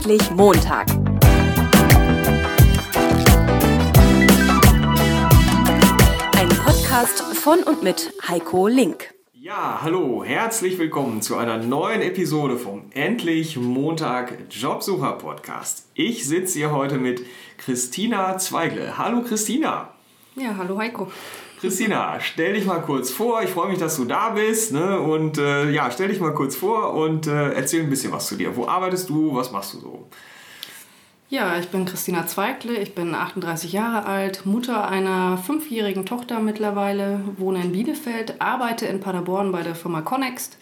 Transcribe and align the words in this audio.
Endlich 0.00 0.30
Montag. 0.30 0.86
Ein 6.38 6.48
Podcast 6.64 7.20
von 7.36 7.62
und 7.64 7.82
mit 7.82 8.10
Heiko 8.26 8.66
Link. 8.66 9.12
Ja, 9.34 9.80
hallo, 9.82 10.24
herzlich 10.24 10.78
willkommen 10.78 11.20
zu 11.20 11.36
einer 11.36 11.58
neuen 11.58 12.00
Episode 12.00 12.56
vom 12.56 12.84
Endlich 12.92 13.58
Montag 13.58 14.38
Jobsucher 14.50 15.18
Podcast. 15.18 15.86
Ich 15.92 16.26
sitze 16.26 16.60
hier 16.60 16.70
heute 16.70 16.96
mit 16.96 17.20
Christina 17.58 18.38
Zweigle. 18.38 18.96
Hallo 18.96 19.20
Christina. 19.20 19.92
Ja, 20.34 20.56
hallo 20.56 20.78
Heiko. 20.78 21.12
Christina, 21.60 22.18
stell 22.20 22.54
dich 22.54 22.64
mal 22.64 22.80
kurz 22.80 23.10
vor. 23.10 23.42
Ich 23.42 23.50
freue 23.50 23.68
mich, 23.68 23.78
dass 23.78 23.96
du 23.96 24.06
da 24.06 24.30
bist. 24.30 24.72
Ne? 24.72 24.98
Und 24.98 25.36
äh, 25.36 25.70
ja, 25.70 25.90
stell 25.90 26.08
dich 26.08 26.18
mal 26.18 26.32
kurz 26.32 26.56
vor 26.56 26.94
und 26.94 27.26
äh, 27.26 27.52
erzähl 27.52 27.82
ein 27.82 27.90
bisschen 27.90 28.12
was 28.12 28.28
zu 28.28 28.36
dir. 28.36 28.56
Wo 28.56 28.66
arbeitest 28.66 29.10
du? 29.10 29.34
Was 29.34 29.52
machst 29.52 29.74
du 29.74 29.80
so? 29.80 30.08
Ja, 31.28 31.58
ich 31.58 31.68
bin 31.68 31.84
Christina 31.84 32.26
Zweigle, 32.26 32.76
ich 32.78 32.94
bin 32.94 33.14
38 33.14 33.72
Jahre 33.72 34.06
alt, 34.06 34.46
Mutter 34.46 34.88
einer 34.88 35.38
fünfjährigen 35.38 36.04
Tochter 36.04 36.40
mittlerweile, 36.40 37.20
wohne 37.36 37.62
in 37.62 37.70
Bielefeld, 37.70 38.40
arbeite 38.40 38.86
in 38.86 38.98
Paderborn 38.98 39.52
bei 39.52 39.62
der 39.62 39.76
Firma 39.76 40.00
Connext. 40.00 40.56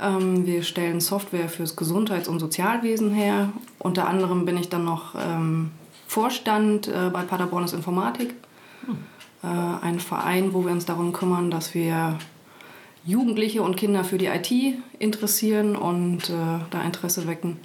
Ähm, 0.00 0.44
wir 0.44 0.62
stellen 0.64 1.00
Software 1.00 1.48
fürs 1.48 1.76
Gesundheits- 1.76 2.28
und 2.28 2.40
Sozialwesen 2.40 3.12
her. 3.12 3.50
Unter 3.78 4.08
anderem 4.08 4.44
bin 4.44 4.58
ich 4.58 4.68
dann 4.68 4.84
noch 4.84 5.14
ähm, 5.14 5.70
Vorstand 6.08 6.88
äh, 6.88 7.08
bei 7.10 7.22
Paderbornes 7.22 7.72
Informatik. 7.72 8.34
Äh, 9.42 9.46
ein 9.46 10.00
Verein, 10.00 10.52
wo 10.52 10.64
wir 10.64 10.72
uns 10.72 10.86
darum 10.86 11.12
kümmern, 11.12 11.50
dass 11.50 11.74
wir 11.74 12.18
Jugendliche 13.04 13.62
und 13.62 13.76
Kinder 13.76 14.04
für 14.04 14.18
die 14.18 14.26
IT 14.26 14.52
interessieren 14.98 15.76
und 15.76 16.28
äh, 16.30 16.58
da 16.70 16.82
Interesse 16.82 17.26
wecken. 17.26 17.56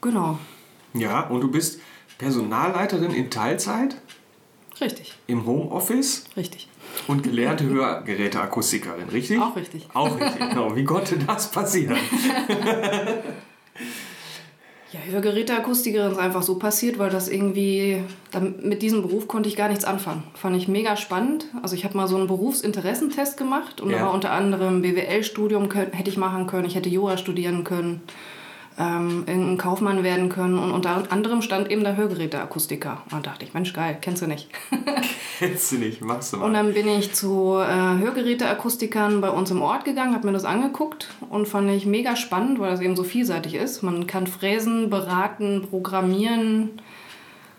Genau. 0.00 0.38
Ja, 0.94 1.26
und 1.26 1.40
du 1.40 1.50
bist 1.50 1.80
Personalleiterin 2.18 3.12
in 3.12 3.30
Teilzeit? 3.30 3.96
Richtig. 4.80 5.14
Im 5.26 5.46
Homeoffice? 5.46 6.24
Richtig. 6.36 6.68
Und 7.06 7.22
gelernte 7.22 7.64
Hörgeräteakustikerin, 7.64 9.08
richtig? 9.08 9.40
Auch 9.40 9.56
richtig. 9.56 9.88
Auch 9.94 10.18
richtig, 10.18 10.48
genau. 10.48 10.76
Wie 10.76 10.84
konnte 10.84 11.18
das 11.18 11.50
passieren? 11.50 11.96
Ja, 14.92 15.00
Hörgeräteakustikerin 15.00 16.12
ist 16.12 16.18
einfach 16.18 16.42
so 16.42 16.58
passiert, 16.58 16.98
weil 16.98 17.10
das 17.10 17.28
irgendwie, 17.28 18.02
mit 18.62 18.80
diesem 18.80 19.02
Beruf 19.02 19.28
konnte 19.28 19.48
ich 19.48 19.56
gar 19.56 19.68
nichts 19.68 19.84
anfangen. 19.84 20.22
Fand 20.34 20.56
ich 20.56 20.66
mega 20.66 20.96
spannend. 20.96 21.46
Also 21.62 21.76
ich 21.76 21.84
habe 21.84 21.96
mal 21.96 22.08
so 22.08 22.16
einen 22.16 22.26
Berufsinteressentest 22.26 23.36
gemacht 23.36 23.82
und 23.82 23.90
ja. 23.90 23.98
da 23.98 24.06
war 24.06 24.14
unter 24.14 24.30
anderem 24.30 24.80
BWL-Studium 24.80 25.70
hätte 25.70 26.08
ich 26.08 26.16
machen 26.16 26.46
können, 26.46 26.66
ich 26.66 26.74
hätte 26.74 26.88
Jura 26.88 27.18
studieren 27.18 27.64
können 27.64 28.00
ähm, 28.78 29.24
irgendein 29.26 29.58
Kaufmann 29.58 30.04
werden 30.04 30.28
können. 30.28 30.58
Und 30.58 30.70
unter 30.70 31.10
anderem 31.10 31.42
stand 31.42 31.70
eben 31.70 31.82
der 31.82 31.96
Hörgeräteakustiker. 31.96 33.02
Und 33.04 33.12
da 33.12 33.30
dachte 33.30 33.44
ich, 33.44 33.52
Mensch, 33.52 33.72
geil, 33.72 33.98
kennst 34.00 34.22
du 34.22 34.26
nicht. 34.26 34.48
kennst 35.38 35.72
du 35.72 35.76
nicht, 35.76 36.00
machst 36.00 36.32
du 36.32 36.36
mal. 36.36 36.46
Und 36.46 36.54
dann 36.54 36.72
bin 36.74 36.88
ich 36.88 37.12
zu 37.12 37.56
äh, 37.56 37.98
Hörgeräteakustikern 37.98 39.20
bei 39.20 39.30
uns 39.30 39.50
im 39.50 39.62
Ort 39.62 39.84
gegangen, 39.84 40.14
habe 40.14 40.26
mir 40.26 40.32
das 40.32 40.44
angeguckt 40.44 41.08
und 41.28 41.48
fand 41.48 41.70
ich 41.70 41.86
mega 41.86 42.14
spannend, 42.14 42.60
weil 42.60 42.70
das 42.70 42.80
eben 42.80 42.94
so 42.94 43.02
vielseitig 43.02 43.54
ist. 43.54 43.82
Man 43.82 44.06
kann 44.06 44.28
fräsen, 44.28 44.90
beraten, 44.90 45.66
programmieren, 45.68 46.80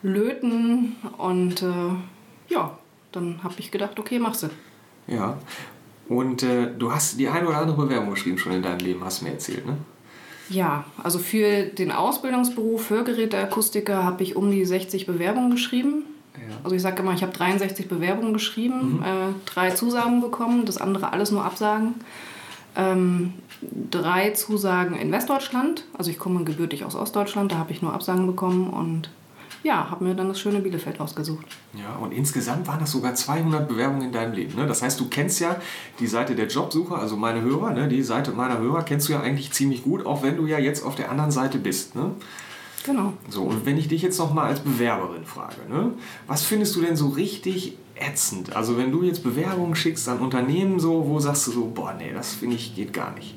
löten 0.01 0.95
und 1.17 1.61
äh, 1.61 1.95
ja, 2.47 2.77
dann 3.11 3.43
habe 3.43 3.55
ich 3.57 3.71
gedacht, 3.71 3.99
okay, 3.99 4.19
machst 4.19 4.43
du. 4.43 4.49
Ja, 5.07 5.37
und 6.07 6.43
äh, 6.43 6.71
du 6.77 6.91
hast 6.91 7.19
die 7.19 7.27
eine 7.27 7.47
oder 7.47 7.57
andere 7.57 7.77
Bewerbung 7.77 8.11
geschrieben 8.11 8.37
schon 8.37 8.53
in 8.53 8.61
deinem 8.61 8.79
Leben, 8.79 9.03
hast 9.03 9.21
du 9.21 9.25
mir 9.25 9.31
erzählt, 9.31 9.65
ne? 9.65 9.77
Ja, 10.49 10.83
also 11.01 11.19
für 11.19 11.63
den 11.63 11.91
Ausbildungsberuf 11.91 12.89
Hörgeräteakustiker 12.89 14.03
habe 14.03 14.23
ich 14.23 14.35
um 14.35 14.49
die 14.51 14.65
60 14.65 15.05
Bewerbungen 15.05 15.51
geschrieben. 15.51 16.03
Ja. 16.35 16.55
Also 16.63 16.75
ich 16.75 16.81
sage 16.81 17.01
immer, 17.01 17.13
ich 17.13 17.21
habe 17.21 17.33
63 17.33 17.87
Bewerbungen 17.87 18.33
geschrieben, 18.33 18.97
mhm. 18.97 19.03
äh, 19.03 19.33
drei 19.45 19.71
Zusagen 19.71 20.21
bekommen, 20.21 20.65
das 20.65 20.77
andere 20.77 21.13
alles 21.13 21.31
nur 21.31 21.43
Absagen. 21.43 21.95
Ähm, 22.75 23.33
drei 23.91 24.31
Zusagen 24.31 24.95
in 24.95 25.11
Westdeutschland, 25.11 25.85
also 25.97 26.11
ich 26.11 26.17
komme 26.17 26.43
gebürtig 26.43 26.85
aus 26.85 26.95
Ostdeutschland, 26.95 27.51
da 27.51 27.57
habe 27.57 27.71
ich 27.71 27.81
nur 27.81 27.93
Absagen 27.93 28.25
bekommen 28.25 28.69
und 28.69 29.09
ja, 29.63 29.89
habe 29.89 30.03
mir 30.03 30.15
dann 30.15 30.29
das 30.29 30.39
schöne 30.39 30.59
Bielefeld 30.59 30.99
ausgesucht. 30.99 31.45
Ja, 31.73 31.95
und 31.97 32.11
insgesamt 32.11 32.67
waren 32.67 32.79
das 32.79 32.91
sogar 32.91 33.13
200 33.13 33.67
Bewerbungen 33.67 34.03
in 34.03 34.11
deinem 34.11 34.33
Leben. 34.33 34.55
Ne? 34.55 34.65
Das 34.65 34.81
heißt, 34.81 34.99
du 34.99 35.07
kennst 35.09 35.39
ja 35.39 35.57
die 35.99 36.07
Seite 36.07 36.35
der 36.35 36.47
Jobsucher, 36.47 36.97
also 36.97 37.17
meine 37.17 37.41
Hörer, 37.41 37.71
ne? 37.71 37.87
die 37.87 38.03
Seite 38.03 38.31
meiner 38.31 38.59
Hörer 38.59 38.83
kennst 38.83 39.09
du 39.09 39.13
ja 39.13 39.21
eigentlich 39.21 39.51
ziemlich 39.51 39.83
gut, 39.83 40.05
auch 40.05 40.23
wenn 40.23 40.37
du 40.37 40.45
ja 40.45 40.59
jetzt 40.59 40.83
auf 40.85 40.95
der 40.95 41.11
anderen 41.11 41.31
Seite 41.31 41.57
bist. 41.57 41.95
Ne? 41.95 42.11
Genau. 42.85 43.13
So, 43.29 43.43
und 43.43 43.65
wenn 43.65 43.77
ich 43.77 43.89
dich 43.89 44.01
jetzt 44.01 44.17
nochmal 44.17 44.47
als 44.47 44.61
Bewerberin 44.61 45.25
frage, 45.25 45.57
ne? 45.69 45.91
was 46.27 46.43
findest 46.43 46.75
du 46.75 46.81
denn 46.81 46.95
so 46.95 47.09
richtig 47.09 47.77
ätzend? 47.95 48.55
Also 48.55 48.77
wenn 48.77 48.91
du 48.91 49.03
jetzt 49.03 49.23
Bewerbungen 49.23 49.75
schickst 49.75 50.07
an 50.07 50.19
Unternehmen 50.19 50.79
so, 50.79 51.05
wo 51.07 51.19
sagst 51.19 51.47
du 51.47 51.51
so, 51.51 51.71
boah, 51.73 51.93
nee, 51.93 52.13
das 52.13 52.33
finde 52.33 52.55
ich 52.55 52.75
geht 52.75 52.93
gar 52.93 53.13
nicht 53.13 53.35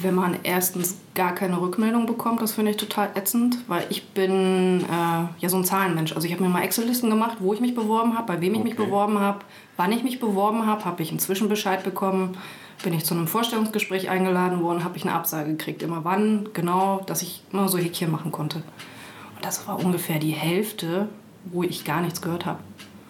wenn 0.00 0.14
man 0.14 0.36
erstens 0.44 0.96
gar 1.14 1.34
keine 1.34 1.60
Rückmeldung 1.60 2.06
bekommt, 2.06 2.40
das 2.40 2.52
finde 2.52 2.70
ich 2.70 2.76
total 2.76 3.10
ätzend, 3.16 3.58
weil 3.66 3.84
ich 3.90 4.08
bin 4.10 4.84
äh, 4.84 5.24
ja 5.38 5.48
so 5.48 5.56
ein 5.56 5.64
Zahlenmensch. 5.64 6.12
Also 6.12 6.26
ich 6.26 6.32
habe 6.32 6.42
mir 6.44 6.48
mal 6.48 6.62
Excel-Listen 6.62 7.10
gemacht, 7.10 7.38
wo 7.40 7.52
ich 7.52 7.60
mich 7.60 7.74
beworben 7.74 8.16
habe, 8.16 8.32
bei 8.32 8.40
wem 8.40 8.54
ich 8.54 8.60
okay. 8.60 8.68
mich 8.68 8.76
beworben 8.76 9.18
habe, 9.18 9.40
wann 9.76 9.90
ich 9.90 10.04
mich 10.04 10.20
beworben 10.20 10.66
habe, 10.66 10.84
habe 10.84 11.02
ich 11.02 11.10
inzwischen 11.10 11.48
Bescheid 11.48 11.82
bekommen, 11.82 12.36
bin 12.84 12.94
ich 12.94 13.04
zu 13.04 13.14
einem 13.14 13.26
Vorstellungsgespräch 13.26 14.08
eingeladen 14.08 14.62
worden, 14.62 14.84
habe 14.84 14.96
ich 14.96 15.04
eine 15.04 15.14
Absage 15.14 15.50
gekriegt. 15.50 15.82
Immer 15.82 16.04
wann, 16.04 16.48
genau, 16.52 17.02
dass 17.06 17.22
ich 17.22 17.42
immer 17.52 17.68
so 17.68 17.76
Häkchen 17.76 18.10
machen 18.10 18.30
konnte. 18.30 18.58
Und 18.58 19.44
das 19.44 19.66
war 19.66 19.82
ungefähr 19.84 20.20
die 20.20 20.30
Hälfte, 20.30 21.08
wo 21.44 21.64
ich 21.64 21.84
gar 21.84 22.00
nichts 22.00 22.22
gehört 22.22 22.46
habe. 22.46 22.60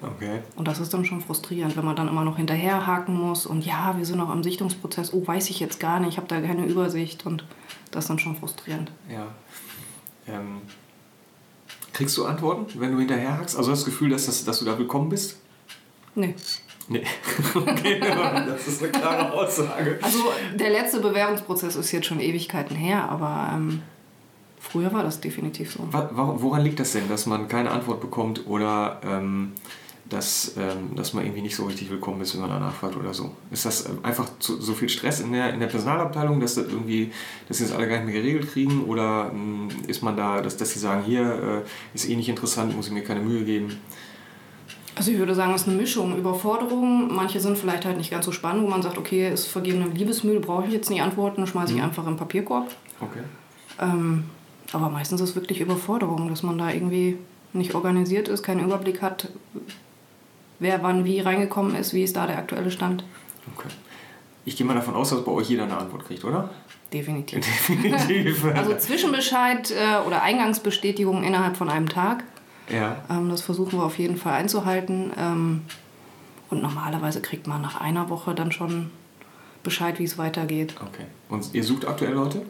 Okay. 0.01 0.41
Und 0.57 0.69
das 0.69 0.79
ist 0.79 0.95
dann 0.95 1.05
schon 1.05 1.21
frustrierend, 1.21 1.77
wenn 1.77 1.85
man 1.85 1.97
dann 1.97 2.09
immer 2.09 2.25
noch 2.25 2.37
hinterherhaken 2.37 3.15
muss 3.15 3.47
und 3.47 3.67
ja, 3.67 3.97
wir 3.97 4.05
sind 4.05 4.19
noch 4.19 4.29
am 4.29 4.43
Sichtungsprozess, 4.43 5.13
oh, 5.13 5.27
weiß 5.27 5.51
ich 5.51 5.61
jetzt 5.61 5.81
gar 5.81 5.99
nicht, 5.99 6.11
ich 6.11 6.17
habe 6.19 6.29
da 6.29 6.41
keine 6.41 6.67
Übersicht 6.67 7.27
und 7.27 7.45
das 7.91 8.05
ist 8.05 8.11
dann 8.11 8.19
schon 8.19 8.37
frustrierend. 8.37 8.93
Ja. 9.11 9.27
Ähm, 10.29 10.63
kriegst 11.93 12.17
du 12.17 12.27
Antworten, 12.27 12.67
wenn 12.81 12.93
du 12.93 12.99
hinterherhakst? 12.99 13.57
Also 13.57 13.73
hast 13.73 13.83
du 13.83 13.87
das 13.87 13.95
Gefühl, 13.95 14.11
dass, 14.11 14.27
das, 14.27 14.45
dass 14.45 14.61
du 14.61 14.65
da 14.65 14.79
willkommen 14.79 15.09
bist? 15.09 15.39
Nee. 16.15 16.35
Nee. 16.89 17.05
okay, 17.55 18.01
das 18.01 18.67
ist 18.67 18.83
eine 18.83 18.93
klare 18.93 19.33
Aussage. 19.33 19.99
Also 20.01 20.19
der 20.55 20.71
letzte 20.71 21.01
Bewerbungsprozess 21.01 21.77
ist 21.77 21.93
jetzt 21.93 22.07
schon 22.07 22.21
Ewigkeiten 22.21 22.77
her, 22.77 23.09
aber 23.11 23.51
ähm, 23.55 23.83
früher 24.59 24.93
war 24.93 25.03
das 25.03 25.21
definitiv 25.21 25.73
so. 25.73 25.87
Woran 25.91 26.63
liegt 26.63 26.81
das 26.81 26.93
denn, 26.93 27.09
dass 27.09 27.27
man 27.27 27.49
keine 27.49 27.71
Antwort 27.71 28.01
bekommt 28.01 28.47
oder 28.47 29.01
ähm, 29.05 29.53
dass, 30.09 30.55
ähm, 30.57 30.97
dass 30.97 31.13
man 31.13 31.25
irgendwie 31.25 31.43
nicht 31.43 31.57
so 31.57 31.67
richtig 31.67 31.91
willkommen 31.91 32.21
ist, 32.21 32.35
wenn 32.35 32.41
man 32.41 32.51
danach 32.51 32.75
fragt 32.75 32.97
oder 32.97 33.13
so. 33.13 33.33
Ist 33.51 33.65
das 33.65 33.87
ähm, 33.87 33.99
einfach 34.03 34.29
zu, 34.39 34.61
so 34.61 34.73
viel 34.73 34.89
Stress 34.89 35.21
in 35.21 35.33
der, 35.33 35.53
in 35.53 35.61
der 35.61 35.67
Personalabteilung, 35.67 36.41
dass 36.41 36.55
das 36.55 36.67
irgendwie, 36.67 37.13
dass 37.47 37.59
sie 37.59 37.65
das 37.65 37.73
alle 37.73 37.89
gar 37.89 37.97
nicht 37.97 38.07
mehr 38.07 38.15
geregelt 38.15 38.51
kriegen 38.51 38.85
oder 38.85 39.31
ähm, 39.33 39.69
ist 39.87 40.03
man 40.03 40.17
da, 40.17 40.41
dass, 40.41 40.57
dass 40.57 40.71
sie 40.71 40.79
sagen, 40.79 41.03
hier 41.05 41.65
äh, 41.65 41.95
ist 41.95 42.09
eh 42.09 42.17
nicht 42.17 42.29
interessant, 42.29 42.75
muss 42.75 42.87
ich 42.87 42.93
mir 42.93 43.05
keine 43.05 43.21
Mühe 43.21 43.45
geben? 43.45 43.77
Also 44.95 45.13
ich 45.13 45.19
würde 45.19 45.35
sagen, 45.35 45.55
es 45.55 45.63
ist 45.63 45.69
eine 45.69 45.77
Mischung. 45.77 46.17
Überforderung, 46.17 47.15
manche 47.15 47.39
sind 47.39 47.57
vielleicht 47.57 47.85
halt 47.85 47.99
nicht 47.99 48.11
ganz 48.11 48.25
so 48.25 48.33
spannend, 48.33 48.65
wo 48.65 48.69
man 48.69 48.83
sagt, 48.83 48.99
okay, 48.99 49.31
ist 49.33 49.47
vergebene 49.47 49.87
Liebesmüde, 49.87 50.41
brauche 50.41 50.67
ich 50.67 50.73
jetzt 50.73 50.91
nicht 50.91 51.03
antworten, 51.03 51.47
schmeiße 51.47 51.73
ich 51.73 51.79
mhm. 51.79 51.85
einfach 51.85 52.07
im 52.07 52.17
Papierkorb. 52.17 52.75
Okay. 53.01 53.21
Ähm, 53.81 54.25
aber 54.73 54.89
meistens 54.89 55.21
ist 55.21 55.31
es 55.31 55.37
wirklich 55.37 55.61
Überforderung, 55.61 56.29
dass 56.29 56.43
man 56.43 56.59
da 56.59 56.71
irgendwie 56.73 57.17
nicht 57.53 57.75
organisiert 57.75 58.29
ist, 58.29 58.43
keinen 58.43 58.65
Überblick 58.65 59.01
hat, 59.01 59.29
wer 60.59 60.83
wann 60.83 61.05
wie 61.05 61.21
reingekommen 61.21 61.75
ist, 61.75 61.93
wie 61.93 62.03
ist 62.03 62.17
da 62.17 62.27
der 62.27 62.39
aktuelle 62.39 62.71
Stand. 62.71 63.05
Okay. 63.57 63.69
Ich 64.45 64.57
gehe 64.57 64.67
mal 64.67 64.75
davon 64.75 64.95
aus, 64.95 65.11
dass 65.11 65.25
bei 65.25 65.33
euch 65.33 65.49
jeder 65.51 65.65
eine 65.65 65.77
Antwort 65.77 66.07
kriegt, 66.07 66.25
oder? 66.25 66.51
Definitiv. 66.93 67.45
Definitiv. 67.69 68.45
also 68.55 68.75
Zwischenbescheid 68.77 69.71
äh, 69.71 70.07
oder 70.07 70.23
Eingangsbestätigung 70.23 71.23
innerhalb 71.23 71.57
von 71.57 71.69
einem 71.69 71.89
Tag. 71.89 72.25
Ja. 72.71 73.05
Ähm, 73.11 73.29
das 73.29 73.43
versuchen 73.43 73.79
wir 73.79 73.85
auf 73.85 73.99
jeden 73.99 74.17
Fall 74.17 74.35
einzuhalten. 74.35 75.13
Ähm, 75.19 75.63
und 76.51 76.63
normalerweise 76.63 77.21
kriegt 77.21 77.47
man 77.47 77.61
nach 77.61 77.81
einer 77.81 78.09
Woche 78.09 78.35
dann 78.35 78.53
schon 78.53 78.91
Bescheid, 79.63 79.99
wie 79.99 80.05
es 80.05 80.17
weitergeht. 80.17 80.75
Okay. 80.81 81.05
Und 81.29 81.55
ihr 81.55 81.63
sucht 81.63 81.87
aktuell 81.87 82.13
Leute? 82.13 82.43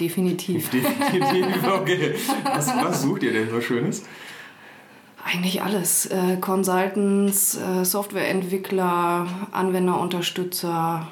Definitiv. 0.00 0.70
Definitiv, 0.70 1.68
okay. 1.68 2.14
Was, 2.44 2.66
was 2.68 3.02
sucht 3.02 3.22
ihr 3.22 3.32
denn 3.32 3.48
so 3.48 3.60
Schönes? 3.60 4.04
Eigentlich 5.26 5.60
alles. 5.60 6.06
Äh, 6.06 6.36
Consultants, 6.40 7.56
äh, 7.56 7.84
Softwareentwickler, 7.84 9.26
Anwenderunterstützer, 9.50 11.08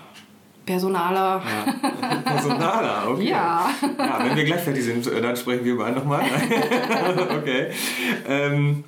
Personaler. 0.65 1.43
Ja. 1.43 2.17
Personaler, 2.25 3.09
okay. 3.11 3.31
Ja. 3.31 3.69
ja. 3.99 4.19
Wenn 4.25 4.37
wir 4.37 4.45
gleich 4.45 4.61
fertig 4.61 4.85
sind, 4.85 5.05
äh, 5.09 5.21
dann 5.21 5.37
sprechen 5.37 5.65
wir 5.65 5.77
beide 5.77 5.97
nochmal. 5.97 6.23
okay. 7.39 7.73
Ähm, 8.29 8.85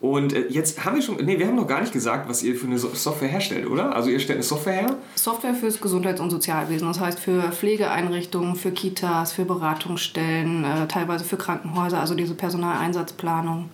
Und 0.00 0.32
äh, 0.32 0.48
jetzt 0.48 0.84
haben 0.84 0.96
wir 0.96 1.02
schon, 1.02 1.16
nee, 1.24 1.38
wir 1.38 1.46
haben 1.46 1.54
noch 1.54 1.68
gar 1.68 1.80
nicht 1.80 1.92
gesagt, 1.92 2.28
was 2.28 2.42
ihr 2.42 2.56
für 2.56 2.66
eine 2.66 2.78
Software 2.78 3.28
herstellt, 3.28 3.66
oder? 3.66 3.94
Also 3.94 4.10
ihr 4.10 4.18
stellt 4.18 4.38
eine 4.38 4.42
Software 4.42 4.72
her? 4.74 4.96
Software 5.14 5.54
fürs 5.54 5.80
Gesundheits- 5.80 6.20
und 6.20 6.30
Sozialwesen, 6.30 6.88
das 6.88 6.98
heißt 6.98 7.20
für 7.20 7.52
Pflegeeinrichtungen, 7.52 8.56
für 8.56 8.72
Kitas, 8.72 9.32
für 9.32 9.44
Beratungsstellen, 9.44 10.64
äh, 10.64 10.88
teilweise 10.88 11.24
für 11.24 11.36
Krankenhäuser, 11.36 12.00
also 12.00 12.14
diese 12.14 12.34
Personaleinsatzplanung. 12.34 13.70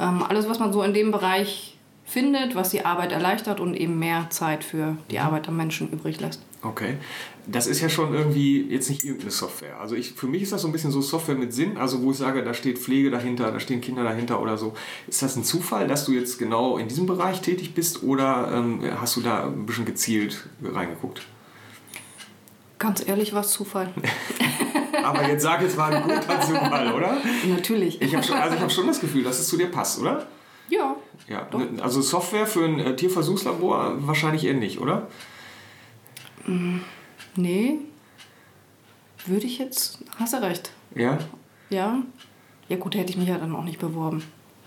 Ähm, 0.00 0.22
alles, 0.22 0.48
was 0.48 0.58
man 0.58 0.72
so 0.72 0.82
in 0.82 0.94
dem 0.94 1.10
Bereich 1.10 1.76
findet, 2.04 2.54
was 2.54 2.70
die 2.70 2.84
Arbeit 2.84 3.12
erleichtert 3.12 3.60
und 3.60 3.74
eben 3.74 3.98
mehr 3.98 4.30
Zeit 4.30 4.64
für 4.64 4.96
die 5.10 5.18
Arbeit 5.18 5.46
am 5.48 5.56
Menschen 5.56 5.90
übrig 5.90 6.20
lässt. 6.20 6.40
Okay. 6.62 6.96
Das 7.46 7.66
ist 7.66 7.80
ja 7.80 7.88
schon 7.88 8.14
irgendwie 8.14 8.62
jetzt 8.62 8.88
nicht 8.88 9.04
irgendeine 9.04 9.30
Software. 9.30 9.78
Also 9.78 9.94
ich, 9.94 10.12
für 10.12 10.26
mich 10.26 10.42
ist 10.42 10.52
das 10.52 10.62
so 10.62 10.68
ein 10.68 10.72
bisschen 10.72 10.90
so 10.90 11.00
Software 11.00 11.34
mit 11.34 11.52
Sinn, 11.52 11.76
also 11.76 12.02
wo 12.02 12.10
ich 12.10 12.16
sage, 12.16 12.42
da 12.42 12.54
steht 12.54 12.78
Pflege 12.78 13.10
dahinter, 13.10 13.52
da 13.52 13.60
stehen 13.60 13.80
Kinder 13.80 14.04
dahinter 14.04 14.40
oder 14.40 14.56
so. 14.56 14.74
Ist 15.06 15.22
das 15.22 15.36
ein 15.36 15.44
Zufall, 15.44 15.86
dass 15.86 16.04
du 16.06 16.12
jetzt 16.12 16.38
genau 16.38 16.78
in 16.78 16.88
diesem 16.88 17.06
Bereich 17.06 17.42
tätig 17.42 17.74
bist 17.74 18.02
oder 18.02 18.50
ähm, 18.54 18.80
hast 19.00 19.16
du 19.16 19.20
da 19.20 19.44
ein 19.44 19.66
bisschen 19.66 19.84
gezielt 19.84 20.48
reingeguckt? 20.62 21.26
Ganz 22.78 23.06
ehrlich, 23.06 23.34
was 23.34 23.50
Zufall. 23.50 23.92
Aber 25.04 25.28
jetzt 25.28 25.42
sag 25.42 25.62
jetzt 25.62 25.76
mal 25.76 25.92
ein 25.92 26.02
guter 26.02 26.40
Zufall, 26.40 26.92
oder? 26.92 27.16
Natürlich. 27.48 28.00
Ich 28.00 28.14
habe 28.14 28.24
schon, 28.24 28.36
also 28.36 28.58
hab 28.58 28.70
schon 28.70 28.86
das 28.86 29.00
Gefühl, 29.00 29.24
dass 29.24 29.38
es 29.38 29.48
zu 29.48 29.56
dir 29.56 29.70
passt, 29.70 30.00
oder? 30.00 30.26
Ja. 30.68 30.96
ja. 31.28 31.46
Doch. 31.50 31.62
Also 31.80 32.02
Software 32.02 32.46
für 32.46 32.64
ein 32.64 32.78
äh, 32.78 32.94
Tierversuchslabor 32.94 34.06
wahrscheinlich 34.06 34.44
eher 34.44 34.54
nicht, 34.54 34.80
oder? 34.80 35.08
Nee. 37.36 37.78
Würde 39.26 39.46
ich 39.46 39.58
jetzt. 39.58 39.98
Hast 40.18 40.34
du 40.34 40.42
recht. 40.42 40.70
Ja? 40.94 41.18
Ja. 41.70 42.02
Ja, 42.68 42.76
gut, 42.76 42.94
hätte 42.94 43.10
ich 43.10 43.16
mich 43.16 43.28
ja 43.28 43.38
dann 43.38 43.54
auch 43.54 43.64
nicht 43.64 43.78
beworben. 43.78 44.22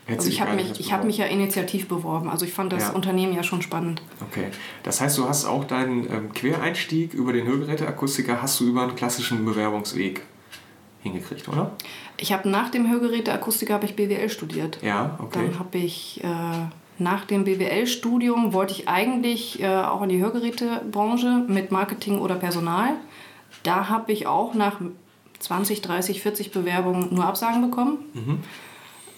Also 0.07 0.29
ich 0.29 0.41
habe 0.41 0.55
mich, 0.55 0.91
hab 0.91 1.03
mich 1.03 1.17
ja 1.17 1.25
initiativ 1.25 1.87
beworben. 1.87 2.29
Also 2.29 2.45
ich 2.45 2.53
fand 2.53 2.73
das 2.73 2.83
ja. 2.83 2.89
Unternehmen 2.91 3.33
ja 3.33 3.43
schon 3.43 3.61
spannend. 3.61 4.01
Okay. 4.29 4.47
Das 4.83 4.99
heißt, 4.99 5.17
du 5.17 5.27
hast 5.27 5.45
auch 5.45 5.63
deinen 5.63 6.11
ähm, 6.11 6.33
Quereinstieg 6.33 7.13
über 7.13 7.33
den 7.33 7.45
Hörgeräteakustiker 7.47 8.41
hast 8.41 8.59
du 8.59 8.67
über 8.67 8.83
einen 8.83 8.95
klassischen 8.95 9.45
Bewerbungsweg 9.45 10.23
hingekriegt, 11.01 11.47
oder? 11.47 11.71
Ich 12.17 12.33
habe 12.33 12.49
nach 12.49 12.69
dem 12.69 12.89
Hörgeräteakustiker 12.89 13.75
habe 13.75 13.85
ich 13.85 13.95
BWL 13.95 14.29
studiert. 14.29 14.79
Ja, 14.81 15.17
okay. 15.19 15.39
Dann 15.47 15.59
habe 15.59 15.77
ich 15.77 16.21
äh, 16.23 16.27
nach 17.01 17.25
dem 17.25 17.45
BWL-Studium 17.45 18.53
wollte 18.53 18.73
ich 18.73 18.87
eigentlich 18.87 19.61
äh, 19.61 19.67
auch 19.67 20.03
in 20.03 20.09
die 20.09 20.21
Hörgerätebranche 20.21 21.45
mit 21.47 21.71
Marketing 21.71 22.19
oder 22.19 22.35
Personal. 22.35 22.89
Da 23.63 23.89
habe 23.89 24.11
ich 24.11 24.27
auch 24.27 24.53
nach 24.53 24.79
20, 25.39 25.81
30, 25.81 26.21
40 26.21 26.51
Bewerbungen 26.51 27.13
nur 27.13 27.25
Absagen 27.25 27.61
bekommen. 27.61 27.97
Mhm. 28.13 28.39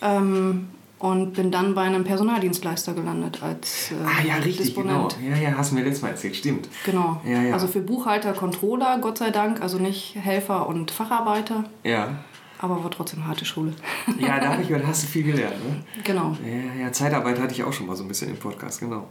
Ähm, 0.04 0.68
und 1.00 1.34
bin 1.34 1.52
dann 1.52 1.76
bei 1.76 1.82
einem 1.82 2.06
Personaldienstleister 2.06 2.94
gelandet 2.94 3.44
als 3.44 3.92
äh, 3.92 3.96
Ah 4.06 4.26
ja, 4.26 4.36
richtig, 4.36 4.68
Disponent. 4.68 5.18
genau. 5.20 5.36
Ja, 5.36 5.42
ja, 5.50 5.58
hast 5.58 5.72
du 5.72 5.76
mir 5.76 5.84
letztes 5.84 6.02
Mal 6.02 6.10
erzählt, 6.10 6.36
stimmt. 6.36 6.70
Genau. 6.86 7.20
Ja, 7.26 7.42
ja. 7.42 7.54
Also 7.54 7.68
für 7.68 7.82
Buchhalter, 7.82 8.32
Controller, 8.34 9.00
Gott 9.00 9.18
sei 9.18 9.30
Dank, 9.30 9.62
also 9.62 9.80
nicht 9.80 10.16
Helfer 10.16 10.66
und 10.68 10.92
Facharbeiter. 10.92 11.66
Ja. 11.84 12.20
Aber 12.60 12.82
war 12.82 12.90
trotzdem 12.90 13.28
harte 13.28 13.44
Schule. 13.44 13.74
Ja, 14.18 14.40
da 14.40 14.54
habe 14.54 14.62
ich 14.62 14.70
gehört, 14.70 14.88
hast 14.88 15.04
du 15.04 15.08
viel 15.08 15.24
gelernt, 15.24 15.56
ne? 15.68 15.84
Genau. 16.06 16.38
Ja, 16.46 16.86
ja, 16.86 16.92
Zeitarbeit 16.94 17.38
hatte 17.38 17.54
ich 17.54 17.64
auch 17.66 17.74
schon 17.74 17.88
mal 17.88 17.98
so 17.98 18.04
ein 18.04 18.08
bisschen 18.08 18.30
im 18.30 18.38
Podcast, 18.38 18.80
genau. 18.80 19.10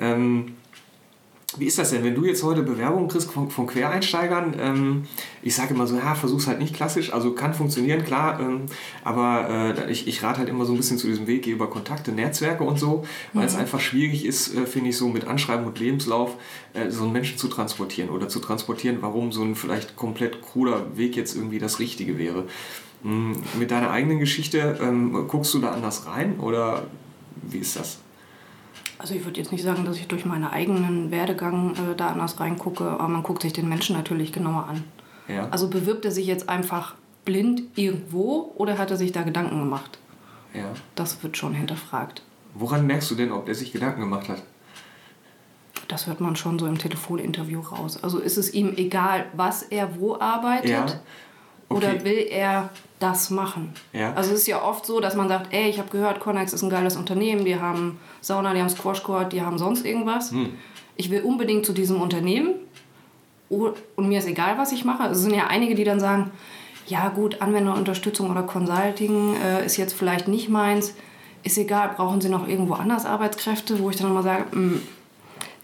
Ähm, 0.00 0.54
wie 1.58 1.66
ist 1.66 1.78
das 1.78 1.90
denn, 1.90 2.04
wenn 2.04 2.14
du 2.14 2.24
jetzt 2.24 2.42
heute 2.42 2.62
Bewerbungen 2.62 3.08
kriegst 3.08 3.30
von, 3.30 3.50
von 3.50 3.66
Quereinsteigern? 3.66 4.54
Ähm, 4.58 5.04
ich 5.42 5.54
sage 5.54 5.74
immer 5.74 5.86
so, 5.86 5.96
ja, 5.96 6.14
versuch's 6.14 6.46
halt 6.46 6.58
nicht 6.58 6.74
klassisch, 6.74 7.12
also 7.12 7.32
kann 7.32 7.54
funktionieren, 7.54 8.04
klar, 8.04 8.40
ähm, 8.40 8.62
aber 9.02 9.74
äh, 9.78 9.90
ich, 9.90 10.06
ich 10.08 10.22
rate 10.22 10.38
halt 10.38 10.48
immer 10.48 10.64
so 10.64 10.72
ein 10.72 10.76
bisschen 10.76 10.98
zu 10.98 11.06
diesem 11.06 11.26
Weg 11.26 11.46
über 11.46 11.68
Kontakte, 11.68 12.12
Netzwerke 12.12 12.64
und 12.64 12.78
so, 12.78 13.04
weil 13.32 13.42
mhm. 13.42 13.48
es 13.48 13.54
einfach 13.56 13.80
schwierig 13.80 14.24
ist, 14.24 14.54
äh, 14.54 14.66
finde 14.66 14.90
ich, 14.90 14.96
so 14.96 15.08
mit 15.08 15.26
Anschreiben 15.26 15.66
und 15.66 15.78
Lebenslauf 15.78 16.36
äh, 16.72 16.90
so 16.90 17.04
einen 17.04 17.12
Menschen 17.12 17.38
zu 17.38 17.48
transportieren 17.48 18.10
oder 18.10 18.28
zu 18.28 18.40
transportieren, 18.40 18.98
warum 19.00 19.32
so 19.32 19.42
ein 19.42 19.54
vielleicht 19.54 19.96
komplett 19.96 20.42
kruder 20.42 20.96
Weg 20.96 21.16
jetzt 21.16 21.36
irgendwie 21.36 21.58
das 21.58 21.78
Richtige 21.78 22.18
wäre. 22.18 22.44
Mhm. 23.02 23.36
Mit 23.58 23.70
deiner 23.70 23.90
eigenen 23.90 24.18
Geschichte, 24.18 24.78
ähm, 24.82 25.26
guckst 25.28 25.52
du 25.54 25.58
da 25.58 25.72
anders 25.72 26.06
rein 26.06 26.40
oder 26.40 26.86
wie 27.42 27.58
ist 27.58 27.76
das? 27.76 27.98
Also 28.98 29.14
ich 29.14 29.24
würde 29.24 29.40
jetzt 29.40 29.52
nicht 29.52 29.64
sagen, 29.64 29.84
dass 29.84 29.96
ich 29.96 30.06
durch 30.06 30.24
meinen 30.24 30.44
eigenen 30.44 31.10
Werdegang 31.10 31.74
äh, 31.74 31.96
da 31.96 32.08
anders 32.08 32.38
reingucke, 32.40 32.84
aber 32.84 33.08
man 33.08 33.22
guckt 33.22 33.42
sich 33.42 33.52
den 33.52 33.68
Menschen 33.68 33.96
natürlich 33.96 34.32
genauer 34.32 34.68
an. 34.68 34.84
Ja. 35.28 35.48
Also 35.50 35.68
bewirbt 35.68 36.04
er 36.04 36.10
sich 36.10 36.26
jetzt 36.26 36.48
einfach 36.48 36.94
blind 37.24 37.62
irgendwo 37.74 38.52
oder 38.56 38.78
hat 38.78 38.90
er 38.90 38.96
sich 38.96 39.12
da 39.12 39.22
Gedanken 39.22 39.58
gemacht? 39.58 39.98
Ja. 40.52 40.72
Das 40.94 41.22
wird 41.22 41.36
schon 41.36 41.54
hinterfragt. 41.54 42.22
Woran 42.54 42.86
merkst 42.86 43.10
du 43.10 43.14
denn, 43.16 43.32
ob 43.32 43.48
er 43.48 43.54
sich 43.54 43.72
Gedanken 43.72 44.00
gemacht 44.00 44.28
hat? 44.28 44.42
Das 45.88 46.06
hört 46.06 46.20
man 46.20 46.36
schon 46.36 46.58
so 46.58 46.66
im 46.66 46.78
Telefoninterview 46.78 47.60
raus. 47.60 48.02
Also 48.02 48.18
ist 48.18 48.36
es 48.36 48.54
ihm 48.54 48.74
egal, 48.76 49.26
was 49.34 49.62
er 49.62 49.98
wo 49.98 50.18
arbeitet? 50.18 50.70
Ja. 50.70 50.86
Okay. 51.68 51.78
Oder 51.78 52.04
will 52.04 52.26
er 52.30 52.70
das 52.98 53.30
machen? 53.30 53.72
Ja. 53.92 54.12
Also 54.14 54.32
es 54.32 54.40
ist 54.40 54.46
ja 54.46 54.62
oft 54.62 54.86
so, 54.86 55.00
dass 55.00 55.16
man 55.16 55.28
sagt, 55.28 55.52
ey, 55.52 55.68
ich 55.68 55.78
habe 55.78 55.90
gehört, 55.90 56.20
Connex 56.20 56.52
ist 56.52 56.62
ein 56.62 56.70
geiles 56.70 56.96
Unternehmen, 56.96 57.44
die 57.44 57.58
haben 57.58 57.98
Sauna, 58.20 58.54
die 58.54 58.60
haben 58.60 58.68
Squash 58.68 59.02
Court, 59.02 59.32
die 59.32 59.42
haben 59.42 59.58
sonst 59.58 59.84
irgendwas. 59.84 60.30
Hm. 60.30 60.50
Ich 60.96 61.10
will 61.10 61.22
unbedingt 61.22 61.66
zu 61.66 61.72
diesem 61.72 62.00
Unternehmen 62.00 62.54
und 63.48 64.08
mir 64.08 64.18
ist 64.18 64.28
egal, 64.28 64.58
was 64.58 64.72
ich 64.72 64.84
mache. 64.84 65.08
Es 65.08 65.18
sind 65.18 65.34
ja 65.34 65.46
einige, 65.48 65.74
die 65.74 65.84
dann 65.84 66.00
sagen, 66.00 66.30
ja 66.86 67.08
gut, 67.08 67.40
Anwenderunterstützung 67.40 68.30
oder 68.30 68.42
Consulting 68.42 69.36
äh, 69.36 69.64
ist 69.64 69.76
jetzt 69.76 69.94
vielleicht 69.94 70.28
nicht 70.28 70.48
meins. 70.48 70.94
Ist 71.42 71.58
egal, 71.58 71.90
brauchen 71.96 72.20
Sie 72.20 72.28
noch 72.28 72.48
irgendwo 72.48 72.74
anders 72.74 73.06
Arbeitskräfte, 73.06 73.78
wo 73.80 73.90
ich 73.90 73.96
dann 73.96 74.10
immer 74.10 74.22
sage, 74.22 74.44
mh, 74.50 74.52
hm, 74.52 74.82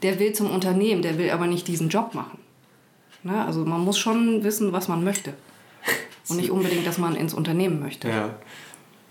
der 0.02 0.18
will 0.18 0.32
zum 0.32 0.50
Unternehmen, 0.50 1.02
der 1.02 1.18
will 1.18 1.30
aber 1.30 1.46
nicht 1.46 1.68
diesen 1.68 1.88
Job 1.88 2.14
machen. 2.14 2.38
Ne? 3.22 3.44
Also 3.44 3.64
man 3.64 3.80
muss 3.82 3.98
schon 3.98 4.44
wissen, 4.44 4.72
was 4.72 4.88
man 4.88 5.04
möchte. 5.04 5.34
Und 6.28 6.36
nicht 6.36 6.50
unbedingt, 6.50 6.86
dass 6.86 6.98
man 6.98 7.16
ins 7.16 7.34
Unternehmen 7.34 7.80
möchte. 7.80 8.08
Ja. 8.08 8.34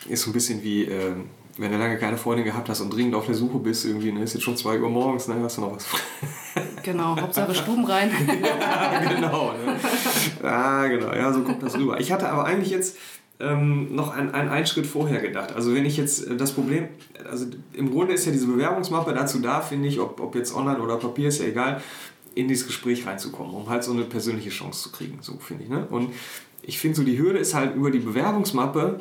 Ist 0.07 0.23
so 0.23 0.29
ein 0.29 0.33
bisschen 0.33 0.63
wie, 0.63 0.85
äh, 0.85 1.13
wenn 1.57 1.71
du 1.71 1.77
lange 1.77 1.97
keine 1.97 2.17
Freundin 2.17 2.45
gehabt 2.45 2.69
hast 2.69 2.79
und 2.79 2.93
dringend 2.93 3.15
auf 3.15 3.25
der 3.25 3.35
Suche 3.35 3.59
bist, 3.59 3.85
irgendwie, 3.85 4.11
ne, 4.11 4.23
ist 4.23 4.33
jetzt 4.33 4.43
schon 4.43 4.55
2 4.55 4.79
Uhr 4.79 4.89
morgens, 4.89 5.27
ne, 5.27 5.35
hast 5.43 5.57
du 5.57 5.61
noch 5.61 5.75
was. 5.75 5.85
genau, 6.83 7.19
Hauptsache 7.19 7.53
Stuben 7.53 7.83
rein. 7.83 8.09
ja, 8.41 9.03
genau. 9.03 9.51
Ne? 9.51 9.75
Ah, 10.41 10.87
genau, 10.87 11.13
ja, 11.13 11.33
so 11.33 11.41
kommt 11.41 11.61
das 11.61 11.77
rüber. 11.77 11.99
Ich 11.99 12.11
hatte 12.11 12.29
aber 12.29 12.45
eigentlich 12.45 12.69
jetzt 12.69 12.97
ähm, 13.39 13.95
noch 13.95 14.15
einen, 14.15 14.31
einen 14.31 14.65
Schritt 14.65 14.85
vorher 14.85 15.21
gedacht. 15.21 15.53
Also 15.53 15.73
wenn 15.73 15.85
ich 15.85 15.97
jetzt 15.97 16.27
äh, 16.27 16.35
das 16.35 16.51
Problem, 16.51 16.89
also 17.29 17.45
im 17.73 17.91
Grunde 17.91 18.13
ist 18.13 18.25
ja 18.25 18.31
diese 18.31 18.47
Bewerbungsmappe 18.47 19.13
dazu 19.13 19.39
da, 19.39 19.61
finde 19.61 19.87
ich, 19.87 19.99
ob, 19.99 20.19
ob 20.19 20.35
jetzt 20.35 20.55
online 20.55 20.79
oder 20.79 20.97
Papier, 20.97 21.29
ist 21.29 21.39
ja 21.39 21.45
egal, 21.45 21.81
in 22.35 22.47
dieses 22.47 22.67
Gespräch 22.67 23.05
reinzukommen, 23.05 23.53
um 23.53 23.69
halt 23.69 23.83
so 23.83 23.91
eine 23.91 24.03
persönliche 24.03 24.49
Chance 24.49 24.83
zu 24.83 24.91
kriegen, 24.91 25.19
so 25.21 25.37
finde 25.39 25.63
ich. 25.63 25.69
Ne? 25.69 25.87
Und 25.89 26.13
ich 26.61 26.79
finde 26.79 26.97
so, 26.97 27.03
die 27.03 27.17
Hürde 27.17 27.39
ist 27.39 27.53
halt 27.53 27.75
über 27.75 27.91
die 27.91 27.99
Bewerbungsmappe 27.99 28.99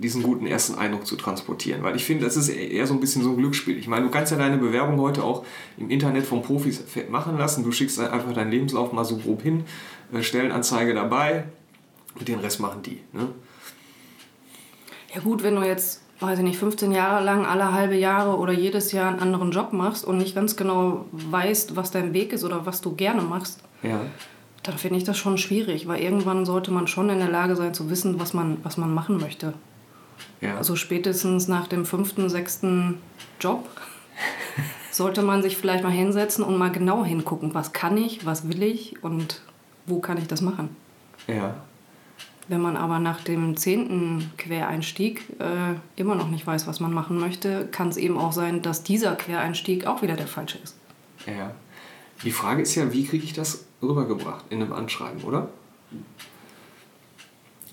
diesen 0.00 0.22
guten 0.22 0.46
ersten 0.46 0.76
Eindruck 0.76 1.06
zu 1.06 1.16
transportieren. 1.16 1.82
Weil 1.82 1.96
ich 1.96 2.04
finde, 2.04 2.24
das 2.24 2.36
ist 2.36 2.48
eher 2.48 2.86
so 2.86 2.94
ein 2.94 3.00
bisschen 3.00 3.22
so 3.22 3.30
ein 3.30 3.36
Glücksspiel. 3.36 3.78
Ich 3.78 3.88
meine, 3.88 4.04
du 4.04 4.10
kannst 4.10 4.32
ja 4.32 4.38
deine 4.38 4.58
Bewerbung 4.58 5.00
heute 5.00 5.24
auch 5.24 5.44
im 5.76 5.90
Internet 5.90 6.26
von 6.26 6.42
Profis 6.42 6.82
machen 7.08 7.38
lassen. 7.38 7.64
Du 7.64 7.72
schickst 7.72 7.98
einfach 7.98 8.32
deinen 8.32 8.50
Lebenslauf 8.50 8.92
mal 8.92 9.04
so 9.04 9.16
grob 9.16 9.42
hin, 9.42 9.64
äh, 10.12 10.22
Stellenanzeige 10.22 10.94
dabei 10.94 11.44
und 12.18 12.28
den 12.28 12.38
Rest 12.38 12.60
machen 12.60 12.82
die. 12.82 13.00
Ne? 13.12 13.28
Ja 15.14 15.20
gut, 15.20 15.42
wenn 15.42 15.56
du 15.56 15.62
jetzt, 15.62 16.02
weiß 16.20 16.38
ich 16.38 16.44
nicht, 16.44 16.58
15 16.58 16.92
Jahre 16.92 17.24
lang 17.24 17.46
alle 17.46 17.72
halbe 17.72 17.96
Jahre 17.96 18.36
oder 18.36 18.52
jedes 18.52 18.92
Jahr 18.92 19.10
einen 19.10 19.20
anderen 19.20 19.50
Job 19.50 19.72
machst 19.72 20.04
und 20.04 20.18
nicht 20.18 20.34
ganz 20.34 20.56
genau 20.56 21.06
weißt, 21.12 21.76
was 21.76 21.90
dein 21.90 22.12
Weg 22.12 22.32
ist 22.32 22.44
oder 22.44 22.66
was 22.66 22.80
du 22.80 22.94
gerne 22.94 23.22
machst, 23.22 23.60
ja 23.82 24.00
dann 24.62 24.78
finde 24.78 24.98
ich 24.98 25.04
das 25.04 25.16
schon 25.16 25.38
schwierig, 25.38 25.86
weil 25.86 26.00
irgendwann 26.00 26.44
sollte 26.44 26.70
man 26.70 26.86
schon 26.86 27.08
in 27.10 27.18
der 27.18 27.28
Lage 27.30 27.56
sein 27.56 27.74
zu 27.74 27.90
wissen, 27.90 28.20
was 28.20 28.34
man, 28.34 28.58
was 28.64 28.76
man 28.76 28.92
machen 28.92 29.18
möchte. 29.18 29.54
Ja. 30.40 30.56
Also 30.56 30.76
spätestens 30.76 31.48
nach 31.48 31.68
dem 31.68 31.84
fünften, 31.84 32.28
sechsten 32.28 32.98
Job 33.40 33.68
sollte 34.90 35.22
man 35.22 35.42
sich 35.42 35.56
vielleicht 35.56 35.84
mal 35.84 35.92
hinsetzen 35.92 36.44
und 36.44 36.58
mal 36.58 36.72
genau 36.72 37.04
hingucken, 37.04 37.54
was 37.54 37.72
kann 37.72 37.96
ich, 37.96 38.26
was 38.26 38.48
will 38.48 38.62
ich 38.62 39.02
und 39.02 39.42
wo 39.86 40.00
kann 40.00 40.18
ich 40.18 40.26
das 40.26 40.40
machen. 40.40 40.76
Ja. 41.26 41.56
Wenn 42.48 42.62
man 42.62 42.76
aber 42.76 42.98
nach 42.98 43.22
dem 43.22 43.56
zehnten 43.56 44.32
Quereinstieg 44.38 45.22
äh, 45.38 45.74
immer 45.96 46.14
noch 46.14 46.30
nicht 46.30 46.46
weiß, 46.46 46.66
was 46.66 46.80
man 46.80 46.92
machen 46.94 47.18
möchte, 47.18 47.68
kann 47.70 47.88
es 47.88 47.98
eben 47.98 48.18
auch 48.18 48.32
sein, 48.32 48.62
dass 48.62 48.82
dieser 48.82 49.16
Quereinstieg 49.16 49.86
auch 49.86 50.00
wieder 50.00 50.16
der 50.16 50.26
falsche 50.26 50.58
ist. 50.58 50.74
Ja. 51.26 51.52
Die 52.24 52.32
Frage 52.32 52.62
ist 52.62 52.74
ja, 52.74 52.92
wie 52.92 53.04
kriege 53.04 53.24
ich 53.24 53.34
das 53.34 53.67
rübergebracht 53.82 54.44
in 54.50 54.62
einem 54.62 54.72
Anschreiben, 54.72 55.22
oder? 55.24 55.48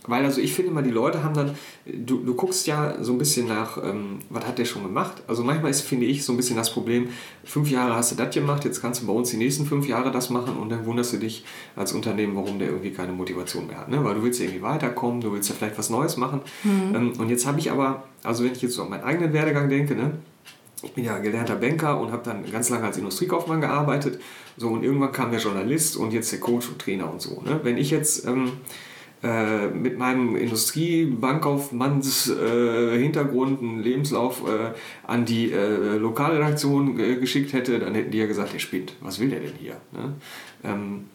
weil 0.08 0.24
also 0.24 0.42
ich 0.42 0.54
finde 0.54 0.72
immer, 0.72 0.82
die 0.82 0.92
Leute 0.92 1.24
haben 1.24 1.34
dann, 1.34 1.56
du, 1.86 2.18
du 2.18 2.36
guckst 2.36 2.68
ja 2.68 2.96
so 3.04 3.14
ein 3.14 3.18
bisschen 3.18 3.48
nach, 3.48 3.78
ähm, 3.84 4.20
was 4.30 4.46
hat 4.46 4.58
der 4.58 4.66
schon 4.66 4.84
gemacht? 4.84 5.24
Also 5.28 5.44
manchmal 5.44 5.72
ist, 5.72 5.82
finde 5.82 6.06
ich, 6.06 6.24
so 6.24 6.34
ein 6.34 6.38
bisschen 6.38 6.56
das 6.56 6.72
Problem, 6.72 7.10
fünf 7.44 7.70
Jahre 7.70 7.96
hast 7.96 8.12
du 8.12 8.16
das 8.16 8.34
gemacht, 8.34 8.66
jetzt 8.66 8.82
kannst 8.82 9.02
du 9.02 9.08
bei 9.08 9.14
uns 9.14 9.32
die 9.32 9.38
nächsten 9.38 9.66
fünf 9.66 9.88
Jahre 9.88 10.12
das 10.12 10.30
machen 10.30 10.58
und 10.58 10.70
dann 10.70 10.86
wunderst 10.86 11.14
du 11.14 11.18
dich 11.18 11.44
als 11.76 11.94
Unternehmen, 11.94 12.36
warum 12.36 12.60
der 12.60 12.70
irgendwie 12.70 12.92
keine 12.92 13.14
Motivation 13.14 13.68
mehr 13.68 13.78
hat. 13.78 13.90
Ne? 13.90 14.04
Weil 14.04 14.16
du 14.16 14.24
willst 14.24 14.40
ja 14.40 14.46
irgendwie 14.46 14.64
weiterkommen, 14.64 15.22
du 15.22 15.32
willst 15.32 15.50
ja 15.50 15.56
vielleicht 15.56 15.78
was 15.78 15.90
Neues 15.90 16.18
machen. 16.18 16.42
Mhm. 16.64 16.96
Ähm, 16.96 17.14
und 17.18 17.30
jetzt 17.30 17.46
habe 17.46 17.60
ich 17.60 17.72
aber, 17.72 18.04
also 18.24 18.44
wenn 18.44 18.52
ich 18.52 18.62
jetzt 18.62 18.74
so 18.74 18.84
an 18.84 18.90
meinen 18.90 19.04
eigenen 19.04 19.34
Werdegang 19.34 19.70
denke, 19.70 19.96
ne? 19.96 20.14
Ich 20.86 20.94
bin 20.94 21.04
ja 21.04 21.18
gelernter 21.18 21.56
Banker 21.56 22.00
und 22.00 22.12
habe 22.12 22.24
dann 22.24 22.50
ganz 22.50 22.70
lange 22.70 22.86
als 22.86 22.98
Industriekaufmann 22.98 23.60
gearbeitet. 23.60 24.22
So, 24.56 24.70
und 24.70 24.84
irgendwann 24.84 25.12
kam 25.12 25.32
der 25.32 25.40
Journalist 25.40 25.98
und 25.98 26.14
jetzt 26.14 26.32
der 26.32 26.40
Coach 26.40 26.70
und 26.70 26.80
Trainer 26.80 27.12
und 27.12 27.22
so. 27.22 27.42
Ne? 27.42 27.60
Wenn 27.64 27.78
ich 27.78 27.92
jetzt 27.92 28.26
ähm, 28.26 28.54
äh, 29.24 29.68
mit 29.68 29.98
meinem 29.98 30.36
Industriebankkaufmanns 30.36 32.30
äh, 32.30 32.94
einen 32.94 33.82
Lebenslauf 33.82 34.44
äh, 34.48 34.74
an 35.06 35.26
die 35.26 35.52
äh, 35.52 35.98
Lokalredaktion 35.98 36.96
geschickt 36.96 37.54
hätte, 37.54 37.80
dann 37.80 37.96
hätten 37.96 38.12
die 38.12 38.20
ja 38.20 38.28
gesagt, 38.28 38.54
der 38.54 38.60
spinnt. 38.60 38.94
Was 39.02 39.20
will 39.20 39.30
der 39.30 39.40
denn 39.40 39.54
hier? 39.60 39.78
Ne? 39.92 40.14
Ähm, 40.64 41.06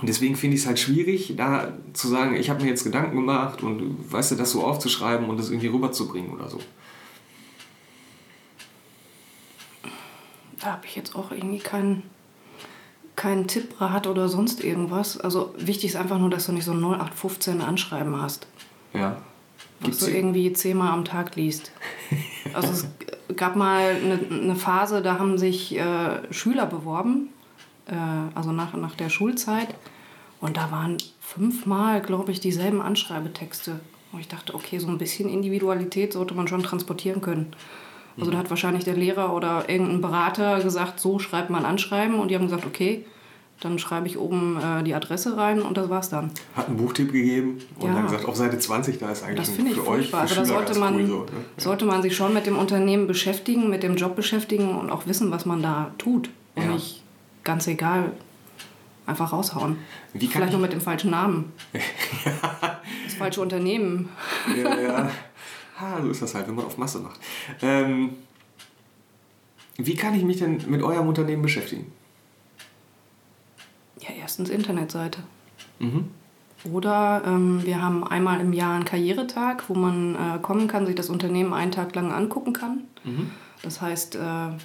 und 0.00 0.08
deswegen 0.08 0.36
finde 0.36 0.56
ich 0.56 0.62
es 0.62 0.66
halt 0.66 0.78
schwierig, 0.78 1.34
da 1.36 1.72
zu 1.92 2.06
sagen, 2.08 2.36
ich 2.36 2.50
habe 2.50 2.62
mir 2.62 2.68
jetzt 2.68 2.84
Gedanken 2.84 3.16
gemacht 3.16 3.62
und 3.62 4.12
weißt 4.12 4.32
du, 4.32 4.36
das 4.36 4.52
so 4.52 4.62
aufzuschreiben 4.62 5.28
und 5.28 5.38
das 5.38 5.50
irgendwie 5.50 5.66
rüberzubringen 5.68 6.30
oder 6.30 6.48
so. 6.48 6.60
Da 10.60 10.72
habe 10.72 10.86
ich 10.86 10.96
jetzt 10.96 11.14
auch 11.14 11.30
irgendwie 11.30 11.58
keinen 11.58 12.02
keinen 13.18 13.48
Tipprad 13.48 14.06
oder 14.06 14.28
sonst 14.28 14.62
irgendwas. 14.62 15.18
Also 15.18 15.52
wichtig 15.58 15.90
ist 15.90 15.96
einfach 15.96 16.18
nur, 16.18 16.30
dass 16.30 16.46
du 16.46 16.52
nicht 16.52 16.64
so 16.64 16.72
0815 16.72 17.60
Anschreiben 17.60 18.22
hast. 18.22 18.46
Ja. 18.94 19.20
Was 19.80 19.98
du 19.98 20.06
irgendwie 20.06 20.52
zehnmal 20.52 20.92
am 20.92 21.04
Tag 21.04 21.36
liest. 21.36 21.72
Also 22.54 22.68
es 22.68 22.86
gab 23.36 23.56
mal 23.56 23.94
eine, 24.02 24.18
eine 24.30 24.56
Phase, 24.56 25.02
da 25.02 25.18
haben 25.18 25.36
sich 25.36 25.76
äh, 25.76 26.32
Schüler 26.32 26.64
beworben, 26.64 27.28
äh, 27.86 27.94
also 28.34 28.52
nach, 28.52 28.72
nach 28.72 28.94
der 28.94 29.10
Schulzeit. 29.10 29.68
Und 30.40 30.56
da 30.56 30.70
waren 30.70 30.96
fünfmal, 31.20 32.00
glaube 32.00 32.32
ich, 32.32 32.40
dieselben 32.40 32.80
Anschreibetexte. 32.80 33.80
Und 34.12 34.20
ich 34.20 34.28
dachte, 34.28 34.54
okay, 34.54 34.78
so 34.78 34.88
ein 34.88 34.96
bisschen 34.96 35.28
Individualität 35.28 36.14
sollte 36.14 36.32
man 36.32 36.48
schon 36.48 36.62
transportieren 36.62 37.20
können. 37.20 37.52
Also 38.18 38.30
da 38.30 38.38
hat 38.38 38.50
wahrscheinlich 38.50 38.84
der 38.84 38.94
Lehrer 38.94 39.34
oder 39.34 39.68
irgendein 39.68 40.00
Berater 40.00 40.60
gesagt, 40.60 41.00
so 41.00 41.18
schreibt 41.18 41.50
man 41.50 41.64
Anschreiben. 41.64 42.18
Und 42.18 42.28
die 42.28 42.34
haben 42.34 42.44
gesagt, 42.44 42.66
okay, 42.66 43.04
dann 43.60 43.78
schreibe 43.78 44.06
ich 44.06 44.18
oben 44.18 44.58
äh, 44.60 44.82
die 44.84 44.94
Adresse 44.94 45.36
rein 45.36 45.60
und 45.62 45.76
das 45.76 45.88
war's 45.88 46.08
dann. 46.08 46.30
Hat 46.54 46.68
einen 46.68 46.76
Buchtipp 46.76 47.12
gegeben 47.12 47.58
und 47.78 47.88
ja. 47.88 47.94
dann 47.94 48.04
gesagt, 48.04 48.24
auf 48.26 48.36
Seite 48.36 48.58
20, 48.58 48.98
da 48.98 49.10
ist 49.10 49.24
eigentlich 49.24 49.38
das 49.38 49.48
ich 49.48 49.74
für 49.74 49.82
furchtbar. 49.82 49.96
euch 49.96 50.08
für 50.08 50.18
also 50.18 50.34
da 50.36 50.44
sollte 50.44 50.78
man, 50.78 50.94
cool 50.94 51.06
so, 51.06 51.18
ne? 51.20 51.26
sollte 51.56 51.84
man 51.84 52.02
sich 52.02 52.16
schon 52.16 52.34
mit 52.34 52.46
dem 52.46 52.56
Unternehmen 52.56 53.06
beschäftigen, 53.06 53.68
mit 53.68 53.82
dem 53.82 53.96
Job 53.96 54.14
beschäftigen 54.14 54.76
und 54.76 54.90
auch 54.90 55.06
wissen, 55.06 55.30
was 55.30 55.44
man 55.44 55.62
da 55.62 55.92
tut. 55.98 56.30
Und 56.54 56.64
ja. 56.64 56.72
nicht 56.72 57.02
ganz 57.42 57.66
egal 57.66 58.12
einfach 59.06 59.32
raushauen. 59.32 59.78
Vielleicht 60.12 60.52
noch 60.52 60.60
mit 60.60 60.72
dem 60.72 60.80
falschen 60.80 61.10
Namen. 61.10 61.52
das 61.72 63.14
falsche 63.14 63.40
Unternehmen. 63.40 64.10
ja, 64.56 64.78
ja. 64.78 65.10
Ha, 65.80 66.00
so 66.02 66.10
ist 66.10 66.22
das 66.22 66.34
halt, 66.34 66.48
wenn 66.48 66.54
man 66.54 66.64
auf 66.64 66.78
Masse 66.78 66.98
macht. 66.98 67.20
Ähm, 67.62 68.10
wie 69.76 69.94
kann 69.94 70.14
ich 70.14 70.24
mich 70.24 70.38
denn 70.38 70.60
mit 70.68 70.82
eurem 70.82 71.06
Unternehmen 71.06 71.42
beschäftigen? 71.42 71.92
Ja, 74.00 74.08
erstens 74.18 74.50
Internetseite. 74.50 75.20
Mhm. 75.78 76.08
Oder 76.72 77.22
ähm, 77.24 77.64
wir 77.64 77.80
haben 77.80 78.04
einmal 78.04 78.40
im 78.40 78.52
Jahr 78.52 78.74
einen 78.74 78.84
Karrieretag, 78.84 79.68
wo 79.68 79.74
man 79.74 80.16
äh, 80.16 80.38
kommen 80.42 80.66
kann, 80.66 80.86
sich 80.86 80.96
das 80.96 81.08
Unternehmen 81.08 81.52
einen 81.54 81.70
Tag 81.70 81.94
lang 81.94 82.10
angucken 82.12 82.52
kann. 82.52 82.82
Mhm. 83.04 83.30
Das 83.62 83.80
heißt, 83.80 84.16
äh, 84.16 84.18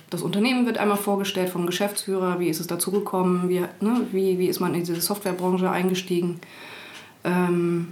das 0.10 0.22
Unternehmen 0.22 0.66
wird 0.66 0.80
einmal 0.80 0.98
vorgestellt 0.98 1.50
vom 1.50 1.68
Geschäftsführer, 1.68 2.40
wie 2.40 2.48
ist 2.48 2.60
es 2.60 2.68
dazu 2.68 2.92
gekommen, 2.92 3.50
wie, 3.50 3.60
ne, 3.60 4.08
wie, 4.12 4.40
wie 4.40 4.48
ist 4.48 4.60
man 4.60 4.74
in 4.74 4.82
diese 4.82 5.00
Softwarebranche 5.00 5.70
eingestiegen. 5.70 6.40
Ähm, 7.24 7.90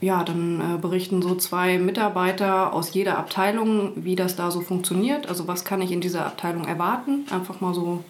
ja, 0.00 0.24
dann 0.24 0.60
äh, 0.60 0.78
berichten 0.78 1.22
so 1.22 1.34
zwei 1.36 1.78
Mitarbeiter 1.78 2.72
aus 2.72 2.92
jeder 2.92 3.18
Abteilung, 3.18 3.92
wie 3.96 4.16
das 4.16 4.36
da 4.36 4.50
so 4.50 4.60
funktioniert. 4.60 5.28
Also 5.28 5.48
was 5.48 5.64
kann 5.64 5.80
ich 5.80 5.90
in 5.90 6.00
dieser 6.00 6.26
Abteilung 6.26 6.66
erwarten? 6.66 7.24
Einfach 7.30 7.60
mal 7.60 7.72
so 7.72 8.04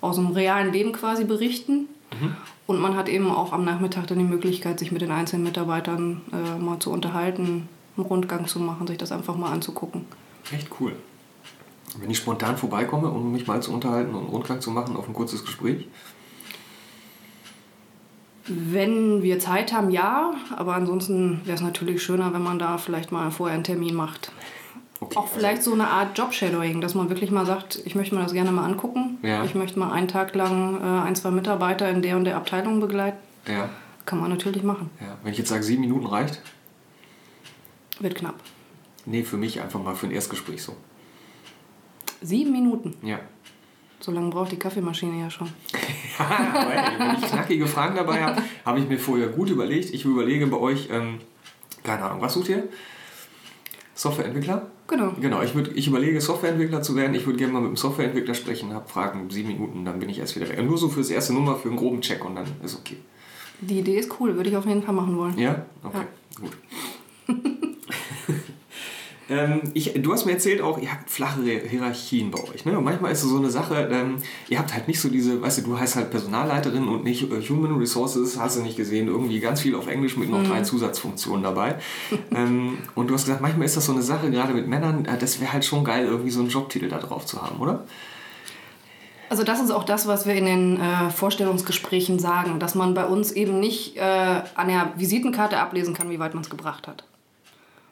aus 0.00 0.16
dem 0.16 0.32
realen 0.32 0.72
Leben 0.72 0.92
quasi 0.92 1.24
berichten. 1.24 1.88
Mhm. 2.20 2.36
Und 2.66 2.80
man 2.80 2.96
hat 2.96 3.08
eben 3.08 3.30
auch 3.30 3.52
am 3.52 3.64
Nachmittag 3.64 4.06
dann 4.06 4.18
die 4.18 4.24
Möglichkeit, 4.24 4.78
sich 4.78 4.90
mit 4.90 5.02
den 5.02 5.10
einzelnen 5.10 5.44
Mitarbeitern 5.44 6.22
äh, 6.32 6.58
mal 6.58 6.78
zu 6.78 6.90
unterhalten, 6.90 7.68
einen 7.96 8.06
Rundgang 8.06 8.46
zu 8.46 8.58
machen, 8.58 8.86
sich 8.86 8.98
das 8.98 9.12
einfach 9.12 9.36
mal 9.36 9.52
anzugucken. 9.52 10.06
Echt 10.52 10.68
cool. 10.80 10.96
Wenn 11.98 12.10
ich 12.10 12.18
spontan 12.18 12.56
vorbeikomme, 12.56 13.08
um 13.08 13.30
mich 13.30 13.46
mal 13.46 13.62
zu 13.62 13.72
unterhalten 13.72 14.14
und 14.14 14.22
einen 14.22 14.30
Rundgang 14.30 14.60
zu 14.60 14.70
machen 14.72 14.96
auf 14.96 15.06
ein 15.06 15.14
kurzes 15.14 15.44
Gespräch, 15.44 15.86
wenn 18.46 19.22
wir 19.22 19.38
Zeit 19.38 19.72
haben, 19.72 19.90
ja. 19.90 20.34
Aber 20.56 20.74
ansonsten 20.74 21.40
wäre 21.44 21.56
es 21.56 21.62
natürlich 21.62 22.02
schöner, 22.02 22.32
wenn 22.32 22.42
man 22.42 22.58
da 22.58 22.78
vielleicht 22.78 23.12
mal 23.12 23.30
vorher 23.30 23.54
einen 23.54 23.64
Termin 23.64 23.94
macht. 23.94 24.32
Okay, 25.00 25.16
auch 25.16 25.28
vielleicht 25.28 25.58
also 25.58 25.70
so 25.70 25.74
eine 25.74 25.88
Art 25.88 26.16
Job-Shadowing, 26.16 26.80
dass 26.80 26.94
man 26.94 27.08
wirklich 27.08 27.30
mal 27.30 27.44
sagt, 27.44 27.80
ich 27.84 27.94
möchte 27.94 28.14
mir 28.14 28.22
das 28.22 28.32
gerne 28.32 28.52
mal 28.52 28.64
angucken. 28.64 29.18
Ja. 29.22 29.44
Ich 29.44 29.54
möchte 29.54 29.78
mal 29.78 29.92
einen 29.92 30.08
Tag 30.08 30.34
lang 30.34 30.80
äh, 30.80 31.06
ein, 31.06 31.16
zwei 31.16 31.30
Mitarbeiter 31.30 31.90
in 31.90 32.02
der 32.02 32.16
und 32.16 32.24
der 32.24 32.36
Abteilung 32.36 32.80
begleiten. 32.80 33.18
Ja. 33.46 33.68
Kann 34.06 34.20
man 34.20 34.30
natürlich 34.30 34.62
machen. 34.62 34.90
Ja. 35.00 35.18
Wenn 35.22 35.32
ich 35.32 35.38
jetzt 35.38 35.48
sage, 35.48 35.62
sieben 35.62 35.80
Minuten 35.80 36.06
reicht? 36.06 36.40
Wird 38.00 38.14
knapp. 38.14 38.36
Nee, 39.06 39.22
für 39.22 39.36
mich 39.36 39.60
einfach 39.60 39.82
mal 39.82 39.94
für 39.94 40.06
ein 40.06 40.12
Erstgespräch 40.12 40.62
so. 40.62 40.76
Sieben 42.22 42.52
Minuten? 42.52 42.94
Ja. 43.02 43.20
So 44.04 44.12
lange 44.12 44.28
braucht 44.28 44.52
die 44.52 44.58
Kaffeemaschine 44.58 45.18
ja 45.18 45.30
schon. 45.30 45.48
ja, 46.18 46.66
wenn 46.98 47.22
ich 47.22 47.26
knackige 47.26 47.66
Fragen 47.66 47.96
dabei 47.96 48.22
habe, 48.22 48.42
habe 48.66 48.78
ich 48.78 48.86
mir 48.86 48.98
vorher 48.98 49.28
gut 49.28 49.48
überlegt. 49.48 49.94
Ich 49.94 50.04
überlege 50.04 50.46
bei 50.46 50.58
euch, 50.58 50.90
ähm, 50.92 51.20
keine 51.82 52.02
Ahnung, 52.02 52.20
was 52.20 52.34
sucht 52.34 52.50
ihr? 52.50 52.64
Softwareentwickler? 53.94 54.66
Genau. 54.88 55.12
Genau, 55.18 55.40
ich, 55.40 55.54
würd, 55.54 55.70
ich 55.74 55.86
überlege, 55.86 56.20
Softwareentwickler 56.20 56.82
zu 56.82 56.96
werden. 56.96 57.14
Ich 57.14 57.24
würde 57.24 57.38
gerne 57.38 57.54
mal 57.54 57.60
mit 57.60 57.68
einem 57.68 57.76
Softwareentwickler 57.78 58.34
sprechen, 58.34 58.74
habe 58.74 58.86
Fragen, 58.86 59.30
sieben 59.30 59.48
Minuten, 59.48 59.86
dann 59.86 60.00
bin 60.00 60.10
ich 60.10 60.18
erst 60.18 60.36
wieder 60.36 60.50
weg. 60.50 60.62
Nur 60.62 60.76
so 60.76 60.90
fürs 60.90 61.08
erste 61.08 61.32
Nummer, 61.32 61.56
für 61.56 61.68
einen 61.68 61.78
groben 61.78 62.02
Check 62.02 62.26
und 62.26 62.34
dann 62.34 62.44
ist 62.62 62.78
okay. 62.78 62.98
Die 63.62 63.78
Idee 63.78 63.96
ist 63.96 64.10
cool, 64.20 64.36
würde 64.36 64.50
ich 64.50 64.56
auf 64.58 64.66
jeden 64.66 64.82
Fall 64.82 64.94
machen 64.94 65.16
wollen. 65.16 65.38
Ja? 65.38 65.64
Okay, 65.82 65.96
ja. 65.96 66.40
gut. 66.42 66.52
Ähm, 69.30 69.62
ich, 69.72 69.92
du 69.94 70.12
hast 70.12 70.26
mir 70.26 70.32
erzählt 70.32 70.60
auch, 70.60 70.78
ihr 70.78 70.90
habt 70.90 71.10
flachere 71.10 71.60
Hierarchien 71.66 72.30
bei 72.30 72.42
euch. 72.44 72.64
Ne? 72.64 72.76
Und 72.76 72.84
manchmal 72.84 73.12
ist 73.12 73.22
es 73.22 73.30
so 73.30 73.38
eine 73.38 73.50
Sache, 73.50 73.88
ähm, 73.90 74.16
ihr 74.48 74.58
habt 74.58 74.74
halt 74.74 74.86
nicht 74.86 75.00
so 75.00 75.08
diese, 75.08 75.40
weißt 75.40 75.58
du, 75.58 75.62
du 75.62 75.78
heißt 75.78 75.96
halt 75.96 76.10
Personalleiterin 76.10 76.88
und 76.88 77.04
nicht 77.04 77.30
äh, 77.30 77.40
Human 77.48 77.78
Resources, 77.78 78.38
hast 78.38 78.58
du 78.58 78.62
nicht 78.62 78.76
gesehen, 78.76 79.08
irgendwie 79.08 79.40
ganz 79.40 79.62
viel 79.62 79.74
auf 79.74 79.86
Englisch 79.86 80.16
mit 80.16 80.30
noch 80.30 80.40
mhm. 80.40 80.48
drei 80.48 80.62
Zusatzfunktionen 80.62 81.42
dabei. 81.42 81.76
ähm, 82.34 82.78
und 82.94 83.08
du 83.08 83.14
hast 83.14 83.24
gesagt, 83.24 83.40
manchmal 83.40 83.66
ist 83.66 83.76
das 83.76 83.86
so 83.86 83.92
eine 83.92 84.02
Sache, 84.02 84.30
gerade 84.30 84.52
mit 84.52 84.68
Männern, 84.68 85.06
äh, 85.06 85.16
das 85.18 85.40
wäre 85.40 85.52
halt 85.52 85.64
schon 85.64 85.84
geil, 85.84 86.06
irgendwie 86.06 86.30
so 86.30 86.40
einen 86.40 86.50
Jobtitel 86.50 86.88
da 86.88 86.98
drauf 86.98 87.24
zu 87.24 87.40
haben, 87.40 87.60
oder? 87.60 87.84
Also 89.30 89.42
das 89.42 89.60
ist 89.60 89.70
auch 89.70 89.84
das, 89.84 90.06
was 90.06 90.26
wir 90.26 90.34
in 90.34 90.44
den 90.44 90.80
äh, 90.80 91.10
Vorstellungsgesprächen 91.10 92.18
sagen, 92.18 92.60
dass 92.60 92.74
man 92.74 92.92
bei 92.92 93.06
uns 93.06 93.32
eben 93.32 93.58
nicht 93.58 93.96
äh, 93.96 94.00
an 94.54 94.68
der 94.68 94.92
Visitenkarte 94.96 95.56
ablesen 95.56 95.94
kann, 95.94 96.10
wie 96.10 96.18
weit 96.18 96.34
man 96.34 96.44
es 96.44 96.50
gebracht 96.50 96.86
hat. 96.86 97.04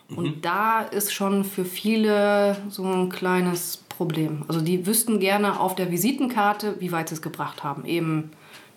Und 0.08 0.24
mhm. 0.24 0.40
da 0.42 0.82
ist 0.82 1.12
schon 1.12 1.44
für 1.44 1.64
viele 1.64 2.56
so 2.68 2.84
ein 2.84 3.08
kleines 3.08 3.82
Problem. 3.88 4.44
Also 4.48 4.60
die 4.60 4.86
wüssten 4.86 5.20
gerne 5.20 5.60
auf 5.60 5.74
der 5.74 5.90
Visitenkarte, 5.90 6.76
wie 6.80 6.92
weit 6.92 7.08
sie 7.08 7.14
es 7.14 7.22
gebracht 7.22 7.64
haben. 7.64 7.84
Eben 7.84 8.30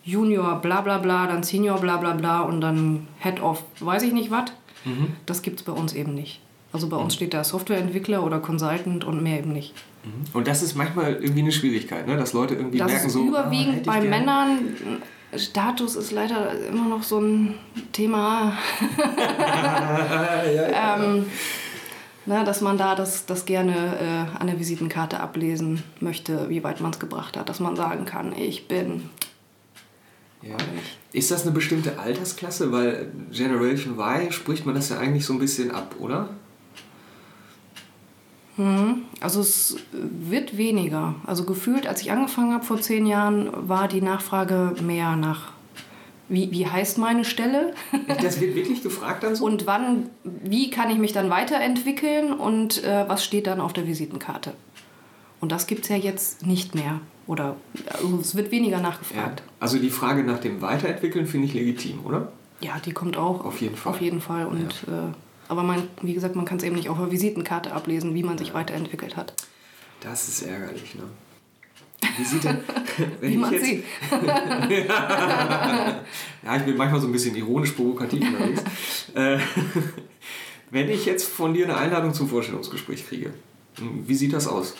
Junior 0.04 0.62
bla 0.62 0.82
bla 0.82 1.00
bla, 1.00 1.28
dann 1.28 1.44
Senior 1.44 1.80
bla 1.80 1.98
bla 1.98 2.14
bla 2.14 2.42
und 2.42 2.62
dann 2.62 3.08
Head 3.20 3.42
of 3.42 3.64
weiß 3.80 4.04
ich 4.04 4.14
nicht 4.14 4.32
was. 4.32 4.52
Mhm. 4.86 5.08
Das 5.26 5.42
gibt 5.42 5.60
es 5.60 5.66
bei 5.66 5.72
uns 5.72 5.94
eben 5.94 6.14
nicht. 6.14 6.42
Also 6.72 6.90
bei 6.90 6.98
uns 6.98 7.14
mhm. 7.14 7.16
steht 7.16 7.34
da 7.34 7.44
Softwareentwickler 7.44 8.24
oder 8.24 8.40
Consultant 8.40 9.04
und 9.04 9.24
mehr 9.24 9.40
eben 9.40 9.52
nicht. 9.52 9.74
Mhm. 10.04 10.26
Und 10.34 10.48
das 10.48 10.62
ist 10.62 10.76
manchmal 10.76 11.14
irgendwie 11.14 11.42
eine 11.42 11.52
Schwierigkeit, 11.52 12.08
ne? 12.08 12.18
dass 12.18 12.34
Leute 12.34 12.56
irgendwie 12.56 12.78
das 12.78 12.92
merken 12.92 13.08
ist 13.08 13.14
so. 13.14 13.28
Überwiegend 13.28 13.88
ah, 13.88 13.92
bei 13.92 14.02
Männern 14.02 14.60
Status 15.36 15.96
ist 15.96 16.12
leider 16.12 16.52
immer 16.68 16.88
noch 16.88 17.04
so 17.04 17.20
ein 17.20 17.56
Thema. 17.92 18.58
ja, 20.46 20.70
ja. 20.70 20.98
ähm, 20.98 21.26
na, 22.26 22.44
dass 22.44 22.62
man 22.62 22.78
da 22.78 22.96
das, 22.96 23.26
das 23.26 23.46
gerne 23.46 23.74
äh, 24.34 24.40
an 24.40 24.48
der 24.48 24.60
Visitenkarte 24.60 25.20
ablesen 25.20 25.84
möchte, 26.00 26.50
wie 26.50 26.64
weit 26.64 26.82
man 26.82 26.92
es 26.92 27.00
gebracht 27.00 27.38
hat, 27.38 27.50
dass 27.50 27.60
man 27.60 27.76
sagen 27.76 28.06
kann, 28.06 28.34
ich 28.36 28.68
bin. 28.68 29.10
Ja. 30.42 30.58
Ist 31.12 31.32
das 31.32 31.44
eine 31.44 31.52
bestimmte 31.52 32.00
Altersklasse? 32.00 32.72
Weil 32.72 33.12
Generation 33.32 33.98
Y 34.00 34.32
spricht 34.32 34.66
man 34.66 34.76
das 34.76 34.90
ja 34.90 34.98
eigentlich 34.98 35.26
so 35.26 35.34
ein 35.34 35.40
bisschen 35.40 35.72
ab, 35.72 35.96
oder? 36.00 36.30
Mhm. 38.58 39.04
Also 39.20 39.42
es 39.42 39.78
wird 39.92 40.58
weniger. 40.58 41.16
Also 41.26 41.46
gefühlt, 41.46 41.88
als 41.88 42.02
ich 42.02 42.12
angefangen 42.12 42.54
habe 42.54 42.66
vor 42.66 42.80
zehn 42.80 43.06
Jahren, 43.06 43.50
war 43.68 43.88
die 43.88 44.02
Nachfrage 44.02 44.76
mehr 44.82 45.16
nach 45.16 45.56
wie, 46.28 46.52
wie 46.52 46.66
heißt 46.66 46.98
meine 46.98 47.24
Stelle? 47.26 47.74
Das 48.22 48.40
wird 48.42 48.56
wirklich 48.56 48.82
gefragt 48.82 49.24
dann 49.24 49.36
so? 49.36 49.46
Und 49.46 49.68
wann, 49.68 50.10
wie 50.24 50.70
kann 50.70 50.90
ich 50.90 50.98
mich 50.98 51.14
dann 51.14 51.30
weiterentwickeln 51.30 52.34
und 52.34 52.84
äh, 52.84 53.06
was 53.08 53.24
steht 53.24 53.48
dann 53.48 53.62
auf 53.62 53.74
der 53.74 53.88
Visitenkarte? 53.88 54.54
Und 55.40 55.52
das 55.52 55.68
gibt 55.68 55.84
es 55.84 55.90
ja 55.90 55.98
jetzt 55.98 56.46
nicht 56.46 56.74
mehr. 56.74 57.00
Oder 57.28 57.56
also 57.92 58.20
es 58.20 58.36
wird 58.36 58.52
weniger 58.52 58.80
nachgefragt. 58.80 59.42
Ja. 59.42 59.54
Also 59.60 59.78
die 59.78 59.90
Frage 59.90 60.24
nach 60.24 60.40
dem 60.40 60.62
Weiterentwickeln 60.62 61.28
finde 61.28 61.48
ich 61.48 61.54
legitim, 61.54 62.06
oder? 62.06 62.32
Ja, 62.62 62.80
die 62.84 62.94
kommt 62.94 63.18
auch. 63.18 63.44
Auf 63.44 63.62
jeden 63.62 63.76
Fall. 63.76 63.94
Auf 63.94 64.02
jeden 64.02 64.22
Fall. 64.22 64.46
Und, 64.48 64.86
äh, 64.88 65.14
aber 65.48 65.64
man, 65.64 65.88
wie 66.02 66.14
gesagt, 66.14 66.36
man 66.36 66.46
kann 66.46 66.58
es 66.58 66.64
eben 66.64 66.76
nicht 66.76 66.90
auf 66.90 66.98
der 66.98 67.12
Visitenkarte 67.12 67.74
ablesen, 67.74 68.14
wie 68.14 68.24
man 68.24 68.38
sich 68.38 68.54
weiterentwickelt 68.54 69.16
hat. 69.16 69.34
Das 70.02 70.28
ist 70.28 70.44
ärgerlich, 70.44 70.96
ne? 70.96 71.04
Wie 72.18 72.24
sieht 72.24 72.44
denn. 72.44 72.58
Wenn 73.20 73.30
Wie 73.30 73.34
ich 73.34 73.40
man 73.40 73.54
jetzt, 73.54 73.66
sieht. 73.66 73.84
Ja, 76.46 76.58
ich 76.58 76.64
bin 76.64 76.78
manchmal 76.78 77.02
so 77.02 77.08
ein 77.08 77.12
bisschen 77.12 77.36
ironisch 77.36 77.72
provokativ 77.72 78.22
unterwegs. 78.22 78.64
äh, 79.16 79.40
wenn 80.70 80.90
ich 80.90 81.06
jetzt 81.06 81.28
von 81.28 81.54
dir 81.54 81.66
eine 81.66 81.78
Einladung 81.78 82.14
zum 82.14 82.30
Vorstellungsgespräch 82.30 83.08
kriege, 83.08 83.34
wie 83.78 84.16
sieht 84.16 84.34
das 84.34 84.48
aus? 84.48 84.76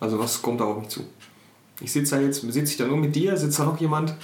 Also 0.00 0.18
was 0.18 0.42
kommt 0.42 0.60
da 0.60 0.64
auf 0.64 0.80
mich 0.80 0.88
zu? 0.88 1.04
Ich 1.80 1.92
sitze 1.92 2.16
da 2.16 2.22
jetzt, 2.22 2.40
sitze 2.40 2.72
ich 2.72 2.76
da 2.76 2.86
nur 2.86 2.96
mit 2.96 3.14
dir, 3.14 3.36
sitzt 3.36 3.58
da 3.58 3.64
noch 3.64 3.80
jemand? 3.80 4.14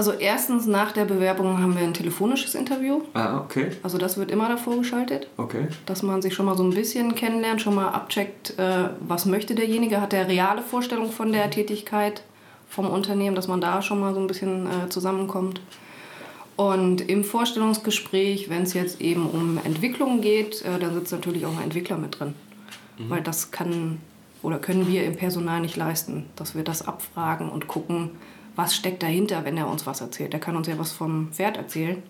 Also 0.00 0.12
erstens, 0.12 0.64
nach 0.66 0.92
der 0.92 1.04
Bewerbung 1.04 1.60
haben 1.60 1.76
wir 1.76 1.82
ein 1.82 1.92
telefonisches 1.92 2.54
Interview. 2.54 3.02
Ah, 3.12 3.36
okay, 3.36 3.66
Also 3.82 3.98
das 3.98 4.16
wird 4.16 4.30
immer 4.30 4.48
davor 4.48 4.78
geschaltet. 4.78 5.28
okay. 5.36 5.68
dass 5.84 6.02
man 6.02 6.22
sich 6.22 6.32
schon 6.32 6.46
mal 6.46 6.56
so 6.56 6.62
ein 6.62 6.70
bisschen 6.70 7.14
kennenlernt, 7.14 7.60
schon 7.60 7.74
mal 7.74 7.88
abcheckt, 7.88 8.58
äh, 8.58 8.88
was 9.00 9.26
möchte 9.26 9.54
derjenige, 9.54 10.00
hat 10.00 10.12
der 10.12 10.26
reale 10.26 10.62
Vorstellung 10.62 11.12
von 11.12 11.32
der 11.32 11.50
Tätigkeit 11.50 12.22
vom 12.66 12.88
Unternehmen, 12.88 13.36
dass 13.36 13.46
man 13.46 13.60
da 13.60 13.82
schon 13.82 14.00
mal 14.00 14.14
so 14.14 14.20
ein 14.20 14.26
bisschen 14.26 14.66
äh, 14.66 14.88
zusammenkommt. 14.88 15.60
Und 16.56 17.02
im 17.02 17.22
Vorstellungsgespräch, 17.22 18.48
wenn 18.48 18.62
es 18.62 18.72
jetzt 18.72 19.02
eben 19.02 19.28
um 19.28 19.60
Entwicklung 19.62 20.22
geht, 20.22 20.62
äh, 20.62 20.78
dann 20.78 20.94
sitzt 20.94 21.12
natürlich 21.12 21.44
auch 21.44 21.54
ein 21.58 21.64
Entwickler 21.64 21.98
mit 21.98 22.18
drin. 22.18 22.34
Weil 23.10 23.20
das 23.20 23.50
kann 23.50 23.98
oder 24.40 24.58
können 24.58 24.88
wir 24.88 25.04
im 25.04 25.16
Personal 25.16 25.60
nicht 25.60 25.76
leisten, 25.76 26.24
dass 26.36 26.54
wir 26.54 26.64
das 26.64 26.88
abfragen 26.88 27.50
und 27.50 27.66
gucken, 27.66 28.12
was 28.56 28.74
steckt 28.74 29.02
dahinter, 29.02 29.44
wenn 29.44 29.56
er 29.56 29.68
uns 29.68 29.86
was 29.86 30.00
erzählt. 30.00 30.32
Der 30.32 30.40
kann 30.40 30.56
uns 30.56 30.66
ja 30.68 30.78
was 30.78 30.92
vom 30.92 31.32
Pferd 31.32 31.56
erzählen 31.56 32.02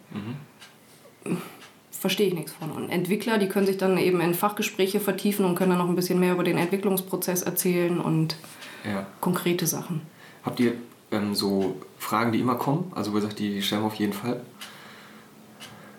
verstehe 2.00 2.28
ich 2.28 2.35
nichts 2.35 2.52
von. 2.52 2.70
Und 2.73 2.88
Entwickler, 2.88 3.37
die 3.37 3.47
können 3.49 3.66
sich 3.66 3.76
dann 3.76 3.99
eben 3.99 4.20
in 4.23 4.35
Fachgespräche 4.35 5.00
vertiefen 5.00 5.44
und 5.44 5.54
können 5.54 5.70
dann 5.70 5.78
noch 5.78 5.88
ein 5.88 5.97
bisschen 5.97 6.18
mehr 6.18 6.32
über 6.32 6.44
den 6.44 6.56
Entwicklungsprozess 6.56 7.42
erzählen 7.42 8.00
und 8.00 8.37
Ja. 8.85 9.06
konkrete 9.20 9.66
Sachen. 9.66 10.00
Habt 10.42 10.61
ihr 10.61 10.73
ähm, 11.12 11.35
so 11.35 11.76
Fragen, 11.99 12.32
die 12.32 12.40
immer 12.40 12.54
kommen? 12.54 12.90
Also, 12.94 13.12
wo 13.12 13.16
ihr 13.16 13.23
sagt, 13.23 13.38
die, 13.38 13.52
die 13.54 13.62
stellen 13.62 13.82
wir 13.82 13.88
auf 13.88 13.94
jeden 13.97 14.14
Fall. 14.14 14.40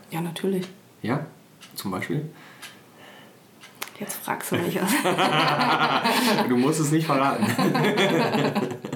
Ja, 0.09 0.21
natürlich. 0.21 0.67
Ja? 1.03 1.27
Zum 1.75 1.91
Beispiel? 1.91 2.27
Jetzt 3.99 4.15
fragst 4.15 4.51
du 4.51 4.55
mich 4.55 4.79
was. 4.81 4.91
Du 6.49 6.57
musst 6.57 6.79
es 6.79 6.89
nicht 6.91 7.05
verraten. 7.05 7.45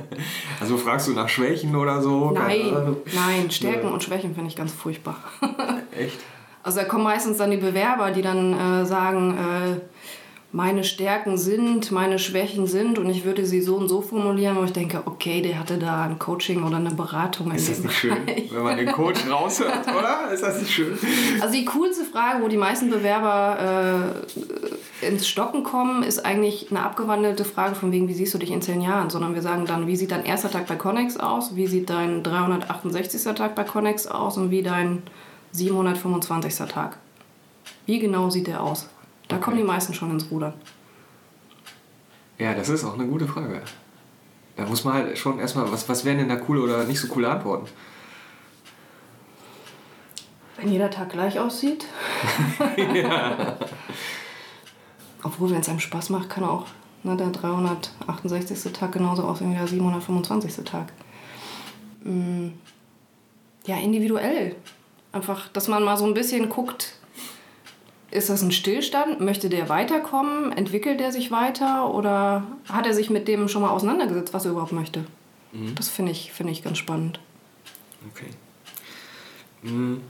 also 0.65 0.77
fragst 0.77 1.07
du 1.07 1.11
nach 1.11 1.29
Schwächen 1.29 1.75
oder 1.75 2.01
so? 2.01 2.31
Nein, 2.31 2.95
nein, 3.13 3.51
Stärken 3.51 3.87
und 3.87 4.01
Schwächen 4.03 4.33
finde 4.33 4.49
ich 4.49 4.55
ganz 4.55 4.73
furchtbar. 4.73 5.17
Echt? 5.91 6.19
Also 6.63 6.79
da 6.79 6.85
kommen 6.85 7.03
meistens 7.03 7.37
dann 7.37 7.51
die 7.51 7.57
Bewerber, 7.57 8.09
die 8.09 8.23
dann 8.23 8.51
äh, 8.51 8.87
sagen, 8.87 9.37
äh, 9.37 9.79
meine 10.55 10.85
Stärken 10.85 11.37
sind, 11.37 11.91
meine 11.91 12.17
Schwächen 12.17 12.65
sind 12.65 12.97
und 12.97 13.09
ich 13.09 13.25
würde 13.25 13.45
sie 13.45 13.59
so 13.59 13.75
und 13.75 13.89
so 13.89 13.99
formulieren, 13.99 14.55
wo 14.55 14.63
ich 14.63 14.71
denke, 14.71 15.01
okay, 15.05 15.41
der 15.41 15.59
hatte 15.59 15.77
da 15.77 16.03
ein 16.03 16.17
Coaching 16.17 16.63
oder 16.63 16.77
eine 16.77 16.91
Beratung. 16.91 17.47
in 17.47 17.57
Ist 17.57 17.69
das 17.69 17.79
nicht 17.79 17.93
schön, 17.93 18.25
Bereich. 18.25 18.53
wenn 18.53 18.63
man 18.63 18.77
den 18.77 18.89
Coach 18.89 19.19
raushört, 19.29 19.85
oder? 19.85 20.31
Ist 20.31 20.43
das 20.43 20.61
nicht 20.61 20.71
schön? 20.71 20.97
Also 21.41 21.53
die 21.53 21.65
coolste 21.65 22.05
Frage, 22.05 22.41
wo 22.41 22.47
die 22.47 22.55
meisten 22.55 22.89
Bewerber 22.89 24.23
äh, 25.01 25.05
ins 25.05 25.27
Stocken 25.27 25.63
kommen, 25.63 26.03
ist 26.03 26.25
eigentlich 26.25 26.67
eine 26.71 26.83
abgewandelte 26.83 27.43
Frage 27.43 27.75
von 27.75 27.91
wegen, 27.91 28.07
wie 28.07 28.13
siehst 28.13 28.33
du 28.33 28.37
dich 28.37 28.51
in 28.51 28.61
zehn 28.61 28.79
Jahren? 28.79 29.09
Sondern 29.09 29.35
wir 29.35 29.41
sagen 29.41 29.65
dann, 29.65 29.87
wie 29.87 29.97
sieht 29.97 30.11
dein 30.11 30.23
erster 30.23 30.49
Tag 30.49 30.67
bei 30.67 30.77
Connex 30.77 31.17
aus? 31.17 31.57
Wie 31.57 31.67
sieht 31.67 31.89
dein 31.89 32.23
368. 32.23 33.21
Tag 33.35 33.55
bei 33.55 33.65
Connex 33.65 34.07
aus? 34.07 34.37
Und 34.37 34.51
wie 34.51 34.63
dein 34.63 35.03
725. 35.51 36.65
Tag? 36.71 36.97
Wie 37.85 37.99
genau 37.99 38.29
sieht 38.29 38.47
der 38.47 38.63
aus? 38.63 38.87
Da 39.27 39.37
kommen 39.37 39.57
die 39.57 39.63
meisten 39.63 39.93
schon 39.93 40.11
ins 40.11 40.29
Rudern. 40.29 40.53
Ja, 42.37 42.53
das 42.53 42.69
ist 42.69 42.83
auch 42.83 42.93
eine 42.93 43.07
gute 43.07 43.27
Frage. 43.27 43.61
Da 44.55 44.65
muss 44.65 44.83
man 44.83 44.93
halt 44.93 45.17
schon 45.17 45.39
erstmal, 45.39 45.71
was, 45.71 45.87
was 45.89 46.05
wären 46.05 46.17
denn 46.19 46.29
da 46.29 46.35
coole 46.35 46.61
oder 46.61 46.83
nicht 46.83 46.99
so 46.99 47.07
coole 47.07 47.29
Antworten? 47.29 47.67
Wenn 50.57 50.71
jeder 50.71 50.89
Tag 50.89 51.09
gleich 51.09 51.39
aussieht. 51.39 51.85
Obwohl, 55.23 55.49
wenn 55.51 55.59
es 55.59 55.69
einem 55.69 55.79
Spaß 55.79 56.09
macht, 56.11 56.29
kann 56.29 56.43
auch 56.43 56.67
ne, 57.03 57.17
der 57.17 57.29
368. 57.31 58.71
Tag 58.73 58.91
genauso 58.91 59.23
aussehen 59.23 59.51
wie 59.51 59.55
der 59.57 59.67
725. 59.67 60.63
Tag. 60.63 60.93
Mm, 62.03 62.49
Ja, 63.65 63.77
individuell. 63.77 64.55
Einfach, 65.11 65.47
dass 65.49 65.67
man 65.67 65.83
mal 65.83 65.97
so 65.97 66.05
ein 66.05 66.13
bisschen 66.13 66.49
guckt, 66.49 66.93
ist 68.15 68.29
das 68.29 68.41
ein 68.41 68.51
Stillstand? 68.51 69.19
Möchte 69.19 69.49
der 69.49 69.69
weiterkommen? 69.69 70.51
Entwickelt 70.51 71.01
er 71.01 71.11
sich 71.11 71.31
weiter? 71.31 71.93
Oder 71.93 72.43
hat 72.69 72.87
er 72.87 72.93
sich 72.93 73.09
mit 73.09 73.27
dem 73.27 73.47
schon 73.47 73.61
mal 73.61 73.69
auseinandergesetzt, 73.69 74.33
was 74.33 74.45
er 74.45 74.51
überhaupt 74.51 74.71
möchte? 74.71 75.05
Das 75.75 75.89
finde 75.89 76.11
ich, 76.11 76.31
finde 76.33 76.51
ich 76.51 76.63
ganz 76.63 76.77
spannend. 76.77 77.19
Okay. 78.11 78.29
Hm. 79.61 80.01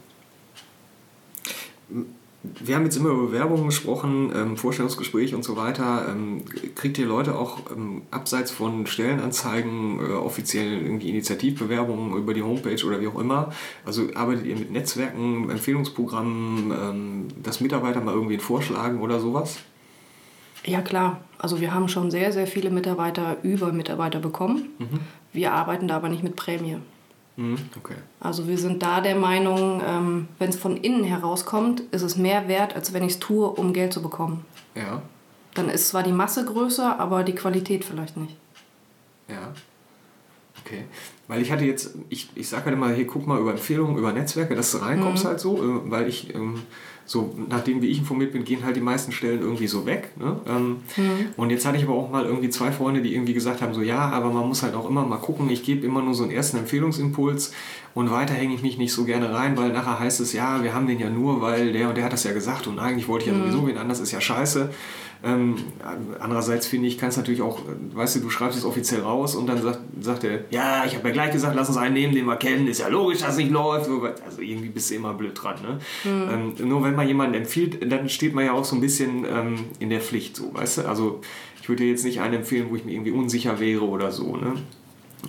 Wir 2.64 2.76
haben 2.76 2.84
jetzt 2.84 2.98
immer 2.98 3.10
über 3.10 3.28
Bewerbungen 3.28 3.68
gesprochen, 3.68 4.32
ähm, 4.36 4.58
Vorstellungsgespräch 4.58 5.34
und 5.36 5.44
so 5.44 5.56
weiter. 5.56 6.08
Ähm, 6.10 6.44
kriegt 6.76 6.98
ihr 6.98 7.06
Leute 7.06 7.38
auch 7.38 7.60
ähm, 7.76 8.04
abseits 8.12 8.52
von 8.52 8.88
Stellenanzeigen, 8.88 10.00
äh, 10.00 10.14
offiziell 10.14 10.82
irgendwie 10.82 11.10
Initiativbewerbungen 11.10 12.18
über 12.18 12.34
die 12.34 12.44
Homepage 12.44 12.84
oder 12.86 13.02
wie 13.02 13.08
auch 13.08 13.20
immer? 13.20 13.52
Also 13.86 14.08
arbeitet 14.16 14.46
ihr 14.46 14.56
mit 14.56 14.72
Netzwerken, 14.72 15.50
Empfehlungsprogrammen, 15.50 16.72
ähm, 16.72 17.28
dass 17.42 17.62
Mitarbeiter 17.62 18.02
mal 18.02 18.14
irgendwie 18.14 18.38
vorschlagen 18.38 19.02
oder 19.02 19.20
sowas? 19.20 19.60
Ja, 20.66 20.82
klar. 20.82 21.22
Also 21.38 21.62
wir 21.62 21.74
haben 21.74 21.88
schon 21.90 22.10
sehr, 22.10 22.32
sehr 22.32 22.48
viele 22.48 22.72
Mitarbeiter 22.72 23.38
über 23.44 23.72
Mitarbeiter 23.72 24.20
bekommen. 24.20 24.70
Wir 25.32 25.54
arbeiten 25.54 25.88
da 25.88 25.98
aber 25.98 26.10
nicht 26.10 26.24
mit 26.24 26.36
Prämie. 26.36 26.78
Mhm. 27.38 27.58
Okay. 27.78 27.96
Also 28.20 28.48
wir 28.48 28.58
sind 28.58 28.82
da 28.82 29.02
der 29.02 29.16
Meinung, 29.16 29.82
ähm, 29.86 30.28
wenn 30.40 30.50
es 30.50 30.56
von 30.56 30.78
innen 30.78 31.04
herauskommt, 31.04 31.82
ist 31.92 32.02
es 32.02 32.16
mehr 32.16 32.48
wert, 32.48 32.76
als 32.76 32.94
wenn 32.94 33.04
ich 33.04 33.14
es 33.14 33.20
tue, 33.20 33.48
um 33.50 33.74
Geld 33.74 33.92
zu 33.94 34.02
bekommen. 34.02 34.46
Ja, 34.74 35.02
Dann 35.54 35.70
ist 35.70 35.90
zwar 35.90 36.04
die 36.04 36.12
Masse 36.12 36.46
größer, 36.46 37.00
aber 37.00 37.24
die 37.24 37.36
Qualität 37.36 37.84
vielleicht 37.86 38.18
nicht. 38.18 38.36
ja. 39.28 39.54
Okay. 40.66 40.86
Weil 41.28 41.42
ich 41.44 41.52
hatte 41.52 41.64
jetzt, 41.66 41.94
ich, 42.10 42.30
ich 42.34 42.50
sage 42.50 42.66
halt 42.66 42.74
immer, 42.76 42.90
hier 42.90 43.06
guck 43.06 43.28
mal 43.28 43.40
über 43.40 43.52
Empfehlungen, 43.52 43.98
über 43.98 44.12
Netzwerke, 44.14 44.56
dass 44.56 44.72
du 44.72 44.78
reinkommst 44.80 45.24
halt 45.26 45.40
so, 45.40 45.58
äh, 45.58 45.92
weil 45.92 46.08
ich, 46.08 46.34
ähm, 46.34 46.64
so 47.06 47.36
nachdem 47.50 47.82
wie 47.82 47.88
ich 47.88 48.00
informiert 48.00 48.32
bin, 48.32 48.44
gehen 48.44 48.66
halt 48.66 48.76
die 48.76 48.82
meisten 48.82 49.12
Stellen 49.12 49.42
irgendwie 49.42 49.68
so 49.68 49.86
weg. 49.86 50.12
Ne? 50.18 50.40
Ähm, 50.48 50.78
Und 51.38 51.52
jetzt 51.52 51.66
hatte 51.66 51.78
ich 51.78 51.84
aber 51.84 51.94
auch 51.94 52.10
mal 52.10 52.26
irgendwie 52.26 52.50
zwei 52.50 52.72
Freunde, 52.72 53.02
die 53.02 53.14
irgendwie 53.14 53.34
gesagt 53.34 53.62
haben, 53.62 53.74
so 53.74 53.82
ja, 53.82 54.10
aber 54.10 54.32
man 54.32 54.48
muss 54.48 54.64
halt 54.64 54.74
auch 54.74 54.90
immer 54.90 55.06
mal 55.06 55.18
gucken, 55.18 55.50
ich 55.50 55.64
gebe 55.64 55.86
immer 55.86 56.02
nur 56.02 56.16
so 56.16 56.24
einen 56.24 56.32
ersten 56.32 56.58
Empfehlungsimpuls 56.58 57.52
und 57.94 58.12
weiter 58.12 58.34
hänge 58.34 58.56
ich 58.56 58.64
mich 58.64 58.78
nicht 58.78 58.92
so 58.92 59.06
gerne 59.06 59.34
rein, 59.34 59.56
weil 59.56 59.72
nachher 59.72 60.00
heißt 60.00 60.20
es, 60.20 60.34
ja, 60.34 60.64
wir 60.64 60.74
haben 60.74 60.88
den 60.88 61.00
ja 61.00 61.10
nur, 61.10 61.42
weil 61.42 61.74
der 61.74 61.90
und 61.90 61.96
der 61.96 62.06
hat 62.06 62.14
das 62.14 62.24
ja 62.24 62.34
gesagt 62.34 62.68
und 62.68 62.80
eigentlich 62.80 63.08
wollte 63.08 63.26
ich 63.26 63.32
ja 63.32 63.38
sowieso 63.38 63.68
wen 63.68 63.78
anders, 63.78 64.00
ist 64.00 64.12
ja 64.12 64.20
scheiße. 64.20 64.72
Ähm, 65.26 65.56
andererseits 66.20 66.68
finde 66.68 66.88
ich, 66.88 67.00
kann 67.00 67.10
es 67.10 67.18
natürlich 67.18 67.42
auch, 67.42 67.60
äh, 67.62 67.96
weißt 67.96 68.18
du, 68.18 68.20
du 68.20 68.30
schreibst 68.30 68.60
es 68.60 68.64
offiziell 68.64 69.02
raus 69.02 69.34
und 69.34 69.48
dann 69.48 69.60
sagt, 69.60 69.80
sagt 70.00 70.24
er, 70.24 70.42
ja, 70.52 70.86
ich 70.86 70.96
habe 70.96 71.08
ja 71.08 71.14
gleich 71.14 71.32
gesagt, 71.32 71.56
lass 71.56 71.68
uns 71.68 71.78
einen 71.78 71.96
nehmen, 71.96 72.14
den 72.14 72.26
wir 72.26 72.36
kennen, 72.36 72.68
ist 72.68 72.80
ja 72.80 72.90
logisch, 72.90 73.22
dass 73.22 73.32
es 73.32 73.38
nicht 73.38 73.50
läuft. 73.50 73.90
Also 74.24 74.42
irgendwie 74.42 74.70
bist 74.70 74.92
du 74.92 74.96
immer 74.96 75.16
blöd 75.16 75.32
dran. 75.42 75.56
Ne? 75.64 75.80
Ähm, 76.06 76.54
nur 76.70 76.84
wenn 76.84 76.96
man 76.96 77.08
jemanden 77.08 77.34
empfiehlt, 77.34 77.92
dann 77.92 78.08
steht 78.08 78.36
man 78.36 78.46
ja 78.46 78.52
auch 78.52 78.66
so 78.66 78.76
ein 78.76 78.82
bisschen 78.82 79.26
ähm, 79.26 79.66
in 79.80 79.90
der 79.90 80.00
Pflicht, 80.00 80.36
so, 80.36 80.54
weißt 80.54 80.80
du? 80.80 80.82
Also 80.88 81.22
ich 81.60 81.68
würde 81.68 81.84
dir 81.84 81.90
jetzt 81.90 82.06
nicht 82.06 82.22
einen 82.22 82.36
empfehlen, 82.36 82.68
wo 82.70 82.76
ich 82.76 82.86
mir 82.86 82.92
irgendwie 82.92 83.12
unsicher 83.12 83.60
wäre 83.60 83.84
oder 83.84 84.12
so. 84.12 84.38
Ne? 84.38 84.54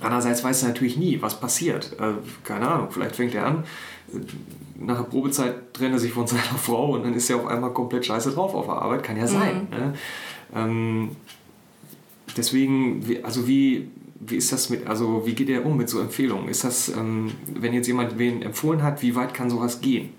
Andererseits 0.01 0.43
weißt 0.43 0.61
du 0.61 0.67
natürlich 0.67 0.97
nie, 0.97 1.19
was 1.23 1.39
passiert. 1.39 1.93
Äh, 1.99 2.13
keine 2.43 2.67
Ahnung, 2.67 2.89
vielleicht 2.91 3.15
fängt 3.15 3.33
er 3.33 3.47
an, 3.47 3.63
nach 4.79 4.97
der 4.97 5.03
Probezeit 5.03 5.73
trennt 5.73 5.93
er 5.93 5.99
sich 5.99 6.13
von 6.13 6.27
seiner 6.27 6.41
Frau 6.57 6.93
und 6.93 7.03
dann 7.03 7.13
ist 7.13 7.29
er 7.29 7.37
auf 7.37 7.47
einmal 7.47 7.73
komplett 7.73 8.05
scheiße 8.05 8.31
drauf 8.31 8.53
auf 8.53 8.65
der 8.65 8.75
Arbeit. 8.75 9.03
Kann 9.03 9.17
ja 9.17 9.27
sein. 9.27 9.67
Ne? 9.71 9.93
Ähm, 10.55 11.09
deswegen, 12.35 13.07
wie- 13.07 13.23
also 13.23 13.47
wie, 13.47 13.89
wie 14.19 14.35
ist 14.35 14.51
das 14.51 14.69
mit, 14.69 14.87
also 14.87 15.25
wie 15.25 15.33
geht 15.33 15.49
er 15.49 15.65
um 15.65 15.77
mit 15.77 15.89
so 15.89 15.99
Empfehlungen? 15.99 16.47
Ist 16.47 16.63
das, 16.63 16.89
ähm, 16.89 17.31
wenn 17.53 17.73
jetzt 17.73 17.87
jemand 17.87 18.17
wen 18.17 18.41
empfohlen 18.41 18.83
hat, 18.83 19.01
wie 19.01 19.15
weit 19.15 19.33
kann 19.33 19.49
sowas 19.49 19.81
gehen? 19.81 20.09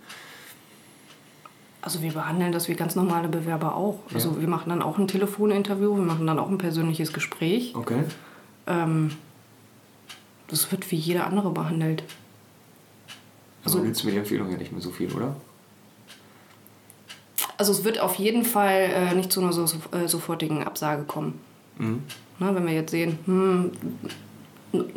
Also 1.81 2.03
wir 2.03 2.13
behandeln 2.13 2.53
das 2.53 2.69
wie 2.69 2.75
ganz 2.75 2.97
normale 2.97 3.29
Bewerber 3.29 3.75
auch. 3.77 4.01
Also 4.13 4.41
wir 4.41 4.49
machen 4.49 4.69
dann 4.69 4.83
auch 4.83 4.99
ein 4.99 5.07
Telefoninterview, 5.09 5.97
wir 5.97 6.03
machen 6.03 6.27
dann 6.27 6.39
auch 6.39 6.51
ein 6.51 6.59
persönliches 6.59 7.13
Gespräch. 7.13 7.75
Okay. 7.77 8.03
Ähm, 8.67 9.13
das 10.49 10.71
wird 10.73 10.91
wie 10.91 10.97
jeder 10.97 11.27
andere 11.27 11.51
behandelt. 11.51 12.03
Also 13.69 13.83
gibt 13.83 13.97
es 13.97 14.05
mit 14.05 14.15
der 14.15 14.23
Empfehlung 14.23 14.51
ja 14.51 14.57
nicht 14.57 14.73
mehr 14.73 14.81
so 14.81 14.91
viel, 14.91 15.13
oder? 15.13 15.37
Also 17.57 17.73
es 17.73 17.85
wird 17.85 18.01
auf 18.01 18.15
jeden 18.15 18.45
Fall 18.45 18.91
äh, 18.93 19.15
nicht 19.15 19.33
zu 19.33 19.41
einer 19.41 19.53
so, 19.53 19.65
äh, 19.65 20.07
sofortigen 20.07 20.65
Absage 20.65 21.03
kommen. 21.03 21.41
Mhm. 21.77 22.03
Na, 22.39 22.55
wenn 22.55 22.67
wir 22.67 22.73
jetzt 22.73 22.93
sehen, 22.93 23.19
hm, 23.27 23.73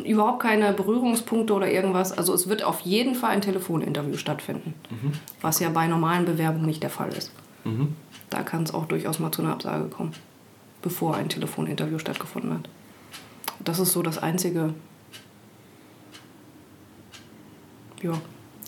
überhaupt 0.04 0.40
keine 0.40 0.72
Berührungspunkte 0.72 1.52
oder 1.52 1.70
irgendwas. 1.70 2.12
Also 2.16 2.32
es 2.34 2.48
wird 2.48 2.62
auf 2.62 2.80
jeden 2.80 3.14
Fall 3.14 3.30
ein 3.30 3.40
Telefoninterview 3.40 4.16
stattfinden, 4.16 4.74
mhm. 4.90 5.12
was 5.40 5.60
ja 5.60 5.70
bei 5.70 5.86
normalen 5.86 6.24
Bewerbungen 6.24 6.66
nicht 6.66 6.82
der 6.82 6.90
Fall 6.90 7.12
ist. 7.12 7.32
Mhm. 7.64 7.96
Da 8.30 8.42
kann 8.42 8.62
es 8.62 8.72
auch 8.72 8.86
durchaus 8.86 9.18
mal 9.18 9.32
zu 9.32 9.42
einer 9.42 9.52
Absage 9.52 9.88
kommen, 9.88 10.12
bevor 10.82 11.16
ein 11.16 11.28
Telefoninterview 11.28 11.98
stattgefunden 11.98 12.54
hat. 12.54 12.68
Das 13.64 13.78
ist 13.78 13.92
so 13.92 14.02
das 14.02 14.18
Einzige. 14.18 14.74
Ja. 18.02 18.14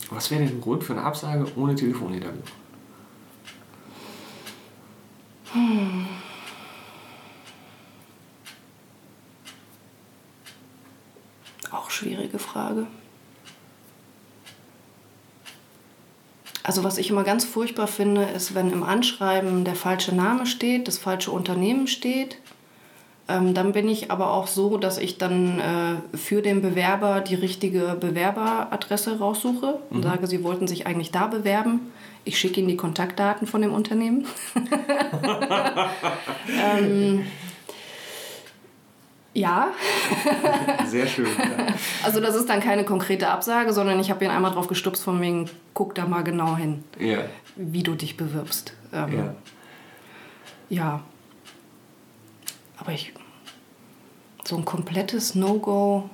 Was 0.09 0.29
wäre 0.29 0.43
denn 0.43 0.57
ein 0.57 0.61
Grund 0.61 0.83
für 0.83 0.93
eine 0.93 1.03
Absage 1.03 1.45
ohne 1.55 1.75
Telefoninterview? 1.75 2.41
Hm. 5.53 6.07
Auch 11.71 11.89
schwierige 11.89 12.39
Frage. 12.39 12.87
Also 16.65 16.83
was 16.83 16.97
ich 16.97 17.11
immer 17.11 17.23
ganz 17.23 17.45
furchtbar 17.45 17.87
finde, 17.87 18.23
ist, 18.23 18.55
wenn 18.55 18.71
im 18.71 18.81
Anschreiben 18.81 19.65
der 19.65 19.75
falsche 19.75 20.15
Name 20.15 20.47
steht, 20.47 20.87
das 20.87 20.97
falsche 20.97 21.31
Unternehmen 21.31 21.85
steht. 21.87 22.37
Ähm, 23.27 23.55
dann 23.55 23.71
bin 23.71 23.89
ich 23.89 24.11
aber 24.11 24.31
auch 24.31 24.45
so, 24.45 24.77
dass 24.77 24.99
ich 24.99 25.17
dann 25.17 25.59
äh, 25.59 26.17
für 26.17 26.43
den 26.43 26.61
Bewerber 26.61 27.21
die 27.21 27.33
richtige 27.33 27.97
Bewerberadresse 27.99 29.17
raussuche 29.17 29.79
und 29.89 29.97
mhm. 29.97 30.03
sage, 30.03 30.27
sie 30.27 30.43
wollten 30.43 30.67
sich 30.67 30.85
eigentlich 30.85 31.11
da 31.11 31.25
bewerben. 31.25 31.91
Ich 32.23 32.37
schicke 32.37 32.59
ihnen 32.59 32.69
die 32.69 32.77
Kontaktdaten 32.77 33.47
von 33.47 33.61
dem 33.61 33.73
Unternehmen. 33.73 34.25
ähm, 36.79 37.25
ja. 39.33 39.69
Sehr 40.85 41.07
schön. 41.07 41.25
Ja. 41.25 41.67
Also 42.03 42.19
das 42.19 42.35
ist 42.35 42.47
dann 42.47 42.61
keine 42.61 42.85
konkrete 42.85 43.29
Absage, 43.29 43.73
sondern 43.73 43.99
ich 43.99 44.09
habe 44.09 44.23
ihn 44.23 44.31
einmal 44.31 44.51
drauf 44.51 44.67
gestupst 44.67 45.03
von 45.03 45.19
wegen, 45.19 45.49
guck 45.73 45.93
da 45.93 46.05
mal 46.05 46.23
genau 46.23 46.55
hin, 46.55 46.83
ja. 46.99 47.19
wie 47.55 47.83
du 47.83 47.95
dich 47.95 48.17
bewirbst. 48.17 48.73
Ähm, 48.93 49.17
ja. 49.17 49.35
ja. 50.69 51.01
Aber 52.85 52.93
ich, 52.93 53.13
so 54.43 54.55
ein 54.57 54.63
komplettes 54.63 55.33
No-Go 55.33 56.07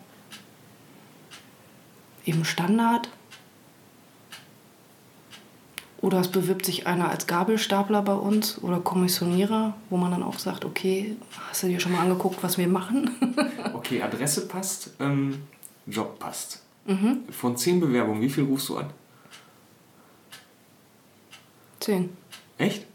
im 2.23 2.45
Standard 2.45 3.10
oder 5.99 6.21
es 6.21 6.29
bewirbt 6.29 6.65
sich 6.65 6.88
einer 6.88 7.10
als 7.10 7.27
Gabelstapler 7.27 8.01
bei 8.01 8.13
uns 8.13 8.57
oder 8.63 8.79
Kommissionierer, 8.79 9.75
wo 9.89 9.97
man 9.97 10.12
dann 10.12 10.23
auch 10.23 10.39
sagt, 10.39 10.63
okay, 10.63 11.17
hast 11.49 11.63
du 11.63 11.67
dir 11.67 11.81
schon 11.81 11.91
mal 11.91 11.99
angeguckt, 11.99 12.41
was 12.41 12.57
wir 12.57 12.69
machen? 12.69 13.12
okay, 13.73 14.01
Adresse 14.01 14.47
passt, 14.47 14.91
ähm, 15.01 15.43
Job 15.86 16.19
passt. 16.19 16.63
Mhm. 16.86 17.25
Von 17.29 17.57
zehn 17.57 17.81
Bewerbungen, 17.81 18.21
wie 18.21 18.29
viel 18.29 18.45
rufst 18.45 18.69
du 18.69 18.77
an? 18.77 18.89
Zehn. 21.81 22.15
Echt? 22.57 22.86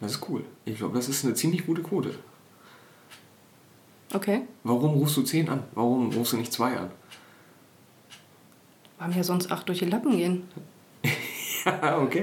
Das 0.00 0.12
ist 0.12 0.28
cool. 0.28 0.44
Ich 0.64 0.76
glaube, 0.76 0.96
das 0.96 1.08
ist 1.08 1.24
eine 1.24 1.34
ziemlich 1.34 1.66
gute 1.66 1.82
Quote. 1.82 2.14
Okay. 4.12 4.42
Warum 4.64 4.94
rufst 4.94 5.16
du 5.16 5.22
zehn 5.22 5.48
an? 5.48 5.62
Warum 5.74 6.10
rufst 6.12 6.32
du 6.32 6.36
nicht 6.36 6.52
zwei 6.52 6.76
an? 6.76 6.90
Weil 8.98 9.08
mir 9.08 9.24
sonst 9.24 9.50
acht 9.52 9.68
durch 9.68 9.78
die 9.78 9.84
Lappen 9.84 10.16
gehen. 10.16 10.48
ja, 11.64 11.98
okay. 11.98 12.22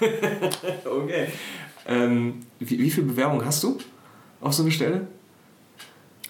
okay. 0.84 1.28
Ähm, 1.86 2.46
wie, 2.58 2.78
wie 2.78 2.90
viele 2.90 3.06
Bewerbungen 3.06 3.44
hast 3.44 3.62
du 3.64 3.78
auf 4.40 4.52
so 4.52 4.62
eine 4.62 4.70
Stelle? 4.70 5.08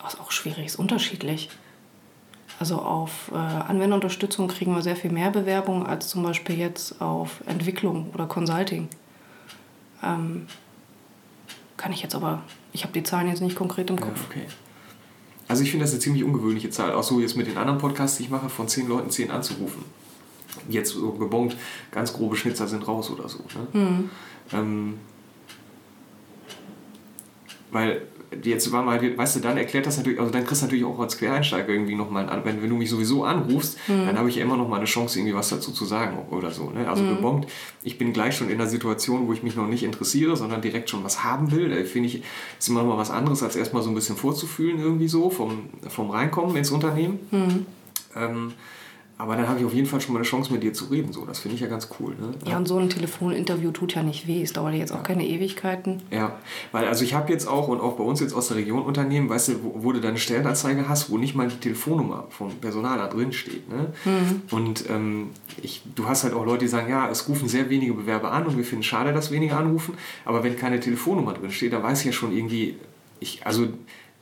Das 0.00 0.14
ist 0.14 0.20
auch 0.20 0.30
schwierig, 0.30 0.66
ist 0.66 0.76
unterschiedlich. 0.76 1.50
Also 2.58 2.76
auf 2.76 3.30
äh, 3.32 3.36
Anwenderunterstützung 3.36 4.48
kriegen 4.48 4.74
wir 4.74 4.82
sehr 4.82 4.96
viel 4.96 5.12
mehr 5.12 5.30
Bewerbungen 5.30 5.86
als 5.86 6.08
zum 6.08 6.22
Beispiel 6.22 6.56
jetzt 6.58 7.00
auf 7.00 7.42
Entwicklung 7.46 8.10
oder 8.14 8.26
Consulting. 8.26 8.88
Ähm, 10.02 10.46
kann 11.76 11.92
ich 11.92 12.02
jetzt 12.02 12.14
aber, 12.14 12.42
ich 12.72 12.82
habe 12.82 12.92
die 12.92 13.02
Zahlen 13.02 13.28
jetzt 13.28 13.40
nicht 13.40 13.56
konkret 13.56 13.88
im 13.90 14.00
Kopf. 14.00 14.16
Ja, 14.16 14.26
okay. 14.28 14.46
Also 15.46 15.62
ich 15.62 15.70
finde 15.70 15.84
das 15.84 15.92
eine 15.92 16.00
ziemlich 16.00 16.24
ungewöhnliche 16.24 16.70
Zahl, 16.70 16.92
auch 16.92 17.02
so 17.02 17.20
jetzt 17.20 17.36
mit 17.36 17.46
den 17.46 17.56
anderen 17.56 17.78
Podcasts, 17.78 18.18
die 18.18 18.24
ich 18.24 18.30
mache, 18.30 18.48
von 18.50 18.68
zehn 18.68 18.86
Leuten 18.86 19.10
zehn 19.10 19.30
anzurufen. 19.30 19.84
Jetzt 20.68 20.90
so 20.90 21.12
gebongt, 21.12 21.56
ganz 21.90 22.12
grobe 22.12 22.36
Schnitzer 22.36 22.68
sind 22.68 22.86
raus 22.86 23.10
oder 23.10 23.28
so. 23.28 23.38
Ne? 23.38 23.80
Mhm. 23.80 24.10
Ähm, 24.52 24.94
weil 27.70 28.02
jetzt 28.42 28.70
war 28.72 28.82
mal, 28.82 29.00
weißt 29.16 29.36
du, 29.36 29.40
dann 29.40 29.56
erklärt 29.56 29.86
das 29.86 29.96
natürlich, 29.96 30.20
also 30.20 30.30
dann 30.30 30.44
kriegst 30.44 30.62
du 30.62 30.66
natürlich 30.66 30.84
auch 30.84 30.98
als 30.98 31.16
Quereinsteiger 31.16 31.68
irgendwie 31.70 31.94
nochmal 31.94 32.28
an, 32.28 32.44
wenn, 32.44 32.62
wenn 32.62 32.68
du 32.68 32.76
mich 32.76 32.90
sowieso 32.90 33.24
anrufst, 33.24 33.78
mhm. 33.88 34.06
dann 34.06 34.18
habe 34.18 34.28
ich 34.28 34.36
ja 34.36 34.42
immer 34.42 34.56
noch 34.56 34.68
mal 34.68 34.76
eine 34.76 34.84
Chance, 34.84 35.18
irgendwie 35.18 35.34
was 35.34 35.48
dazu 35.48 35.72
zu 35.72 35.84
sagen 35.84 36.18
oder 36.30 36.50
so. 36.50 36.70
Ne? 36.70 36.88
Also 36.88 37.02
mhm. 37.02 37.16
gebongt, 37.16 37.46
ich 37.82 37.96
bin 37.96 38.12
gleich 38.12 38.36
schon 38.36 38.50
in 38.50 38.60
einer 38.60 38.68
Situation, 38.68 39.26
wo 39.28 39.32
ich 39.32 39.42
mich 39.42 39.56
noch 39.56 39.66
nicht 39.66 39.82
interessiere, 39.82 40.36
sondern 40.36 40.60
direkt 40.60 40.90
schon 40.90 41.04
was 41.04 41.24
haben 41.24 41.50
will. 41.52 41.70
Da 41.70 41.76
finde 41.84 42.08
ich, 42.08 42.22
ist 42.58 42.68
immer 42.68 42.82
noch 42.82 42.88
mal 42.88 42.98
was 42.98 43.10
anderes, 43.10 43.42
als 43.42 43.56
erstmal 43.56 43.82
so 43.82 43.88
ein 43.88 43.94
bisschen 43.94 44.16
vorzufühlen 44.16 44.78
irgendwie 44.78 45.08
so, 45.08 45.30
vom, 45.30 45.70
vom 45.88 46.10
Reinkommen 46.10 46.56
ins 46.56 46.70
Unternehmen. 46.70 47.20
Mhm. 47.30 47.66
Ähm, 48.16 48.52
aber 49.18 49.34
dann 49.34 49.48
habe 49.48 49.58
ich 49.58 49.66
auf 49.66 49.74
jeden 49.74 49.88
Fall 49.88 50.00
schon 50.00 50.12
mal 50.14 50.20
eine 50.20 50.26
Chance, 50.26 50.52
mit 50.52 50.62
dir 50.62 50.72
zu 50.72 50.84
reden. 50.86 51.12
So, 51.12 51.24
das 51.24 51.40
finde 51.40 51.56
ich 51.56 51.60
ja 51.60 51.66
ganz 51.66 51.88
cool. 51.98 52.14
Ne? 52.20 52.30
Ja, 52.46 52.56
und 52.56 52.68
so 52.68 52.78
ein 52.78 52.88
Telefoninterview 52.88 53.72
tut 53.72 53.96
ja 53.96 54.04
nicht 54.04 54.28
weh. 54.28 54.42
Es 54.42 54.52
dauert 54.52 54.74
jetzt 54.74 54.92
auch 54.92 54.98
ja. 54.98 55.02
keine 55.02 55.26
Ewigkeiten. 55.26 56.00
Ja, 56.12 56.38
weil 56.70 56.86
also 56.86 57.02
ich 57.02 57.14
habe 57.14 57.32
jetzt 57.32 57.48
auch 57.48 57.66
und 57.66 57.80
auch 57.80 57.96
bei 57.96 58.04
uns 58.04 58.20
jetzt 58.20 58.32
aus 58.32 58.46
der 58.46 58.58
Region 58.58 58.82
Unternehmen, 58.82 59.28
weißt 59.28 59.48
du, 59.48 59.64
wo, 59.64 59.74
wo 59.82 59.92
du 59.92 60.00
deine 60.00 60.18
Stellenanzeige 60.18 60.88
hast, 60.88 61.10
wo 61.10 61.18
nicht 61.18 61.34
mal 61.34 61.48
die 61.48 61.56
Telefonnummer 61.56 62.28
vom 62.30 62.54
Personal 62.60 62.96
da 62.96 63.08
drin 63.08 63.32
steht. 63.32 63.68
Ne? 63.68 63.92
Mhm. 64.04 64.42
Und 64.52 64.88
ähm, 64.88 65.30
ich, 65.62 65.82
du 65.96 66.08
hast 66.08 66.22
halt 66.22 66.32
auch 66.32 66.46
Leute, 66.46 66.66
die 66.66 66.68
sagen, 66.68 66.88
ja, 66.88 67.10
es 67.10 67.28
rufen 67.28 67.48
sehr 67.48 67.68
wenige 67.70 67.94
Bewerber 67.94 68.30
an 68.30 68.46
und 68.46 68.56
wir 68.56 68.64
finden 68.64 68.82
es 68.82 68.86
schade, 68.86 69.12
dass 69.12 69.32
wenige 69.32 69.56
anrufen. 69.56 69.94
Aber 70.24 70.44
wenn 70.44 70.56
keine 70.56 70.78
Telefonnummer 70.78 71.34
drin 71.34 71.50
steht, 71.50 71.72
dann 71.72 71.82
weiß 71.82 72.00
ich 72.00 72.06
ja 72.06 72.12
schon 72.12 72.30
irgendwie, 72.30 72.76
ich, 73.18 73.44
also 73.44 73.66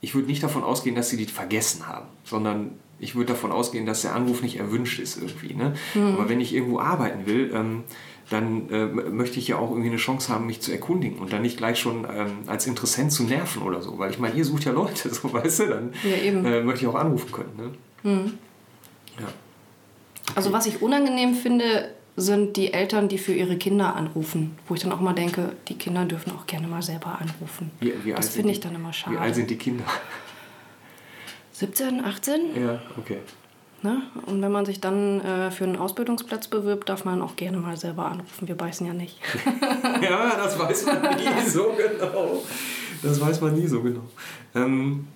ich 0.00 0.14
würde 0.14 0.28
nicht 0.28 0.42
davon 0.42 0.62
ausgehen, 0.62 0.96
dass 0.96 1.11
sie 1.11 1.18
die 1.18 1.26
vergessen 1.26 1.87
haben, 1.87 2.06
sondern 2.24 2.70
ich 2.98 3.14
würde 3.14 3.32
davon 3.32 3.52
ausgehen, 3.52 3.87
dass 3.87 4.02
der 4.02 4.14
Anruf 4.14 4.42
nicht 4.42 4.59
erwünscht 4.59 4.98
ist 4.98 5.16
irgendwie. 5.20 5.54
Ne? 5.54 5.74
Mhm. 5.94 6.14
Aber 6.14 6.28
wenn 6.28 6.40
ich 6.40 6.54
irgendwo 6.54 6.80
arbeiten 6.80 7.26
will, 7.26 7.50
ähm, 7.54 7.85
dann 8.30 8.68
äh, 8.70 8.87
möchte 8.87 9.38
ich 9.38 9.48
ja 9.48 9.59
auch 9.59 9.70
irgendwie 9.70 9.90
eine 9.90 9.98
Chance 9.98 10.32
haben, 10.32 10.46
mich 10.46 10.61
zu 10.61 10.72
erkundigen 10.72 11.18
und 11.18 11.32
dann 11.32 11.42
nicht 11.42 11.59
gleich 11.59 11.78
schon 11.78 12.04
ähm, 12.12 12.38
als 12.46 12.66
Interessent 12.66 13.12
zu 13.12 13.22
nerven 13.22 13.62
oder 13.62 13.82
so. 13.82 13.98
Weil 13.98 14.11
ich 14.11 14.18
meine, 14.18 14.35
ihr 14.35 14.44
sucht 14.44 14.64
ja 14.64 14.72
Leute, 14.72 15.11
so 15.14 15.32
weißt 15.32 15.61
du, 15.61 15.66
dann 15.66 15.94
ja, 16.02 16.32
äh, 16.32 16.62
möchte 16.62 16.85
ich 16.85 16.87
auch 16.88 16.96
anrufen 16.96 17.30
können. 17.30 17.52
Ne? 17.56 18.11
Mhm. 18.11 18.32
Ja. 19.18 19.26
Okay. 19.26 20.32
Also 20.35 20.52
was 20.52 20.66
ich 20.66 20.82
unangenehm 20.82 21.35
finde, 21.35 21.90
sind 22.16 22.56
die 22.56 22.72
Eltern, 22.72 23.09
die 23.09 23.18
für 23.18 23.32
ihre 23.32 23.56
Kinder 23.56 23.94
anrufen. 23.94 24.56
Wo 24.66 24.74
ich 24.74 24.80
dann 24.80 24.90
auch 24.90 25.00
mal 25.00 25.12
denke, 25.12 25.52
die 25.68 25.74
Kinder 25.74 26.04
dürfen 26.04 26.32
auch 26.32 26.46
gerne 26.46 26.66
mal 26.66 26.82
selber 26.82 27.18
anrufen. 27.20 27.70
Wie, 27.78 27.92
wie 28.04 28.12
das 28.12 28.30
finde 28.30 28.52
ich 28.52 28.61
dann 28.61 28.74
immer 28.74 28.92
schade. 28.92 29.16
Wie 29.16 29.20
alt 29.20 29.35
sind 29.35 29.50
die 29.50 29.56
Kinder? 29.56 29.85
17, 31.59 32.05
18? 32.05 32.40
Ja, 32.55 32.83
okay. 32.99 33.16
Ne? 33.83 34.03
Und 34.27 34.42
wenn 34.42 34.53
man 34.53 34.66
sich 34.66 34.79
dann 34.79 35.23
äh, 35.23 35.51
für 35.51 35.64
einen 35.64 35.77
Ausbildungsplatz 35.77 36.49
bewirbt, 36.49 36.90
darf 36.90 37.07
man 37.07 37.23
auch 37.23 37.35
gerne 37.37 37.57
mal 37.57 37.79
selber 37.79 38.05
anrufen. 38.07 38.47
Wir 38.47 38.57
beißen 38.57 38.87
ja 38.87 38.92
nicht. 38.92 39.19
ja, 40.03 40.37
das 40.37 40.59
weiß 40.59 40.85
man 40.85 41.16
nie 41.16 41.49
so 41.49 41.75
genau. 41.75 42.42
Das 43.03 43.19
weiß 43.19 43.40
man 43.40 43.55
nie 43.55 43.66
so 43.66 43.81
genau. 43.81 44.03
Ähm, 44.55 45.07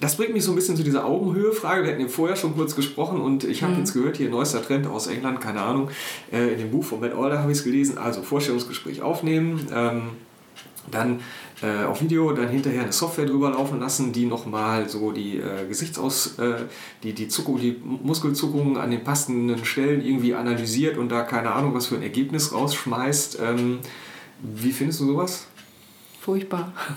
das 0.00 0.16
bringt 0.16 0.32
mich 0.32 0.42
so 0.42 0.52
ein 0.52 0.56
bisschen 0.56 0.76
zu 0.76 0.82
dieser 0.82 1.04
Augenhöhe-Frage. 1.04 1.84
Wir 1.84 1.92
hatten 1.92 2.02
ja 2.02 2.08
vorher 2.08 2.34
schon 2.34 2.56
kurz 2.56 2.74
gesprochen 2.74 3.20
und 3.20 3.44
ich 3.44 3.62
habe 3.62 3.74
mhm. 3.74 3.78
jetzt 3.78 3.92
gehört, 3.92 4.16
hier 4.16 4.28
neuester 4.28 4.62
Trend 4.62 4.88
aus 4.88 5.06
England, 5.06 5.40
keine 5.40 5.62
Ahnung. 5.62 5.90
Äh, 6.32 6.54
in 6.54 6.58
dem 6.58 6.70
Buch 6.72 6.84
von 6.84 6.98
Matt 6.98 7.14
Alder 7.14 7.38
habe 7.38 7.52
ich 7.52 7.58
es 7.58 7.64
gelesen. 7.64 7.96
Also 7.96 8.22
Vorstellungsgespräch 8.22 9.02
aufnehmen. 9.02 9.68
Ähm, 9.72 10.02
dann 10.90 11.20
äh, 11.62 11.84
auf 11.84 12.02
Video 12.02 12.32
dann 12.32 12.48
hinterher 12.48 12.82
eine 12.82 12.92
Software 12.92 13.24
drüber 13.24 13.50
laufen 13.50 13.80
lassen, 13.80 14.12
die 14.12 14.26
nochmal 14.26 14.88
so 14.88 15.12
die 15.12 15.38
äh, 15.38 15.66
Gesichtsaus, 15.66 16.38
äh, 16.38 16.64
die, 17.02 17.14
die, 17.14 17.28
Zuckung, 17.28 17.58
die 17.58 17.76
Muskelzuckungen 17.82 18.76
an 18.76 18.90
den 18.90 19.02
passenden 19.02 19.64
Stellen 19.64 20.04
irgendwie 20.04 20.34
analysiert 20.34 20.98
und 20.98 21.08
da 21.08 21.22
keine 21.22 21.52
Ahnung, 21.52 21.74
was 21.74 21.86
für 21.86 21.96
ein 21.96 22.02
Ergebnis 22.02 22.52
rausschmeißt. 22.52 23.38
Ähm, 23.42 23.78
wie 24.42 24.72
findest 24.72 25.00
du 25.00 25.06
sowas? 25.06 25.46
Furchtbar. 26.26 26.72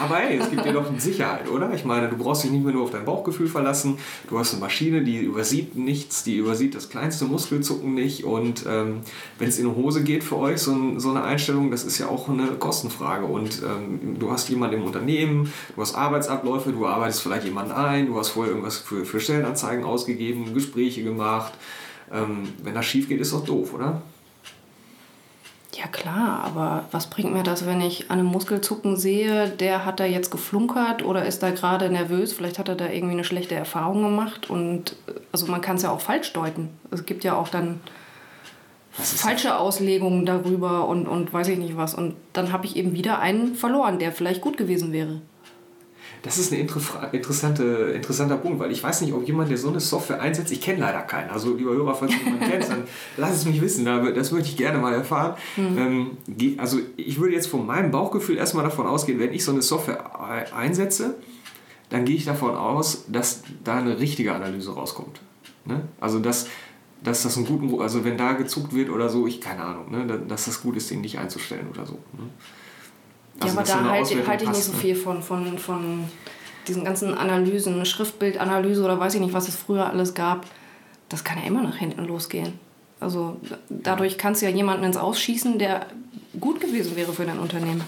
Aber 0.00 0.16
hey, 0.18 0.38
es 0.38 0.48
gibt 0.48 0.64
dir 0.64 0.72
doch 0.72 0.86
Sicherheit, 0.98 1.50
oder? 1.50 1.74
Ich 1.74 1.84
meine, 1.84 2.08
du 2.08 2.16
brauchst 2.16 2.44
dich 2.44 2.52
nicht 2.52 2.62
mehr 2.62 2.72
nur 2.72 2.84
auf 2.84 2.92
dein 2.92 3.04
Bauchgefühl 3.04 3.48
verlassen. 3.48 3.98
Du 4.30 4.38
hast 4.38 4.52
eine 4.52 4.60
Maschine, 4.60 5.02
die 5.02 5.18
übersieht 5.18 5.74
nichts, 5.74 6.22
die 6.22 6.36
übersieht 6.36 6.76
das 6.76 6.88
kleinste 6.88 7.24
Muskelzucken 7.24 7.92
nicht. 7.92 8.22
Und 8.22 8.66
ähm, 8.68 9.00
wenn 9.40 9.48
es 9.48 9.58
in 9.58 9.68
die 9.68 9.74
Hose 9.74 10.04
geht 10.04 10.22
für 10.22 10.36
euch, 10.36 10.60
so, 10.60 10.96
so, 11.00 11.10
eine 11.10 11.24
Einstellung, 11.24 11.72
das 11.72 11.82
ist 11.82 11.98
ja 11.98 12.06
auch 12.06 12.28
eine 12.28 12.46
Kostenfrage. 12.52 13.24
Und 13.26 13.60
ähm, 13.64 14.16
du 14.16 14.30
hast 14.30 14.48
jemanden 14.48 14.76
im 14.76 14.84
Unternehmen, 14.84 15.52
du 15.74 15.82
hast 15.82 15.96
Arbeitsabläufe, 15.96 16.70
du 16.70 16.86
arbeitest 16.86 17.20
vielleicht 17.20 17.46
jemanden 17.46 17.72
ein, 17.72 18.06
du 18.06 18.16
hast 18.16 18.28
vorher 18.28 18.52
irgendwas 18.52 18.78
für, 18.78 19.04
für 19.04 19.18
Stellenanzeigen 19.18 19.84
ausgegeben, 19.84 20.54
Gespräche 20.54 21.02
gemacht. 21.02 21.52
Ähm, 22.12 22.44
wenn 22.62 22.74
das 22.74 22.86
schief 22.86 23.08
geht, 23.08 23.20
ist 23.20 23.32
doch 23.32 23.44
doof, 23.44 23.74
oder? 23.74 24.02
Ja 25.76 25.88
klar, 25.88 26.44
aber 26.44 26.84
was 26.92 27.08
bringt 27.08 27.32
mir 27.32 27.42
das, 27.42 27.66
wenn 27.66 27.80
ich 27.80 28.10
an 28.10 28.20
einem 28.20 28.28
Muskelzucken 28.28 28.96
sehe, 28.96 29.48
der 29.48 29.84
hat 29.84 29.98
da 29.98 30.04
jetzt 30.04 30.30
geflunkert 30.30 31.04
oder 31.04 31.24
ist 31.24 31.42
da 31.42 31.50
gerade 31.50 31.90
nervös, 31.90 32.32
vielleicht 32.32 32.58
hat 32.58 32.68
er 32.68 32.76
da 32.76 32.88
irgendwie 32.88 33.14
eine 33.14 33.24
schlechte 33.24 33.56
Erfahrung 33.56 34.02
gemacht 34.02 34.48
und 34.50 34.94
also 35.32 35.46
man 35.46 35.60
kann 35.60 35.76
es 35.76 35.82
ja 35.82 35.90
auch 35.90 36.00
falsch 36.00 36.32
deuten. 36.32 36.68
Es 36.92 37.06
gibt 37.06 37.24
ja 37.24 37.34
auch 37.34 37.48
dann 37.48 37.80
falsche 38.92 39.58
Auslegungen 39.58 40.24
darüber 40.24 40.86
und, 40.86 41.08
und 41.08 41.32
weiß 41.32 41.48
ich 41.48 41.58
nicht 41.58 41.76
was. 41.76 41.94
Und 41.94 42.14
dann 42.32 42.52
habe 42.52 42.66
ich 42.66 42.76
eben 42.76 42.92
wieder 42.92 43.18
einen 43.18 43.54
verloren, 43.54 43.98
der 43.98 44.12
vielleicht 44.12 44.40
gut 44.40 44.56
gewesen 44.56 44.92
wäre. 44.92 45.20
Das 46.24 46.38
ist 46.38 46.52
ein 46.52 46.58
interessante, 46.58 47.92
interessanter 47.94 48.38
Punkt, 48.38 48.58
weil 48.58 48.72
ich 48.72 48.82
weiß 48.82 49.02
nicht, 49.02 49.12
ob 49.12 49.26
jemand, 49.26 49.50
der 49.50 49.58
so 49.58 49.68
eine 49.68 49.78
Software 49.78 50.22
einsetzt, 50.22 50.50
ich 50.52 50.62
kenne 50.62 50.80
leider 50.80 51.02
keinen. 51.02 51.28
Also, 51.28 51.54
lieber 51.54 51.72
Hörer, 51.72 51.94
falls 51.94 52.12
du 52.12 52.18
jemanden 52.24 52.50
kennst, 52.50 52.70
dann 52.70 52.84
lass 53.18 53.32
es 53.36 53.44
mich 53.44 53.60
wissen. 53.60 53.84
Das 53.84 54.32
möchte 54.32 54.48
ich 54.48 54.56
gerne 54.56 54.78
mal 54.78 54.94
erfahren. 54.94 55.34
Mhm. 55.56 56.16
Also, 56.56 56.78
ich 56.96 57.20
würde 57.20 57.34
jetzt 57.34 57.48
von 57.48 57.66
meinem 57.66 57.90
Bauchgefühl 57.90 58.38
erstmal 58.38 58.64
davon 58.64 58.86
ausgehen, 58.86 59.20
wenn 59.20 59.34
ich 59.34 59.44
so 59.44 59.52
eine 59.52 59.60
Software 59.60 60.18
einsetze, 60.56 61.16
dann 61.90 62.06
gehe 62.06 62.16
ich 62.16 62.24
davon 62.24 62.56
aus, 62.56 63.04
dass 63.08 63.42
da 63.62 63.76
eine 63.76 64.00
richtige 64.00 64.32
Analyse 64.34 64.72
rauskommt. 64.72 65.20
Ne? 65.66 65.82
Also, 66.00 66.20
dass, 66.20 66.46
dass 67.02 67.22
das 67.22 67.36
einen 67.36 67.44
guten, 67.44 67.78
also 67.82 68.02
wenn 68.02 68.16
da 68.16 68.32
gezuckt 68.32 68.74
wird 68.74 68.88
oder 68.88 69.10
so, 69.10 69.26
ich 69.26 69.42
keine 69.42 69.62
Ahnung, 69.62 69.90
ne? 69.90 70.22
dass 70.26 70.46
das 70.46 70.62
gut 70.62 70.74
ist, 70.78 70.90
den 70.90 71.02
nicht 71.02 71.18
einzustellen 71.18 71.68
oder 71.70 71.84
so. 71.84 71.98
Ne? 72.14 72.30
Also 73.40 73.54
ja, 73.54 73.60
aber 73.60 73.68
da 73.68 73.90
halte 73.90 74.26
halt 74.26 74.42
ich 74.42 74.48
nicht 74.48 74.62
so 74.62 74.72
ne? 74.72 74.78
viel 74.78 74.94
von, 74.94 75.22
von, 75.22 75.58
von 75.58 76.04
diesen 76.68 76.84
ganzen 76.84 77.14
Analysen, 77.14 77.84
Schriftbildanalyse 77.84 78.82
oder 78.84 78.98
weiß 78.98 79.14
ich 79.14 79.20
nicht, 79.20 79.34
was 79.34 79.48
es 79.48 79.56
früher 79.56 79.86
alles 79.86 80.14
gab. 80.14 80.46
Das 81.08 81.24
kann 81.24 81.38
ja 81.38 81.44
immer 81.44 81.62
nach 81.62 81.76
hinten 81.76 82.04
losgehen. 82.04 82.54
Also 83.00 83.36
dadurch 83.68 84.18
kannst 84.18 84.40
du 84.40 84.46
ja 84.46 84.52
jemanden 84.52 84.84
ins 84.84 84.96
Ausschießen, 84.96 85.58
der 85.58 85.86
gut 86.40 86.60
gewesen 86.60 86.96
wäre 86.96 87.12
für 87.12 87.26
dein 87.26 87.38
Unternehmen. 87.38 87.82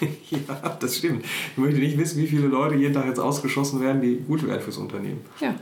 ja, 0.30 0.76
das 0.78 0.98
stimmt. 0.98 1.24
Ich 1.24 1.56
möchte 1.56 1.80
nicht 1.80 1.96
wissen, 1.96 2.20
wie 2.20 2.26
viele 2.26 2.48
Leute 2.48 2.74
jeden 2.74 2.94
Tag 2.94 3.06
jetzt 3.06 3.18
ausgeschossen 3.18 3.80
werden, 3.80 4.02
die 4.02 4.16
gut 4.16 4.46
wären 4.46 4.60
fürs 4.60 4.76
Unternehmen. 4.76 5.20
Ja. 5.40 5.54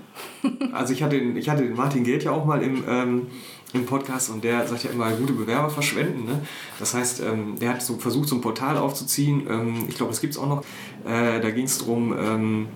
also 0.72 0.92
ich 0.92 1.02
hatte, 1.02 1.18
den, 1.18 1.36
ich 1.36 1.48
hatte 1.48 1.62
den 1.62 1.76
Martin 1.76 2.04
Geld 2.04 2.24
ja 2.24 2.32
auch 2.32 2.44
mal 2.44 2.62
im, 2.62 2.82
ähm, 2.88 3.26
im 3.74 3.86
Podcast 3.86 4.30
und 4.30 4.44
der 4.44 4.66
sagt 4.66 4.84
ja 4.84 4.90
immer, 4.90 5.10
gute 5.12 5.32
Bewerber 5.32 5.68
verschwenden. 5.68 6.24
Ne? 6.24 6.40
Das 6.78 6.94
heißt, 6.94 7.20
ähm, 7.20 7.58
der 7.60 7.70
hat 7.70 7.82
so 7.82 7.96
versucht, 7.96 8.28
so 8.28 8.36
ein 8.36 8.40
Portal 8.40 8.78
aufzuziehen. 8.78 9.46
Ähm, 9.50 9.84
ich 9.88 9.96
glaube, 9.96 10.12
das 10.12 10.20
gibt 10.20 10.34
es 10.34 10.38
auch 10.38 10.48
noch. 10.48 10.64
Äh, 11.04 11.40
da 11.40 11.50
ging 11.50 11.64
es 11.64 11.78
darum, 11.78 12.14
ähm, 12.16 12.68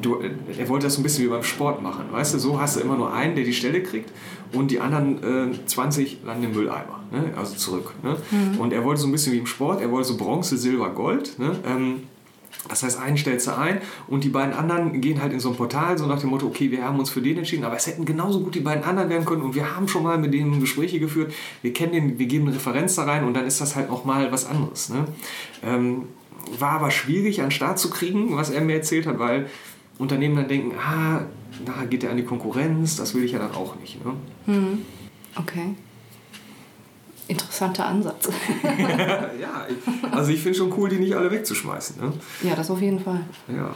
du, 0.00 0.18
er 0.20 0.68
wollte 0.68 0.86
das 0.86 0.94
so 0.94 1.00
ein 1.00 1.02
bisschen 1.04 1.24
wie 1.24 1.28
beim 1.28 1.44
Sport 1.44 1.82
machen. 1.82 2.06
Weißt 2.10 2.34
du, 2.34 2.38
so 2.38 2.60
hast 2.60 2.76
du 2.76 2.80
immer 2.80 2.96
nur 2.96 3.14
einen, 3.14 3.36
der 3.36 3.44
die 3.44 3.52
Stelle 3.52 3.82
kriegt 3.82 4.10
und 4.52 4.70
die 4.70 4.80
anderen 4.80 5.52
äh, 5.52 5.66
20 5.66 6.18
landen 6.24 6.44
im 6.44 6.52
Mülleimer, 6.52 7.00
ne? 7.10 7.32
also 7.36 7.54
zurück. 7.54 7.94
Ne? 8.02 8.16
Mhm. 8.30 8.58
Und 8.60 8.72
er 8.72 8.84
wollte 8.84 9.00
so 9.00 9.06
ein 9.06 9.12
bisschen 9.12 9.32
wie 9.32 9.38
im 9.38 9.46
Sport, 9.46 9.80
er 9.80 9.90
wollte 9.90 10.08
so 10.08 10.16
Bronze, 10.16 10.56
Silber, 10.56 10.90
Gold. 10.90 11.38
Ne? 11.38 11.56
Ähm, 11.64 12.02
das 12.68 12.82
heißt, 12.82 13.00
einen 13.00 13.16
stellst 13.16 13.48
du 13.48 13.56
ein 13.56 13.80
und 14.06 14.24
die 14.24 14.28
beiden 14.28 14.54
anderen 14.54 15.00
gehen 15.00 15.20
halt 15.20 15.32
in 15.32 15.40
so 15.40 15.50
ein 15.50 15.56
Portal, 15.56 15.98
so 15.98 16.06
nach 16.06 16.20
dem 16.20 16.30
Motto, 16.30 16.46
okay, 16.46 16.70
wir 16.70 16.84
haben 16.84 16.98
uns 16.98 17.10
für 17.10 17.20
den 17.20 17.38
entschieden, 17.38 17.64
aber 17.64 17.76
es 17.76 17.86
hätten 17.86 18.04
genauso 18.04 18.40
gut 18.40 18.54
die 18.54 18.60
beiden 18.60 18.84
anderen 18.84 19.10
werden 19.10 19.24
können 19.24 19.42
und 19.42 19.54
wir 19.54 19.74
haben 19.74 19.88
schon 19.88 20.04
mal 20.04 20.18
mit 20.18 20.32
denen 20.32 20.60
Gespräche 20.60 21.00
geführt, 21.00 21.32
wir 21.62 21.72
kennen 21.72 21.92
den, 21.92 22.18
wir 22.18 22.26
geben 22.26 22.46
eine 22.46 22.56
Referenz 22.56 22.94
da 22.94 23.04
rein 23.04 23.24
und 23.24 23.34
dann 23.34 23.46
ist 23.46 23.60
das 23.60 23.74
halt 23.74 23.90
nochmal 23.90 24.30
was 24.30 24.46
anderes. 24.46 24.90
Ne? 24.90 25.06
Ähm, 25.64 26.04
war 26.58 26.72
aber 26.72 26.90
schwierig 26.90 27.42
an 27.42 27.50
Start 27.50 27.78
zu 27.78 27.90
kriegen, 27.90 28.36
was 28.36 28.50
er 28.50 28.60
mir 28.60 28.76
erzählt 28.76 29.06
hat, 29.06 29.18
weil 29.18 29.48
Unternehmen 29.98 30.36
dann 30.36 30.48
denken, 30.48 30.76
ah, 30.78 31.22
da 31.64 31.84
geht 31.84 32.04
er 32.04 32.10
an 32.10 32.16
die 32.16 32.24
Konkurrenz, 32.24 32.96
das 32.96 33.14
will 33.14 33.24
ich 33.24 33.32
ja 33.32 33.38
dann 33.38 33.52
auch 33.52 33.76
nicht. 33.80 34.04
Ne? 34.04 34.12
Hm. 34.46 34.82
Okay. 35.36 35.74
Interessanter 37.32 37.86
Ansatz. 37.86 38.28
ja, 39.40 39.66
also 40.10 40.30
ich 40.30 40.40
finde 40.40 40.58
schon 40.58 40.72
cool, 40.76 40.88
die 40.88 40.96
nicht 40.96 41.14
alle 41.14 41.30
wegzuschmeißen. 41.30 41.96
Ne? 42.00 42.12
Ja, 42.42 42.54
das 42.54 42.70
auf 42.70 42.80
jeden 42.80 43.00
Fall. 43.00 43.20
Ja. 43.48 43.74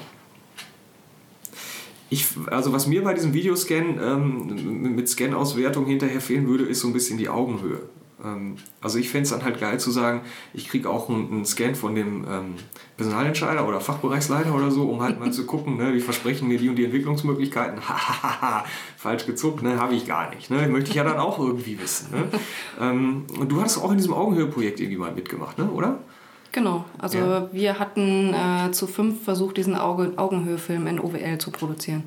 Ich, 2.08 2.26
also 2.50 2.72
was 2.72 2.86
mir 2.86 3.02
bei 3.02 3.14
diesem 3.14 3.34
Videoscan 3.34 3.98
ähm, 4.00 4.94
mit 4.94 5.08
Scan-Auswertung 5.08 5.86
hinterher 5.86 6.20
fehlen 6.20 6.46
würde, 6.46 6.64
ist 6.64 6.80
so 6.80 6.86
ein 6.86 6.92
bisschen 6.92 7.18
die 7.18 7.28
Augenhöhe. 7.28 7.80
Ähm, 8.24 8.56
also 8.80 8.98
ich 8.98 9.10
fände 9.10 9.24
es 9.24 9.30
dann 9.30 9.44
halt 9.44 9.60
geil 9.60 9.78
zu 9.78 9.90
sagen, 9.90 10.22
ich 10.54 10.68
kriege 10.68 10.88
auch 10.88 11.08
einen, 11.08 11.44
Scan 11.44 11.74
von 11.74 11.94
dem 11.94 12.24
ähm, 12.28 12.54
Personalentscheider 12.96 13.66
oder 13.66 13.80
Fachbereichsleiter 13.80 14.54
oder 14.54 14.70
so, 14.70 14.88
um 14.88 15.02
halt 15.02 15.20
mal 15.20 15.32
zu 15.32 15.44
gucken, 15.46 15.76
ne, 15.76 15.92
die 15.92 16.00
versprechen 16.00 16.48
mir 16.48 16.58
die 16.58 16.68
und 16.68 16.76
die 16.76 16.84
Entwicklungsmöglichkeiten. 16.84 17.80
falsch 18.96 19.26
gezuckt, 19.26 19.62
ne, 19.62 19.78
habe 19.78 19.94
ich 19.94 20.06
gar 20.06 20.34
nicht. 20.34 20.50
Ne, 20.50 20.66
möchte 20.68 20.90
ich 20.90 20.96
ja 20.96 21.04
dann 21.04 21.18
auch 21.18 21.38
irgendwie 21.38 21.78
wissen. 21.80 22.10
Ne? 22.12 22.24
Ähm, 22.80 23.24
und 23.38 23.50
du 23.50 23.60
hattest 23.60 23.82
auch 23.82 23.90
in 23.90 23.98
diesem 23.98 24.14
Augenhöheprojekt 24.14 24.80
irgendwie 24.80 24.98
mal 24.98 25.12
mitgemacht, 25.12 25.58
ne, 25.58 25.70
oder? 25.70 25.98
Genau, 26.52 26.86
also 26.98 27.18
ja. 27.18 27.48
wir 27.52 27.78
hatten 27.78 28.32
äh, 28.32 28.70
zu 28.72 28.86
fünf 28.86 29.24
versucht, 29.24 29.58
diesen 29.58 29.76
Auge 29.76 30.14
Augenhöhefilm 30.16 30.86
in 30.86 30.98
OWL 30.98 31.36
zu 31.38 31.50
produzieren. 31.50 32.04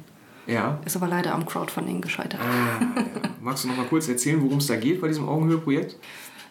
Ja. 0.50 0.80
Ist 0.86 0.96
aber 0.96 1.08
leider 1.08 1.34
am 1.34 1.46
Crowdfunding 1.46 2.02
gescheitert. 2.02 2.42
Ah, 2.42 2.82
ja. 2.82 3.04
Magst 3.42 3.64
du 3.64 3.68
noch 3.68 3.78
mal 3.78 3.86
kurz 3.86 4.08
erzählen, 4.08 4.42
worum 4.42 4.58
es 4.58 4.68
da 4.68 4.76
geht 4.76 5.00
bei 5.00 5.08
diesem 5.08 5.30
Augenhöheprojekt? 5.30 5.96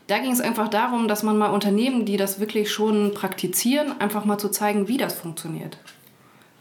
Da 0.07 0.19
ging 0.19 0.33
es 0.33 0.41
einfach 0.41 0.69
darum, 0.69 1.09
dass 1.09 1.23
man 1.23 1.37
mal 1.37 1.51
Unternehmen, 1.51 2.07
die 2.07 2.17
das 2.17 2.41
wirklich 2.41 2.71
schon 2.71 3.13
praktizieren, 3.13 4.01
einfach 4.01 4.25
mal 4.25 4.39
zu 4.39 4.49
zeigen, 4.49 4.89
wie 4.89 4.97
das 4.97 5.15
funktioniert. 5.15 5.79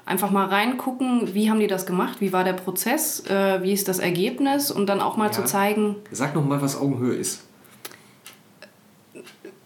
Einfach 0.05 0.31
mal 0.31 0.47
reingucken, 0.47 1.33
wie 1.33 1.49
haben 1.49 1.59
die 1.59 1.67
das 1.67 1.85
gemacht, 1.85 2.19
wie 2.19 2.33
war 2.33 2.43
der 2.43 2.53
Prozess, 2.53 3.25
äh, 3.27 3.61
wie 3.61 3.71
ist 3.71 3.87
das 3.87 3.99
Ergebnis 3.99 4.71
und 4.71 4.87
dann 4.87 4.99
auch 4.99 5.15
mal 5.15 5.27
ja. 5.27 5.31
zu 5.31 5.45
zeigen. 5.45 5.95
Sag 6.11 6.35
noch 6.35 6.45
mal, 6.45 6.61
was 6.61 6.77
Augenhöhe 6.77 7.13
ist. 7.13 7.43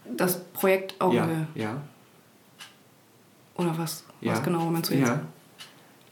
Das 0.06 0.44
Projekt 0.46 1.00
Augenhöhe. 1.00 1.48
Ja. 1.56 1.64
ja. 1.64 1.82
Oder 3.56 3.78
was? 3.78 4.04
Ja. 4.20 4.34
Was 4.34 4.44
genau 4.44 4.66
meinst 4.66 4.92
du 4.92 4.96
jetzt? 4.96 5.08
Ja. 5.08 5.22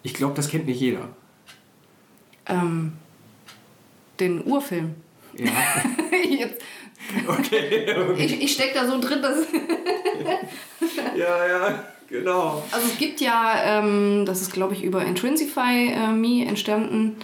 Ich 0.02 0.14
glaube, 0.14 0.34
das 0.36 0.50
kennt 0.50 0.66
nicht 0.66 0.80
jeder. 0.80 1.10
Ähm, 2.50 2.94
den 4.20 4.46
Urfilm. 4.46 4.96
Ja. 5.34 5.52
Jetzt. 6.30 6.62
Okay, 7.28 7.96
okay. 7.96 8.26
Ich, 8.26 8.42
ich 8.42 8.54
stecke 8.54 8.74
da 8.74 8.86
so 8.86 9.00
drin, 9.00 9.22
dass. 9.22 9.38
ja, 11.16 11.48
ja, 11.48 11.84
genau. 12.10 12.64
Also 12.72 12.88
es 12.88 12.98
gibt 12.98 13.22
ja, 13.22 13.56
ähm, 13.64 14.26
das 14.26 14.42
ist 14.42 14.52
glaube 14.52 14.74
ich 14.74 14.84
über 14.84 15.04
Intrinsify 15.06 15.92
äh, 15.94 16.12
Me 16.12 16.46
entstanden. 16.46 17.16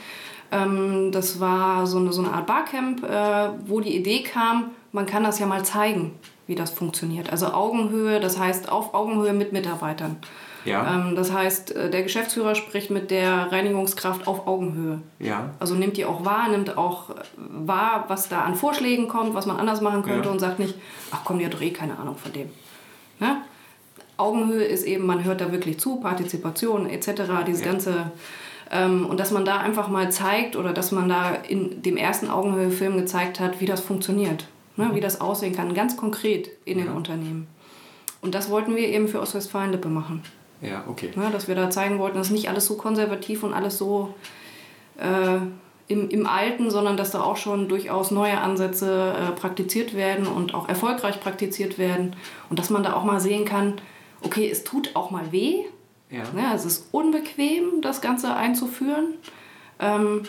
Ähm, 0.51 1.11
das 1.11 1.39
war 1.39 1.85
so 1.87 1.97
eine, 1.97 2.13
so 2.13 2.21
eine 2.21 2.31
Art 2.31 2.47
Barcamp, 2.47 3.03
äh, 3.03 3.49
wo 3.67 3.79
die 3.79 3.95
Idee 3.95 4.23
kam, 4.23 4.71
man 4.91 5.05
kann 5.05 5.23
das 5.23 5.39
ja 5.39 5.45
mal 5.45 5.65
zeigen, 5.65 6.13
wie 6.47 6.55
das 6.55 6.71
funktioniert. 6.71 7.29
Also 7.31 7.47
Augenhöhe, 7.47 8.19
das 8.19 8.39
heißt 8.39 8.69
auf 8.69 8.93
Augenhöhe 8.93 9.33
mit 9.33 9.51
Mitarbeitern. 9.51 10.17
Ja. 10.65 10.95
Ähm, 10.95 11.15
das 11.15 11.31
heißt, 11.31 11.75
äh, 11.75 11.89
der 11.89 12.03
Geschäftsführer 12.03 12.55
spricht 12.55 12.89
mit 12.89 13.11
der 13.11 13.51
Reinigungskraft 13.51 14.27
auf 14.27 14.47
Augenhöhe. 14.47 14.99
Ja. 15.19 15.51
Also 15.59 15.75
nimmt 15.75 15.97
die 15.97 16.05
auch 16.05 16.25
wahr, 16.25 16.49
nimmt 16.49 16.77
auch 16.77 17.11
wahr, 17.37 18.05
was 18.07 18.29
da 18.29 18.41
an 18.41 18.55
Vorschlägen 18.55 19.07
kommt, 19.07 19.35
was 19.35 19.45
man 19.45 19.57
anders 19.57 19.81
machen 19.81 20.03
könnte 20.03 20.27
ja. 20.27 20.31
und 20.31 20.39
sagt 20.39 20.59
nicht, 20.59 20.75
ach 21.11 21.21
komm, 21.23 21.39
die 21.39 21.45
hat 21.45 21.53
doch 21.53 21.61
eh 21.61 21.71
keine 21.71 21.97
Ahnung 21.97 22.17
von 22.17 22.33
dem. 22.33 22.49
Ne? 23.19 23.37
Augenhöhe 24.17 24.63
ist 24.63 24.83
eben, 24.83 25.05
man 25.05 25.23
hört 25.23 25.41
da 25.41 25.51
wirklich 25.51 25.79
zu, 25.79 25.97
Partizipation 25.97 26.89
etc., 26.89 27.23
dieses 27.47 27.61
ja. 27.63 27.71
ganze... 27.71 28.11
Ähm, 28.71 29.05
und 29.05 29.19
dass 29.19 29.29
man 29.29 29.45
da 29.45 29.59
einfach 29.59 29.89
mal 29.89 30.11
zeigt 30.11 30.55
oder 30.55 30.73
dass 30.73 30.91
man 30.91 31.07
da 31.07 31.35
in 31.35 31.83
dem 31.83 31.97
ersten 31.97 32.29
Augenhöhe-Film 32.29 32.97
gezeigt 32.97 33.39
hat, 33.39 33.61
wie 33.61 33.67
das 33.67 33.79
funktioniert, 33.79 34.47
ne? 34.75 34.89
wie 34.93 35.01
das 35.01 35.21
aussehen 35.21 35.55
kann, 35.55 35.75
ganz 35.75 35.95
konkret 35.95 36.49
in 36.65 36.79
den 36.79 36.89
Unternehmen. 36.89 37.45
Und 38.21 38.33
das 38.33 38.49
wollten 38.49 38.75
wir 38.75 38.87
eben 38.87 39.07
für 39.07 39.21
Ostwestfalen-Lippe 39.21 39.87
machen. 39.87 40.23
Ja, 40.61 40.83
okay. 40.87 41.11
Ja, 41.15 41.29
dass 41.29 41.47
wir 41.47 41.55
da 41.55 41.69
zeigen 41.69 41.99
wollten, 41.99 42.17
dass 42.17 42.29
nicht 42.29 42.49
alles 42.49 42.65
so 42.65 42.75
konservativ 42.75 43.43
und 43.43 43.53
alles 43.53 43.77
so 43.77 44.13
äh, 44.97 45.37
im, 45.87 46.09
im 46.09 46.25
Alten, 46.25 46.71
sondern 46.71 46.97
dass 46.97 47.11
da 47.11 47.21
auch 47.21 47.37
schon 47.37 47.67
durchaus 47.67 48.11
neue 48.11 48.39
Ansätze 48.39 49.13
äh, 49.13 49.31
praktiziert 49.33 49.95
werden 49.95 50.25
und 50.27 50.53
auch 50.53 50.67
erfolgreich 50.67 51.19
praktiziert 51.19 51.77
werden. 51.77 52.15
Und 52.49 52.57
dass 52.57 52.69
man 52.69 52.83
da 52.83 52.93
auch 52.93 53.03
mal 53.03 53.19
sehen 53.19 53.45
kann, 53.45 53.75
okay, 54.23 54.49
es 54.49 54.63
tut 54.63 54.95
auch 54.95 55.11
mal 55.11 55.31
weh. 55.31 55.65
Ja. 56.09 56.23
ja 56.35 56.53
es 56.55 56.65
ist 56.65 56.87
unbequem, 56.91 57.81
das 57.81 58.01
Ganze 58.01 58.35
einzuführen. 58.35 59.15
Ähm, 59.79 60.23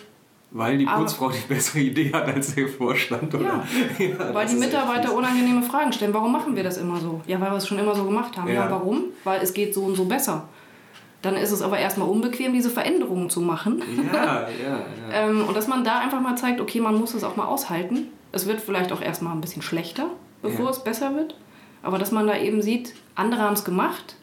Weil 0.56 0.78
die 0.78 0.86
Putzfrau 0.86 1.28
die 1.30 1.38
bessere 1.48 1.80
Idee 1.80 2.10
hat 2.12 2.26
als 2.28 2.54
der 2.54 2.66
Vorstand, 2.68 3.34
oder? 3.34 3.44
Ja, 3.44 3.64
Ja, 4.06 4.34
weil 4.34 4.46
die 4.46 4.54
Mitarbeiter 4.56 5.12
unangenehme 5.14 5.62
Fragen 5.62 5.92
stellen. 5.92 6.14
Warum 6.14 6.32
machen 6.32 6.56
wir 6.56 6.62
das 6.64 6.78
immer 6.78 6.98
so? 6.98 7.20
Ja, 7.26 7.38
weil 7.40 7.50
wir 7.50 7.56
es 7.58 7.66
schon 7.68 7.78
immer 7.78 7.94
so 7.94 8.04
gemacht 8.04 8.36
haben. 8.38 8.48
Ja, 8.48 8.54
Ja. 8.64 8.70
warum? 8.70 9.04
Weil 9.24 9.40
es 9.42 9.52
geht 9.52 9.74
so 9.74 9.82
und 9.84 9.96
so 9.96 10.06
besser. 10.06 10.48
Dann 11.22 11.36
ist 11.36 11.50
es 11.50 11.60
aber 11.60 11.78
erstmal 11.78 12.08
unbequem, 12.08 12.52
diese 12.52 12.70
Veränderungen 12.70 13.28
zu 13.28 13.40
machen. 13.40 13.82
Ja, 14.12 14.14
ja, 14.14 14.46
ja. 14.70 14.80
Ähm, 15.12 15.44
und 15.46 15.56
dass 15.56 15.66
man 15.68 15.84
da 15.84 15.98
einfach 15.98 16.20
mal 16.20 16.36
zeigt, 16.36 16.60
okay, 16.60 16.80
man 16.80 16.94
muss 16.94 17.14
es 17.14 17.22
auch 17.24 17.36
mal 17.36 17.46
aushalten. 17.46 18.06
Es 18.32 18.46
wird 18.46 18.60
vielleicht 18.60 18.92
auch 18.92 19.02
erstmal 19.02 19.32
ein 19.34 19.40
bisschen 19.40 19.62
schlechter, 19.62 20.06
bevor 20.42 20.66
Ja. 20.66 20.70
es 20.70 20.82
besser 20.84 21.14
wird. 21.16 21.36
Aber 21.82 21.98
dass 21.98 22.12
man 22.12 22.26
da 22.26 22.36
eben 22.38 22.62
sieht, 22.62 22.94
andere 23.14 23.42
haben 23.42 23.54
es 23.54 23.64
gemacht 23.64 24.16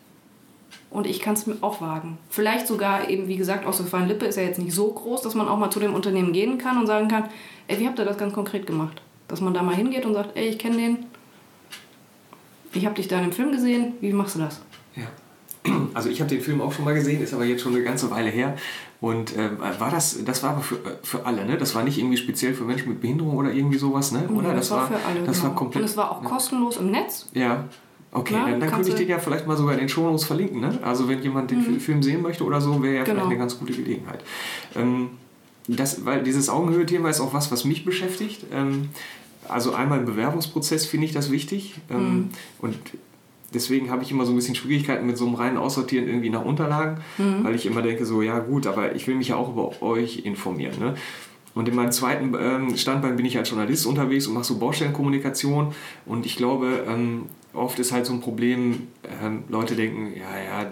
und 0.93 1.07
ich 1.07 1.19
kann 1.19 1.33
es 1.33 1.47
mir 1.47 1.57
auch 1.61 1.81
wagen. 1.81 2.19
Vielleicht 2.29 2.67
sogar 2.67 3.09
eben, 3.09 3.27
wie 3.27 3.35
gesagt, 3.35 3.65
Ostwestfalen 3.65 4.07
Lippe 4.07 4.25
ist 4.25 4.35
ja 4.35 4.43
jetzt 4.43 4.59
nicht 4.59 4.73
so 4.73 4.91
groß, 4.91 5.21
dass 5.21 5.33
man 5.33 5.47
auch 5.47 5.57
mal 5.57 5.71
zu 5.71 5.79
dem 5.79 5.95
Unternehmen 5.95 6.33
gehen 6.33 6.59
kann 6.59 6.77
und 6.77 6.85
sagen 6.85 7.07
kann, 7.07 7.29
ey, 7.67 7.79
wie 7.79 7.87
habt 7.87 7.97
ihr 7.97 8.05
das 8.05 8.17
ganz 8.17 8.33
konkret 8.33 8.67
gemacht? 8.67 9.01
Dass 9.27 9.41
man 9.41 9.55
da 9.55 9.63
mal 9.63 9.75
hingeht 9.75 10.05
und 10.05 10.13
sagt, 10.13 10.37
ey, 10.37 10.47
ich 10.47 10.59
kenne 10.59 10.77
den, 10.77 11.05
ich 12.73 12.85
habe 12.85 12.95
dich 12.95 13.07
da 13.07 13.17
in 13.17 13.23
dem 13.23 13.31
Film 13.31 13.51
gesehen, 13.51 13.93
wie 14.01 14.13
machst 14.13 14.35
du 14.35 14.39
das? 14.39 14.61
Ja. 14.95 15.07
Also 15.95 16.09
ich 16.09 16.19
habe 16.21 16.29
den 16.29 16.41
Film 16.41 16.59
auch 16.59 16.71
schon 16.71 16.85
mal 16.85 16.93
gesehen, 16.93 17.21
ist 17.21 17.33
aber 17.33 17.45
jetzt 17.45 17.61
schon 17.61 17.75
eine 17.75 17.83
ganze 17.83 18.09
Weile 18.09 18.29
her. 18.29 18.55
Und 18.99 19.35
äh, 19.35 19.49
war 19.79 19.91
das, 19.91 20.23
das 20.25 20.41
war 20.41 20.51
aber 20.51 20.61
für, 20.61 20.75
äh, 20.75 20.97
für 21.03 21.25
alle, 21.25 21.45
ne? 21.45 21.57
Das 21.57 21.75
war 21.75 21.83
nicht 21.83 21.99
irgendwie 21.99 22.17
speziell 22.17 22.53
für 22.53 22.63
Menschen 22.63 22.89
mit 22.89 23.01
Behinderung 23.01 23.37
oder 23.37 23.51
irgendwie 23.51 23.77
sowas, 23.77 24.11
ne? 24.11 24.27
Oder? 24.27 24.49
Ja, 24.49 24.53
das, 24.55 24.71
war 24.71 24.87
für 24.87 24.95
alle. 24.95 25.21
Das 25.23 25.37
genau. 25.37 25.49
war 25.49 25.55
komplett. 25.55 25.83
und 25.83 25.89
es 25.89 25.97
war 25.97 26.11
auch 26.11 26.23
kostenlos 26.23 26.77
im 26.77 26.89
Netz. 26.89 27.29
Ja. 27.33 27.65
Okay, 28.15 28.35
Na, 28.37 28.49
dann, 28.51 28.59
dann 28.59 28.69
könnte 28.69 28.89
ich 28.89 28.95
den 28.95 29.07
ja 29.09 29.17
vielleicht 29.17 29.47
mal 29.47 29.57
sogar 29.57 29.73
in 29.73 29.79
den 29.79 29.89
Shownotes 29.89 30.25
verlinken, 30.25 30.61
ne? 30.61 30.77
Also 30.83 31.09
wenn 31.09 31.21
jemand 31.23 31.49
den 31.49 31.61
Fi- 31.61 31.79
Film 31.79 32.03
sehen 32.03 32.21
möchte 32.21 32.43
oder 32.43 32.61
so, 32.61 32.81
wäre 32.83 32.95
ja 32.97 33.03
vielleicht 33.05 33.17
Genau. 33.17 33.25
eine 33.29 33.37
ganz 33.37 33.57
gute 33.57 33.73
Gelegenheit. 33.73 34.23
Ähm, 34.75 35.09
das, 35.67 36.05
weil 36.05 36.23
dieses 36.23 36.47
Augenhöhe-Thema 36.49 37.09
ist 37.09 37.19
auch 37.21 37.33
was, 37.33 37.51
was 37.51 37.65
mich 37.65 37.85
beschäftigt. 37.85 38.45
Ähm, 38.53 38.89
also 39.49 39.73
einmal 39.73 39.99
im 39.99 40.05
Bewerbungsprozess 40.05 40.85
finde 40.85 41.07
ich 41.07 41.11
das 41.13 41.31
wichtig. 41.31 41.75
Ähm, 41.89 42.29
Und 42.59 42.75
deswegen 43.53 43.89
habe 43.89 44.03
ich 44.03 44.11
immer 44.11 44.25
so 44.25 44.31
ein 44.31 44.35
bisschen 44.35 44.55
Schwierigkeiten 44.55 45.05
mit 45.07 45.17
so 45.17 45.25
einem 45.25 45.35
reinen 45.35 45.57
Aussortieren 45.57 46.07
irgendwie 46.07 46.29
nach 46.29 46.45
Unterlagen, 46.45 46.97
weil 47.43 47.55
ich 47.55 47.65
immer 47.65 47.81
denke 47.81 48.05
so, 48.05 48.21
ja 48.21 48.39
gut, 48.39 48.67
aber 48.67 48.95
ich 48.95 49.07
will 49.07 49.15
mich 49.15 49.29
ja 49.29 49.35
auch 49.37 49.49
über 49.49 49.81
euch 49.81 50.19
informieren. 50.25 50.77
Ne? 50.79 50.95
Und 51.55 51.67
in 51.69 51.75
meinem 51.75 51.91
zweiten 51.91 52.33
ähm, 52.39 52.75
Standbein 52.77 53.15
bin 53.15 53.25
ich 53.25 53.37
als 53.37 53.49
Journalist 53.49 53.85
unterwegs 53.85 54.27
und 54.27 54.33
mache 54.33 54.43
so 54.45 54.57
Baustellenkommunikation. 54.57 55.73
Und 56.05 56.25
ich 56.25 56.35
glaube, 56.35 56.83
ähm, 56.87 57.23
oft 57.53 57.79
ist 57.79 57.91
halt 57.91 58.05
so 58.05 58.13
ein 58.13 58.21
Problem, 58.21 58.87
ähm, 59.21 59.43
Leute 59.49 59.75
denken, 59.75 60.13
ja, 60.17 60.37
ja, 60.37 60.71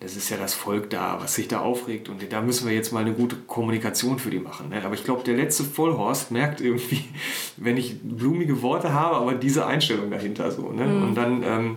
das 0.00 0.16
ist 0.16 0.30
ja 0.30 0.38
das 0.38 0.54
Volk 0.54 0.88
da, 0.88 1.18
was 1.20 1.34
sich 1.34 1.46
da 1.46 1.60
aufregt 1.60 2.08
und 2.08 2.20
da 2.32 2.40
müssen 2.40 2.66
wir 2.66 2.74
jetzt 2.74 2.90
mal 2.90 3.00
eine 3.00 3.12
gute 3.12 3.36
Kommunikation 3.36 4.18
für 4.18 4.30
die 4.30 4.38
machen. 4.38 4.70
Ne? 4.70 4.82
Aber 4.82 4.94
ich 4.94 5.04
glaube, 5.04 5.22
der 5.24 5.36
letzte 5.36 5.62
Vollhorst 5.62 6.30
merkt 6.30 6.62
irgendwie, 6.62 7.04
wenn 7.58 7.76
ich 7.76 8.00
blumige 8.02 8.62
Worte 8.62 8.94
habe, 8.94 9.16
aber 9.16 9.34
diese 9.34 9.66
Einstellung 9.66 10.10
dahinter 10.10 10.50
so. 10.50 10.72
Ne? 10.72 10.84
Und 10.84 11.14
dann, 11.14 11.42
ähm, 11.42 11.76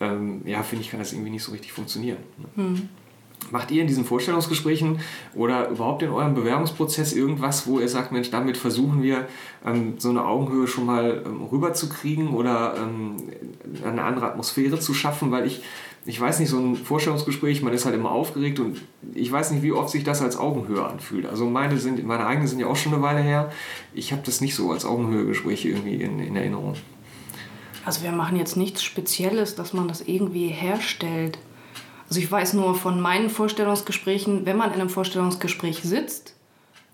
ähm, 0.00 0.42
ja, 0.44 0.62
finde 0.62 0.84
ich, 0.84 0.90
kann 0.90 1.00
das 1.00 1.14
irgendwie 1.14 1.30
nicht 1.30 1.44
so 1.44 1.52
richtig 1.52 1.72
funktionieren. 1.72 2.18
Ne? 2.36 2.88
Macht 3.50 3.70
ihr 3.70 3.80
in 3.80 3.86
diesen 3.86 4.04
Vorstellungsgesprächen 4.04 5.00
oder 5.34 5.68
überhaupt 5.68 6.02
in 6.02 6.10
eurem 6.10 6.34
Bewerbungsprozess 6.34 7.12
irgendwas, 7.12 7.66
wo 7.66 7.78
ihr 7.78 7.88
sagt, 7.88 8.10
Mensch, 8.10 8.30
damit 8.30 8.56
versuchen 8.56 9.02
wir 9.02 9.28
ähm, 9.64 9.94
so 9.98 10.10
eine 10.10 10.24
Augenhöhe 10.24 10.66
schon 10.66 10.84
mal 10.86 11.22
ähm, 11.24 11.42
rüberzukriegen 11.42 12.28
oder 12.28 12.74
ähm, 12.76 13.16
eine 13.84 14.02
andere 14.02 14.26
Atmosphäre 14.26 14.80
zu 14.80 14.94
schaffen? 14.94 15.30
Weil 15.30 15.46
ich, 15.46 15.62
ich 16.06 16.20
weiß 16.20 16.40
nicht, 16.40 16.48
so 16.48 16.58
ein 16.58 16.74
Vorstellungsgespräch, 16.74 17.62
man 17.62 17.72
ist 17.72 17.84
halt 17.84 17.94
immer 17.94 18.10
aufgeregt 18.10 18.58
und 18.58 18.82
ich 19.14 19.30
weiß 19.30 19.52
nicht, 19.52 19.62
wie 19.62 19.72
oft 19.72 19.90
sich 19.90 20.02
das 20.02 20.22
als 20.22 20.36
Augenhöhe 20.36 20.84
anfühlt. 20.84 21.26
Also 21.26 21.46
meine, 21.46 21.78
sind, 21.78 22.04
meine 22.04 22.26
eigenen 22.26 22.48
sind 22.48 22.58
ja 22.58 22.66
auch 22.66 22.76
schon 22.76 22.94
eine 22.94 23.02
Weile 23.02 23.20
her. 23.20 23.52
Ich 23.94 24.10
habe 24.10 24.22
das 24.24 24.40
nicht 24.40 24.56
so 24.56 24.72
als 24.72 24.84
Augenhöhegespräche 24.84 25.68
irgendwie 25.68 25.94
in, 26.02 26.18
in 26.18 26.34
Erinnerung. 26.34 26.74
Also 27.84 28.02
wir 28.02 28.10
machen 28.10 28.36
jetzt 28.36 28.56
nichts 28.56 28.82
Spezielles, 28.82 29.54
dass 29.54 29.72
man 29.72 29.86
das 29.86 30.00
irgendwie 30.00 30.48
herstellt. 30.48 31.38
Also 32.08 32.20
ich 32.20 32.30
weiß 32.30 32.54
nur 32.54 32.74
von 32.74 33.00
meinen 33.00 33.30
Vorstellungsgesprächen, 33.30 34.46
wenn 34.46 34.56
man 34.56 34.72
in 34.72 34.80
einem 34.80 34.90
Vorstellungsgespräch 34.90 35.82
sitzt, 35.82 36.34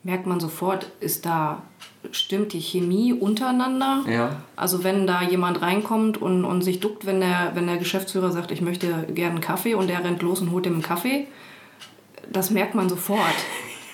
merkt 0.02 0.26
man 0.26 0.40
sofort, 0.40 0.90
ist 1.00 1.26
da, 1.26 1.62
stimmt 2.10 2.52
die 2.52 2.60
Chemie 2.60 3.12
untereinander. 3.12 4.04
Ja. 4.08 4.36
Also 4.56 4.84
wenn 4.84 5.06
da 5.06 5.22
jemand 5.22 5.62
reinkommt 5.62 6.20
und, 6.20 6.44
und 6.44 6.62
sich 6.62 6.80
duckt, 6.80 7.06
wenn 7.06 7.20
der, 7.20 7.52
wenn 7.54 7.66
der 7.66 7.76
Geschäftsführer 7.76 8.32
sagt, 8.32 8.50
ich 8.50 8.62
möchte 8.62 8.88
gerne 9.14 9.32
einen 9.32 9.40
Kaffee 9.40 9.74
und 9.74 9.88
der 9.88 10.02
rennt 10.02 10.22
los 10.22 10.40
und 10.40 10.50
holt 10.50 10.66
ihm 10.66 10.74
einen 10.74 10.82
Kaffee, 10.82 11.26
das 12.30 12.50
merkt 12.50 12.74
man 12.74 12.88
sofort. 12.88 13.20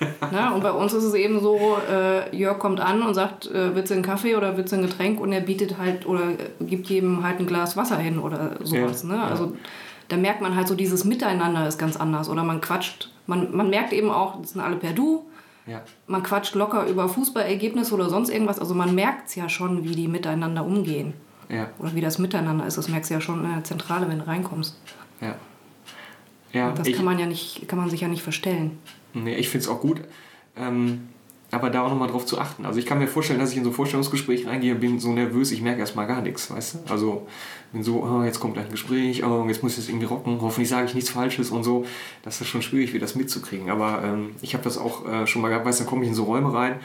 Na, 0.33 0.55
und 0.55 0.63
bei 0.63 0.71
uns 0.71 0.93
ist 0.93 1.03
es 1.03 1.15
eben 1.15 1.41
so, 1.41 1.77
äh, 1.91 2.35
Jörg 2.35 2.61
kommt 2.61 2.79
an 2.79 3.03
und 3.03 3.15
sagt, 3.15 3.51
äh, 3.51 3.75
willst 3.75 3.91
du 3.91 3.95
einen 3.95 4.05
Kaffee 4.05 4.37
oder 4.37 4.57
willst 4.57 4.73
du 4.73 4.77
ein 4.77 4.83
Getränk? 4.83 5.21
Und 5.21 5.33
er 5.33 5.41
bietet 5.41 5.77
halt 5.77 6.07
oder 6.07 6.23
gibt 6.61 6.87
jedem 6.87 7.25
halt 7.25 7.41
ein 7.41 7.47
Glas 7.47 7.77
Wasser 7.77 7.97
hin 7.97 8.21
oder 8.21 8.57
sowas. 8.63 9.03
Ja, 9.03 9.09
ne? 9.09 9.15
ja. 9.17 9.49
Da 10.09 10.17
merkt 10.17 10.41
man 10.41 10.57
halt 10.57 10.67
so, 10.69 10.75
dieses 10.75 11.05
Miteinander 11.05 11.69
ist 11.69 11.79
ganz 11.79 11.97
anders. 11.97 12.29
Oder 12.29 12.43
man 12.45 12.61
quatscht, 12.61 13.11
man, 13.27 13.55
man 13.55 13.69
merkt 13.71 13.93
eben 13.93 14.11
auch, 14.11 14.41
das 14.41 14.53
sind 14.53 14.61
alle 14.61 14.77
per 14.77 14.93
Du. 14.93 15.27
Ja. 15.67 15.83
Man 16.07 16.23
quatscht 16.23 16.55
locker 16.55 16.87
über 16.87 17.09
Fußballergebnisse 17.11 17.93
oder 17.95 18.09
sonst 18.09 18.31
irgendwas. 18.31 18.59
Also 18.59 18.75
man 18.75 18.95
merkt 18.95 19.29
es 19.29 19.35
ja 19.35 19.49
schon, 19.51 19.85
wie 19.85 19.95
die 19.95 20.09
miteinander 20.09 20.65
umgehen. 20.65 21.13
Ja. 21.51 21.69
Oder 21.79 21.95
wie 21.95 22.01
das 22.01 22.19
Miteinander 22.19 22.67
ist. 22.67 22.79
Das 22.79 22.89
merkst 22.89 23.11
du 23.11 23.15
ja 23.15 23.21
schon 23.21 23.45
in 23.45 23.53
der 23.53 23.65
Zentrale, 23.65 24.09
wenn 24.09 24.19
du 24.19 24.27
reinkommst. 24.27 24.79
Ja. 25.21 25.35
Ja, 26.53 26.73
Das 26.73 26.87
ich- 26.87 26.97
kann 26.97 27.05
man 27.05 27.19
ja 27.19 27.27
nicht, 27.27 27.69
kann 27.69 27.79
man 27.79 27.91
sich 27.91 28.01
ja 28.01 28.09
nicht 28.09 28.23
verstellen. 28.23 28.79
Nee, 29.13 29.35
ich 29.37 29.49
finde 29.51 29.65
es 29.65 29.69
auch 29.69 29.81
gut. 29.81 30.01
Ähm, 30.57 31.09
aber 31.51 31.71
da 31.71 31.83
auch 31.83 31.91
nochmal 31.91 32.09
drauf 32.09 32.25
zu 32.27 32.39
achten. 32.39 32.65
Also 32.67 32.79
ich 32.79 32.87
kann 32.87 32.99
mir 32.99 33.07
vorstellen, 33.09 33.39
dass 33.39 33.53
ich 33.53 33.59
in 33.59 33.65
so 33.65 33.71
ein 33.71 33.75
Vorstellungsgespräch 33.75 34.47
reingehe 34.47 34.75
und 34.75 34.81
bin 34.81 34.99
so 35.01 35.13
nervös, 35.13 35.51
ich 35.53 35.61
merke 35.63 35.81
erstmal 35.81 36.07
gar 36.07 36.21
nichts, 36.23 36.51
weißt 36.51 36.75
du? 36.87 36.93
Also 36.93 37.27
bin 37.73 37.83
so, 37.83 38.03
oh, 38.03 38.23
jetzt 38.23 38.41
kommt 38.41 38.55
gleich 38.55 38.67
ein 38.67 38.73
Gespräch, 38.73 39.25
oh, 39.25 39.45
jetzt 39.47 39.63
muss 39.63 39.73
ich 39.73 39.79
das 39.79 39.89
irgendwie 39.89 40.07
rocken, 40.07 40.41
hoffentlich 40.41 40.69
sage 40.69 40.87
ich 40.87 40.95
nichts 40.95 41.11
Falsches 41.11 41.51
und 41.51 41.65
so. 41.65 41.85
Das 42.23 42.41
ist 42.41 42.49
schon 42.49 42.63
schwierig, 42.63 42.95
wie 42.95 42.99
das 42.99 43.15
mitzukriegen. 43.15 43.71
Aber 43.71 44.03
ähm, 44.03 44.31
ich 44.41 44.55
habe 44.55 44.65
das 44.65 44.79
auch 44.79 45.07
äh, 45.07 45.27
schon 45.27 45.43
mal 45.43 45.49
gehabt, 45.49 45.67
weißt 45.67 45.81
du, 45.81 45.85
dann 45.85 45.91
komme 45.91 46.03
ich 46.05 46.09
in 46.09 46.15
so 46.15 46.25
Räume 46.25 46.53
rein, 46.53 46.81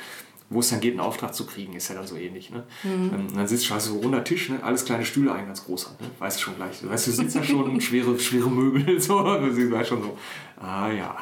wo 0.49 0.59
es 0.59 0.69
dann 0.69 0.79
geht, 0.79 0.91
einen 0.91 0.99
Auftrag 0.99 1.33
zu 1.33 1.45
kriegen, 1.45 1.73
ist 1.73 1.89
ja 1.89 1.95
dann 1.95 2.05
so 2.05 2.15
ähnlich. 2.15 2.51
Ne? 2.51 2.63
Ähm, 2.83 3.27
und 3.27 3.37
dann 3.37 3.47
sitzt 3.47 3.69
du 3.69 3.73
also 3.73 3.93
so 3.93 3.99
runder 3.99 4.23
Tisch, 4.23 4.49
ne? 4.49 4.59
alles 4.61 4.85
kleine 4.85 5.05
Stühle, 5.05 5.33
ein 5.33 5.47
ganz 5.47 5.65
großer, 5.65 5.91
ne? 5.99 6.07
weißt 6.19 6.37
du 6.37 6.41
schon 6.43 6.55
gleich. 6.55 6.79
Du 6.81 6.89
weißt, 6.89 7.07
du 7.07 7.11
sitzt 7.11 7.35
da 7.35 7.43
schon, 7.43 7.79
schwere, 7.81 8.17
schwere 8.19 8.49
Möbel, 8.49 8.99
so, 9.01 9.23
du 9.23 9.51
siehst 9.51 9.69
gleich 9.69 9.87
schon 9.87 10.03
so, 10.03 10.17
ah 10.59 10.89
ja. 10.89 11.15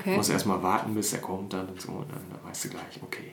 Okay. 0.00 0.16
Muss 0.16 0.28
erstmal 0.28 0.62
warten, 0.62 0.94
bis 0.94 1.12
er 1.12 1.20
kommt 1.20 1.52
dann 1.52 1.66
und 1.68 1.80
so, 1.80 1.92
und 1.92 2.10
dann, 2.10 2.20
dann 2.30 2.48
weißt 2.50 2.64
du 2.66 2.68
gleich, 2.70 3.00
okay. 3.02 3.32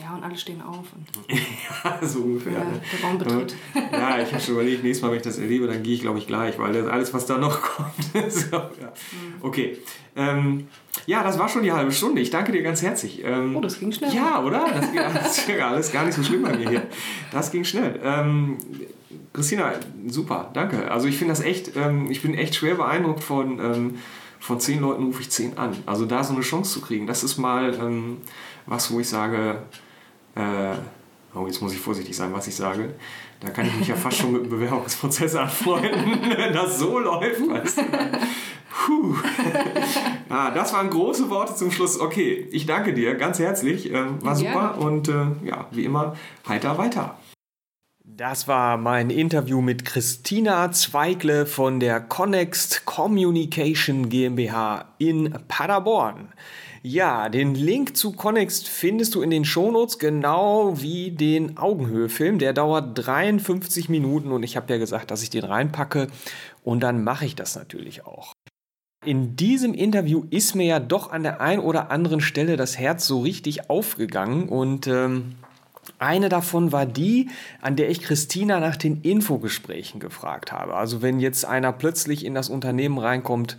Ja, 0.00 0.14
und 0.14 0.22
alle 0.22 0.36
stehen 0.36 0.60
auf. 0.62 0.86
Ja, 1.84 2.06
so 2.06 2.20
ungefähr. 2.20 2.52
Ja, 2.52 2.58
ne? 2.64 2.80
der 2.92 3.08
Raum 3.08 3.18
betritt. 3.18 3.56
Ja, 3.92 4.18
ich 4.20 4.30
habe 4.32 4.42
schon 4.42 4.54
überlegt, 4.54 4.82
nächstes 4.84 5.02
Mal, 5.02 5.10
wenn 5.10 5.16
ich 5.18 5.22
das 5.24 5.38
erlebe, 5.38 5.66
dann 5.66 5.82
gehe 5.82 5.94
ich, 5.94 6.00
glaube 6.02 6.18
ich, 6.18 6.26
gleich, 6.26 6.58
weil 6.58 6.72
das 6.72 6.86
alles, 6.86 7.12
was 7.14 7.26
da 7.26 7.38
noch 7.38 7.60
kommt. 7.76 8.32
so, 8.32 8.56
ja. 8.56 8.92
Okay. 9.40 9.78
Ähm, 10.16 10.68
ja, 11.06 11.22
das 11.24 11.38
war 11.38 11.48
schon 11.48 11.62
die 11.62 11.72
halbe 11.72 11.92
Stunde. 11.92 12.20
Ich 12.20 12.30
danke 12.30 12.52
dir 12.52 12.62
ganz 12.62 12.82
herzlich. 12.82 13.22
Ähm, 13.24 13.56
Oh, 13.56 13.60
das 13.60 13.80
ging 13.80 13.90
schnell. 13.92 14.14
Ja, 14.14 14.42
oder? 14.44 14.66
Das 14.72 14.92
ging 14.92 14.98
alles, 15.00 15.64
alles 15.64 15.92
gar 15.92 16.04
nicht 16.04 16.14
so 16.14 16.22
schlimm 16.22 16.42
bei 16.42 16.56
mir 16.56 16.68
hier. 16.68 16.86
Das 17.32 17.50
ging 17.50 17.64
schnell. 17.64 17.98
Ähm, 18.02 18.58
Christina, 19.34 19.72
super, 20.06 20.50
danke. 20.54 20.90
Also 20.92 21.08
ich 21.08 21.18
finde 21.18 21.32
das 21.32 21.42
echt, 21.42 21.76
ähm, 21.76 22.08
ich 22.08 22.22
bin 22.22 22.34
echt 22.34 22.54
schwer 22.54 22.76
beeindruckt 22.76 23.22
von, 23.22 23.58
ähm, 23.58 23.98
von 24.38 24.60
zehn 24.60 24.80
Leuten 24.80 25.04
rufe 25.06 25.22
ich 25.22 25.30
zehn 25.30 25.58
an. 25.58 25.76
Also 25.86 26.06
da 26.06 26.22
so 26.22 26.32
eine 26.32 26.42
Chance 26.42 26.72
zu 26.72 26.80
kriegen, 26.80 27.08
das 27.08 27.24
ist 27.24 27.36
mal 27.36 27.74
ähm, 27.74 28.18
was, 28.66 28.92
wo 28.92 29.00
ich 29.00 29.08
sage, 29.08 29.58
äh, 30.36 30.74
oh, 31.34 31.46
jetzt 31.48 31.60
muss 31.60 31.72
ich 31.72 31.80
vorsichtig 31.80 32.16
sein, 32.16 32.32
was 32.32 32.46
ich 32.46 32.54
sage. 32.54 32.94
Da 33.40 33.50
kann 33.50 33.66
ich 33.66 33.74
mich 33.76 33.88
ja 33.88 33.96
fast 33.96 34.18
schon 34.18 34.32
mit 34.32 34.44
dem 34.44 34.50
Bewerbungsprozess 34.50 35.34
anfreunden, 35.34 36.20
wenn 36.36 36.52
das 36.52 36.78
so 36.78 37.00
läuft, 37.00 37.48
weißt 37.48 37.78
du. 37.78 37.82
Puh. 38.86 39.16
ah, 40.28 40.52
das 40.52 40.72
waren 40.72 40.90
große 40.90 41.28
Worte 41.28 41.56
zum 41.56 41.72
Schluss. 41.72 41.98
Okay, 41.98 42.46
ich 42.52 42.66
danke 42.66 42.94
dir 42.94 43.14
ganz 43.16 43.40
herzlich. 43.40 43.92
Ähm, 43.92 44.24
war 44.24 44.36
super 44.36 44.78
und 44.78 45.08
äh, 45.08 45.26
ja, 45.44 45.66
wie 45.72 45.84
immer, 45.84 46.14
heiter 46.46 46.78
weiter. 46.78 47.18
Das 48.06 48.46
war 48.48 48.76
mein 48.76 49.08
Interview 49.08 49.62
mit 49.62 49.86
Christina 49.86 50.70
Zweigle 50.70 51.46
von 51.46 51.80
der 51.80 52.00
Connext 52.00 52.84
Communication 52.84 54.10
GmbH 54.10 54.94
in 54.98 55.34
Paderborn. 55.48 56.28
Ja, 56.82 57.30
den 57.30 57.54
Link 57.54 57.96
zu 57.96 58.12
Connext 58.12 58.68
findest 58.68 59.14
du 59.14 59.22
in 59.22 59.30
den 59.30 59.46
Shownotes, 59.46 59.98
genau 59.98 60.82
wie 60.82 61.12
den 61.12 61.56
Augenhöhe-Film. 61.56 62.38
Der 62.38 62.52
dauert 62.52 62.90
53 62.94 63.88
Minuten 63.88 64.32
und 64.32 64.42
ich 64.42 64.58
habe 64.58 64.70
ja 64.70 64.78
gesagt, 64.78 65.10
dass 65.10 65.22
ich 65.22 65.30
den 65.30 65.44
reinpacke 65.44 66.08
und 66.62 66.80
dann 66.82 67.04
mache 67.04 67.24
ich 67.24 67.36
das 67.36 67.56
natürlich 67.56 68.04
auch. 68.04 68.34
In 69.06 69.34
diesem 69.34 69.72
Interview 69.72 70.24
ist 70.28 70.54
mir 70.54 70.66
ja 70.66 70.78
doch 70.78 71.10
an 71.10 71.22
der 71.22 71.40
ein 71.40 71.58
oder 71.58 71.90
anderen 71.90 72.20
Stelle 72.20 72.58
das 72.58 72.78
Herz 72.78 73.06
so 73.06 73.20
richtig 73.20 73.70
aufgegangen 73.70 74.50
und 74.50 74.86
ähm, 74.88 75.36
Eine 75.98 76.28
davon 76.28 76.72
war 76.72 76.86
die, 76.86 77.28
an 77.60 77.76
der 77.76 77.90
ich 77.90 78.00
Christina 78.02 78.60
nach 78.60 78.76
den 78.76 79.02
Infogesprächen 79.02 80.00
gefragt 80.00 80.52
habe. 80.52 80.74
Also 80.74 81.02
wenn 81.02 81.20
jetzt 81.20 81.44
einer 81.44 81.72
plötzlich 81.72 82.24
in 82.24 82.34
das 82.34 82.48
Unternehmen 82.48 82.98
reinkommt 82.98 83.56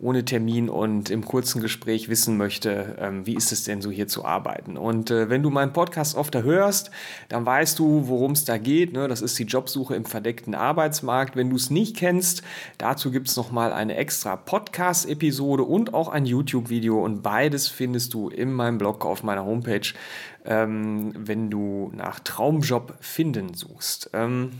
ohne 0.00 0.24
Termin 0.24 0.68
und 0.68 1.10
im 1.10 1.24
kurzen 1.24 1.60
Gespräch 1.60 2.08
wissen 2.08 2.36
möchte, 2.36 2.96
ähm, 3.00 3.26
wie 3.26 3.34
ist 3.34 3.50
es 3.50 3.64
denn 3.64 3.82
so 3.82 3.90
hier 3.90 4.06
zu 4.06 4.24
arbeiten. 4.24 4.76
Und 4.76 5.10
äh, 5.10 5.28
wenn 5.28 5.42
du 5.42 5.50
meinen 5.50 5.72
Podcast 5.72 6.16
oft 6.16 6.36
hörst, 6.36 6.90
dann 7.28 7.44
weißt 7.44 7.78
du, 7.78 8.06
worum 8.06 8.32
es 8.32 8.44
da 8.44 8.58
geht. 8.58 8.92
Ne? 8.92 9.08
Das 9.08 9.22
ist 9.22 9.38
die 9.38 9.44
Jobsuche 9.44 9.96
im 9.96 10.04
verdeckten 10.04 10.54
Arbeitsmarkt. 10.54 11.34
Wenn 11.34 11.50
du 11.50 11.56
es 11.56 11.70
nicht 11.70 11.96
kennst, 11.96 12.42
dazu 12.78 13.10
gibt 13.10 13.28
es 13.28 13.36
nochmal 13.36 13.72
eine 13.72 13.96
extra 13.96 14.36
Podcast-Episode 14.36 15.64
und 15.64 15.94
auch 15.94 16.08
ein 16.08 16.26
YouTube-Video. 16.26 17.02
Und 17.04 17.22
beides 17.22 17.66
findest 17.68 18.14
du 18.14 18.28
in 18.28 18.52
meinem 18.52 18.78
Blog 18.78 19.04
auf 19.04 19.24
meiner 19.24 19.44
Homepage 19.44 19.92
ähm, 20.48 21.12
wenn 21.14 21.50
du 21.50 21.92
nach 21.94 22.18
Traumjob 22.20 22.94
finden 23.00 23.54
suchst. 23.54 24.10
Ähm, 24.14 24.52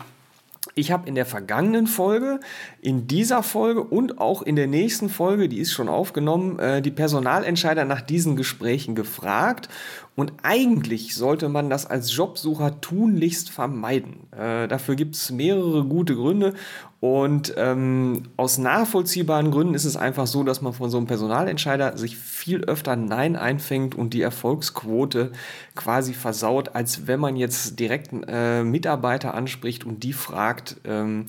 ich 0.75 0.93
habe 0.93 1.09
in 1.09 1.15
der 1.15 1.27
vergangenen 1.27 1.87
Folge, 1.87 2.41
in 2.81 3.09
dieser 3.09 3.43
Folge 3.43 3.83
und 3.83 4.19
auch 4.19 4.43
in 4.43 4.55
der 4.55 4.67
nächsten 4.67 5.09
Folge, 5.09 5.49
die 5.49 5.59
ist 5.59 5.73
schon 5.73 5.89
aufgenommen, 5.89 6.59
äh, 6.59 6.83
die 6.83 6.91
Personalentscheider 6.91 7.85
nach 7.85 8.03
diesen 8.03 8.37
Gesprächen 8.37 8.95
gefragt. 8.95 9.69
Und 10.19 10.33
eigentlich 10.43 11.15
sollte 11.15 11.49
man 11.49 11.71
das 11.71 11.87
als 11.87 12.13
Jobsucher 12.17 12.81
tunlichst 12.81 13.51
vermeiden. 13.51 14.27
Äh, 14.33 14.67
dafür 14.67 14.97
gibt 14.97 15.15
es 15.15 15.31
mehrere 15.31 15.85
gute 15.85 16.17
Gründe 16.17 16.55
und 16.99 17.55
ähm, 17.57 18.25
aus 18.37 18.59
nachvollziehbaren 18.59 19.53
Gründen 19.53 19.75
ist 19.75 19.85
es 19.85 19.97
einfach 19.97 20.27
so, 20.27 20.43
dass 20.43 20.61
man 20.61 20.73
von 20.73 20.91
so 20.91 20.97
einem 20.97 21.07
Personalentscheider 21.07 21.97
sich 21.97 22.17
viel 22.17 22.65
öfter 22.65 22.97
Nein 22.97 23.37
einfängt 23.37 23.95
und 23.95 24.13
die 24.13 24.23
Erfolgsquote 24.23 25.31
quasi 25.77 26.15
versaut, 26.15 26.75
als 26.75 27.07
wenn 27.07 27.21
man 27.21 27.37
jetzt 27.37 27.79
direkt 27.79 28.11
äh, 28.27 28.65
Mitarbeiter 28.65 29.35
anspricht 29.35 29.85
und 29.85 30.03
die 30.03 30.13
fragt, 30.13 30.79
ähm, 30.85 31.27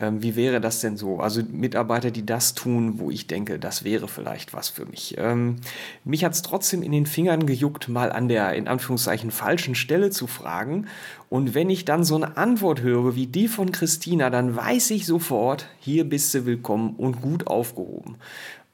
ähm, 0.00 0.22
wie 0.22 0.36
wäre 0.36 0.60
das 0.60 0.80
denn 0.80 0.96
so? 0.96 1.20
Also 1.20 1.42
Mitarbeiter, 1.42 2.10
die 2.10 2.24
das 2.24 2.54
tun, 2.54 2.98
wo 2.98 3.10
ich 3.10 3.26
denke, 3.26 3.58
das 3.58 3.84
wäre 3.84 4.06
vielleicht 4.06 4.52
was 4.52 4.68
für 4.68 4.86
mich. 4.86 5.16
Ähm, 5.18 5.56
mich 6.04 6.24
hat 6.24 6.34
es 6.34 6.42
trotzdem 6.42 6.82
in 6.82 6.92
den 6.92 7.06
Fingern 7.06 7.46
gejuckt, 7.46 7.88
mal 7.88 8.12
an 8.12 8.28
der 8.28 8.52
in 8.54 8.68
Anführungszeichen 8.68 9.30
falschen 9.30 9.74
Stelle 9.74 10.10
zu 10.10 10.26
fragen. 10.26 10.86
Und 11.28 11.54
wenn 11.54 11.68
ich 11.68 11.84
dann 11.84 12.04
so 12.04 12.14
eine 12.14 12.36
Antwort 12.36 12.80
höre 12.80 13.16
wie 13.16 13.26
die 13.26 13.48
von 13.48 13.72
Christina, 13.72 14.30
dann 14.30 14.54
weiß 14.54 14.90
ich 14.90 15.04
sofort, 15.04 15.66
hier 15.80 16.08
bist 16.08 16.32
du 16.34 16.46
willkommen 16.46 16.94
und 16.96 17.20
gut 17.20 17.46
aufgehoben. 17.46 18.16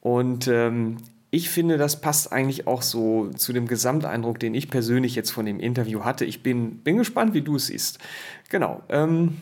Und 0.01 0.49
ähm, 0.49 0.99
ich 1.31 1.51
finde, 1.51 1.79
das 1.79 2.01
passt 2.01 2.33
eigentlich 2.33 2.68
auch 2.68 2.83
so 2.83 3.31
zu 3.35 3.53
dem 3.53 3.66
Gesamteindruck, 3.66 4.39
den 4.39 4.55
ich 4.55 4.70
persönlich 4.70 5.16
jetzt 5.16 5.31
von 5.31 5.47
dem 5.47 5.59
Interview 5.59 6.05
hatte. 6.05 6.25
Ich 6.25 6.43
bin, 6.43 6.79
bin 6.79 6.99
gespannt, 6.99 7.35
wie 7.35 7.43
du 7.43 7.57
es 7.57 7.66
siehst. 7.66 7.99
Genau. 8.51 8.83
Ähm, 8.89 9.39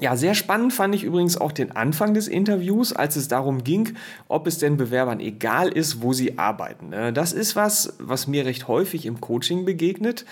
ja, 0.00 0.16
sehr 0.16 0.34
spannend 0.34 0.72
fand 0.72 0.94
ich 0.94 1.04
übrigens 1.04 1.36
auch 1.36 1.52
den 1.52 1.72
Anfang 1.72 2.14
des 2.14 2.26
Interviews, 2.26 2.92
als 2.92 3.16
es 3.16 3.28
darum 3.28 3.62
ging, 3.64 3.94
ob 4.28 4.46
es 4.46 4.58
den 4.58 4.78
Bewerbern 4.78 5.20
egal 5.20 5.68
ist, 5.68 6.02
wo 6.02 6.14
sie 6.14 6.38
arbeiten. 6.38 6.92
Äh, 6.92 7.12
das 7.12 7.32
ist 7.32 7.54
was, 7.54 7.94
was 7.98 8.26
mir 8.26 8.46
recht 8.46 8.66
häufig 8.66 9.04
im 9.04 9.20
Coaching 9.20 9.66
begegnet. 9.66 10.24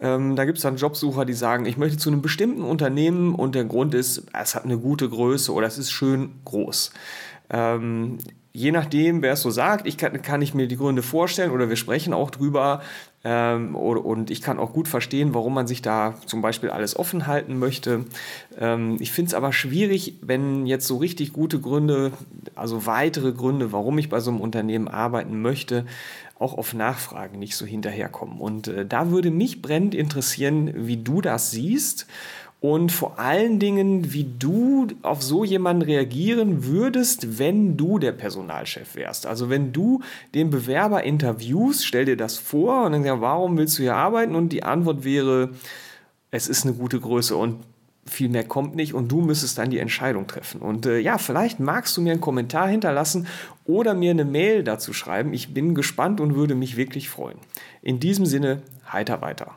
Ähm, 0.00 0.36
da 0.36 0.44
gibt 0.44 0.58
es 0.58 0.62
dann 0.62 0.76
Jobsucher, 0.76 1.24
die 1.24 1.32
sagen, 1.32 1.66
ich 1.66 1.76
möchte 1.76 1.98
zu 1.98 2.08
einem 2.08 2.22
bestimmten 2.22 2.62
Unternehmen 2.62 3.34
und 3.34 3.54
der 3.56 3.64
Grund 3.64 3.94
ist, 3.94 4.26
es 4.32 4.54
hat 4.54 4.64
eine 4.64 4.78
gute 4.78 5.08
Größe 5.08 5.52
oder 5.52 5.66
es 5.66 5.78
ist 5.78 5.90
schön 5.90 6.30
groß. 6.44 6.92
Je 8.56 8.72
nachdem, 8.72 9.20
wer 9.20 9.34
es 9.34 9.42
so 9.42 9.50
sagt, 9.50 9.86
ich 9.86 9.98
kann, 9.98 10.22
kann 10.22 10.40
ich 10.40 10.54
mir 10.54 10.66
die 10.66 10.78
Gründe 10.78 11.02
vorstellen 11.02 11.50
oder 11.50 11.68
wir 11.68 11.76
sprechen 11.76 12.14
auch 12.14 12.30
drüber. 12.30 12.80
Ähm, 13.22 13.74
und 13.74 14.30
ich 14.30 14.40
kann 14.40 14.58
auch 14.58 14.72
gut 14.72 14.88
verstehen, 14.88 15.34
warum 15.34 15.52
man 15.52 15.66
sich 15.66 15.82
da 15.82 16.14
zum 16.24 16.40
Beispiel 16.40 16.70
alles 16.70 16.98
offen 16.98 17.26
halten 17.26 17.58
möchte. 17.58 18.06
Ähm, 18.58 18.96
ich 18.98 19.12
finde 19.12 19.28
es 19.28 19.34
aber 19.34 19.52
schwierig, 19.52 20.14
wenn 20.22 20.64
jetzt 20.64 20.86
so 20.86 20.96
richtig 20.96 21.34
gute 21.34 21.60
Gründe, 21.60 22.12
also 22.54 22.86
weitere 22.86 23.32
Gründe, 23.32 23.72
warum 23.72 23.98
ich 23.98 24.08
bei 24.08 24.20
so 24.20 24.30
einem 24.30 24.40
Unternehmen 24.40 24.88
arbeiten 24.88 25.42
möchte, 25.42 25.84
auch 26.38 26.56
auf 26.56 26.72
Nachfragen 26.72 27.38
nicht 27.38 27.56
so 27.56 27.66
hinterherkommen. 27.66 28.40
Und 28.40 28.68
äh, 28.68 28.86
da 28.86 29.10
würde 29.10 29.30
mich 29.30 29.60
brennend 29.60 29.94
interessieren, 29.94 30.72
wie 30.74 30.96
du 30.96 31.20
das 31.20 31.50
siehst 31.50 32.06
und 32.60 32.90
vor 32.90 33.18
allen 33.18 33.58
Dingen, 33.58 34.12
wie 34.12 34.26
du 34.38 34.88
auf 35.02 35.22
so 35.22 35.44
jemanden 35.44 35.82
reagieren 35.82 36.64
würdest, 36.64 37.38
wenn 37.38 37.76
du 37.76 37.98
der 37.98 38.12
Personalchef 38.12 38.94
wärst. 38.94 39.26
Also 39.26 39.50
wenn 39.50 39.72
du 39.72 40.00
den 40.34 40.50
Bewerber 40.50 41.04
interviewst, 41.04 41.86
stell 41.86 42.06
dir 42.06 42.16
das 42.16 42.38
vor 42.38 42.86
und 42.86 42.92
dann 42.92 43.04
sagst, 43.04 43.20
warum 43.20 43.58
willst 43.58 43.78
du 43.78 43.82
hier 43.82 43.94
arbeiten? 43.94 44.34
Und 44.34 44.50
die 44.50 44.62
Antwort 44.62 45.04
wäre, 45.04 45.50
es 46.30 46.48
ist 46.48 46.64
eine 46.64 46.74
gute 46.74 46.98
Größe 46.98 47.36
und 47.36 47.58
viel 48.06 48.28
mehr 48.28 48.44
kommt 48.44 48.74
nicht 48.74 48.94
und 48.94 49.08
du 49.08 49.20
müsstest 49.20 49.58
dann 49.58 49.70
die 49.70 49.78
Entscheidung 49.78 50.26
treffen. 50.26 50.62
Und 50.62 50.86
äh, 50.86 50.98
ja, 50.98 51.18
vielleicht 51.18 51.60
magst 51.60 51.96
du 51.96 52.00
mir 52.00 52.12
einen 52.12 52.20
Kommentar 52.20 52.68
hinterlassen 52.68 53.26
oder 53.64 53.94
mir 53.94 54.12
eine 54.12 54.24
Mail 54.24 54.62
dazu 54.62 54.92
schreiben. 54.92 55.34
Ich 55.34 55.52
bin 55.52 55.74
gespannt 55.74 56.20
und 56.20 56.36
würde 56.36 56.54
mich 56.54 56.76
wirklich 56.76 57.10
freuen. 57.10 57.38
In 57.82 58.00
diesem 58.00 58.24
Sinne, 58.24 58.62
heiter 58.90 59.20
weiter. 59.20 59.56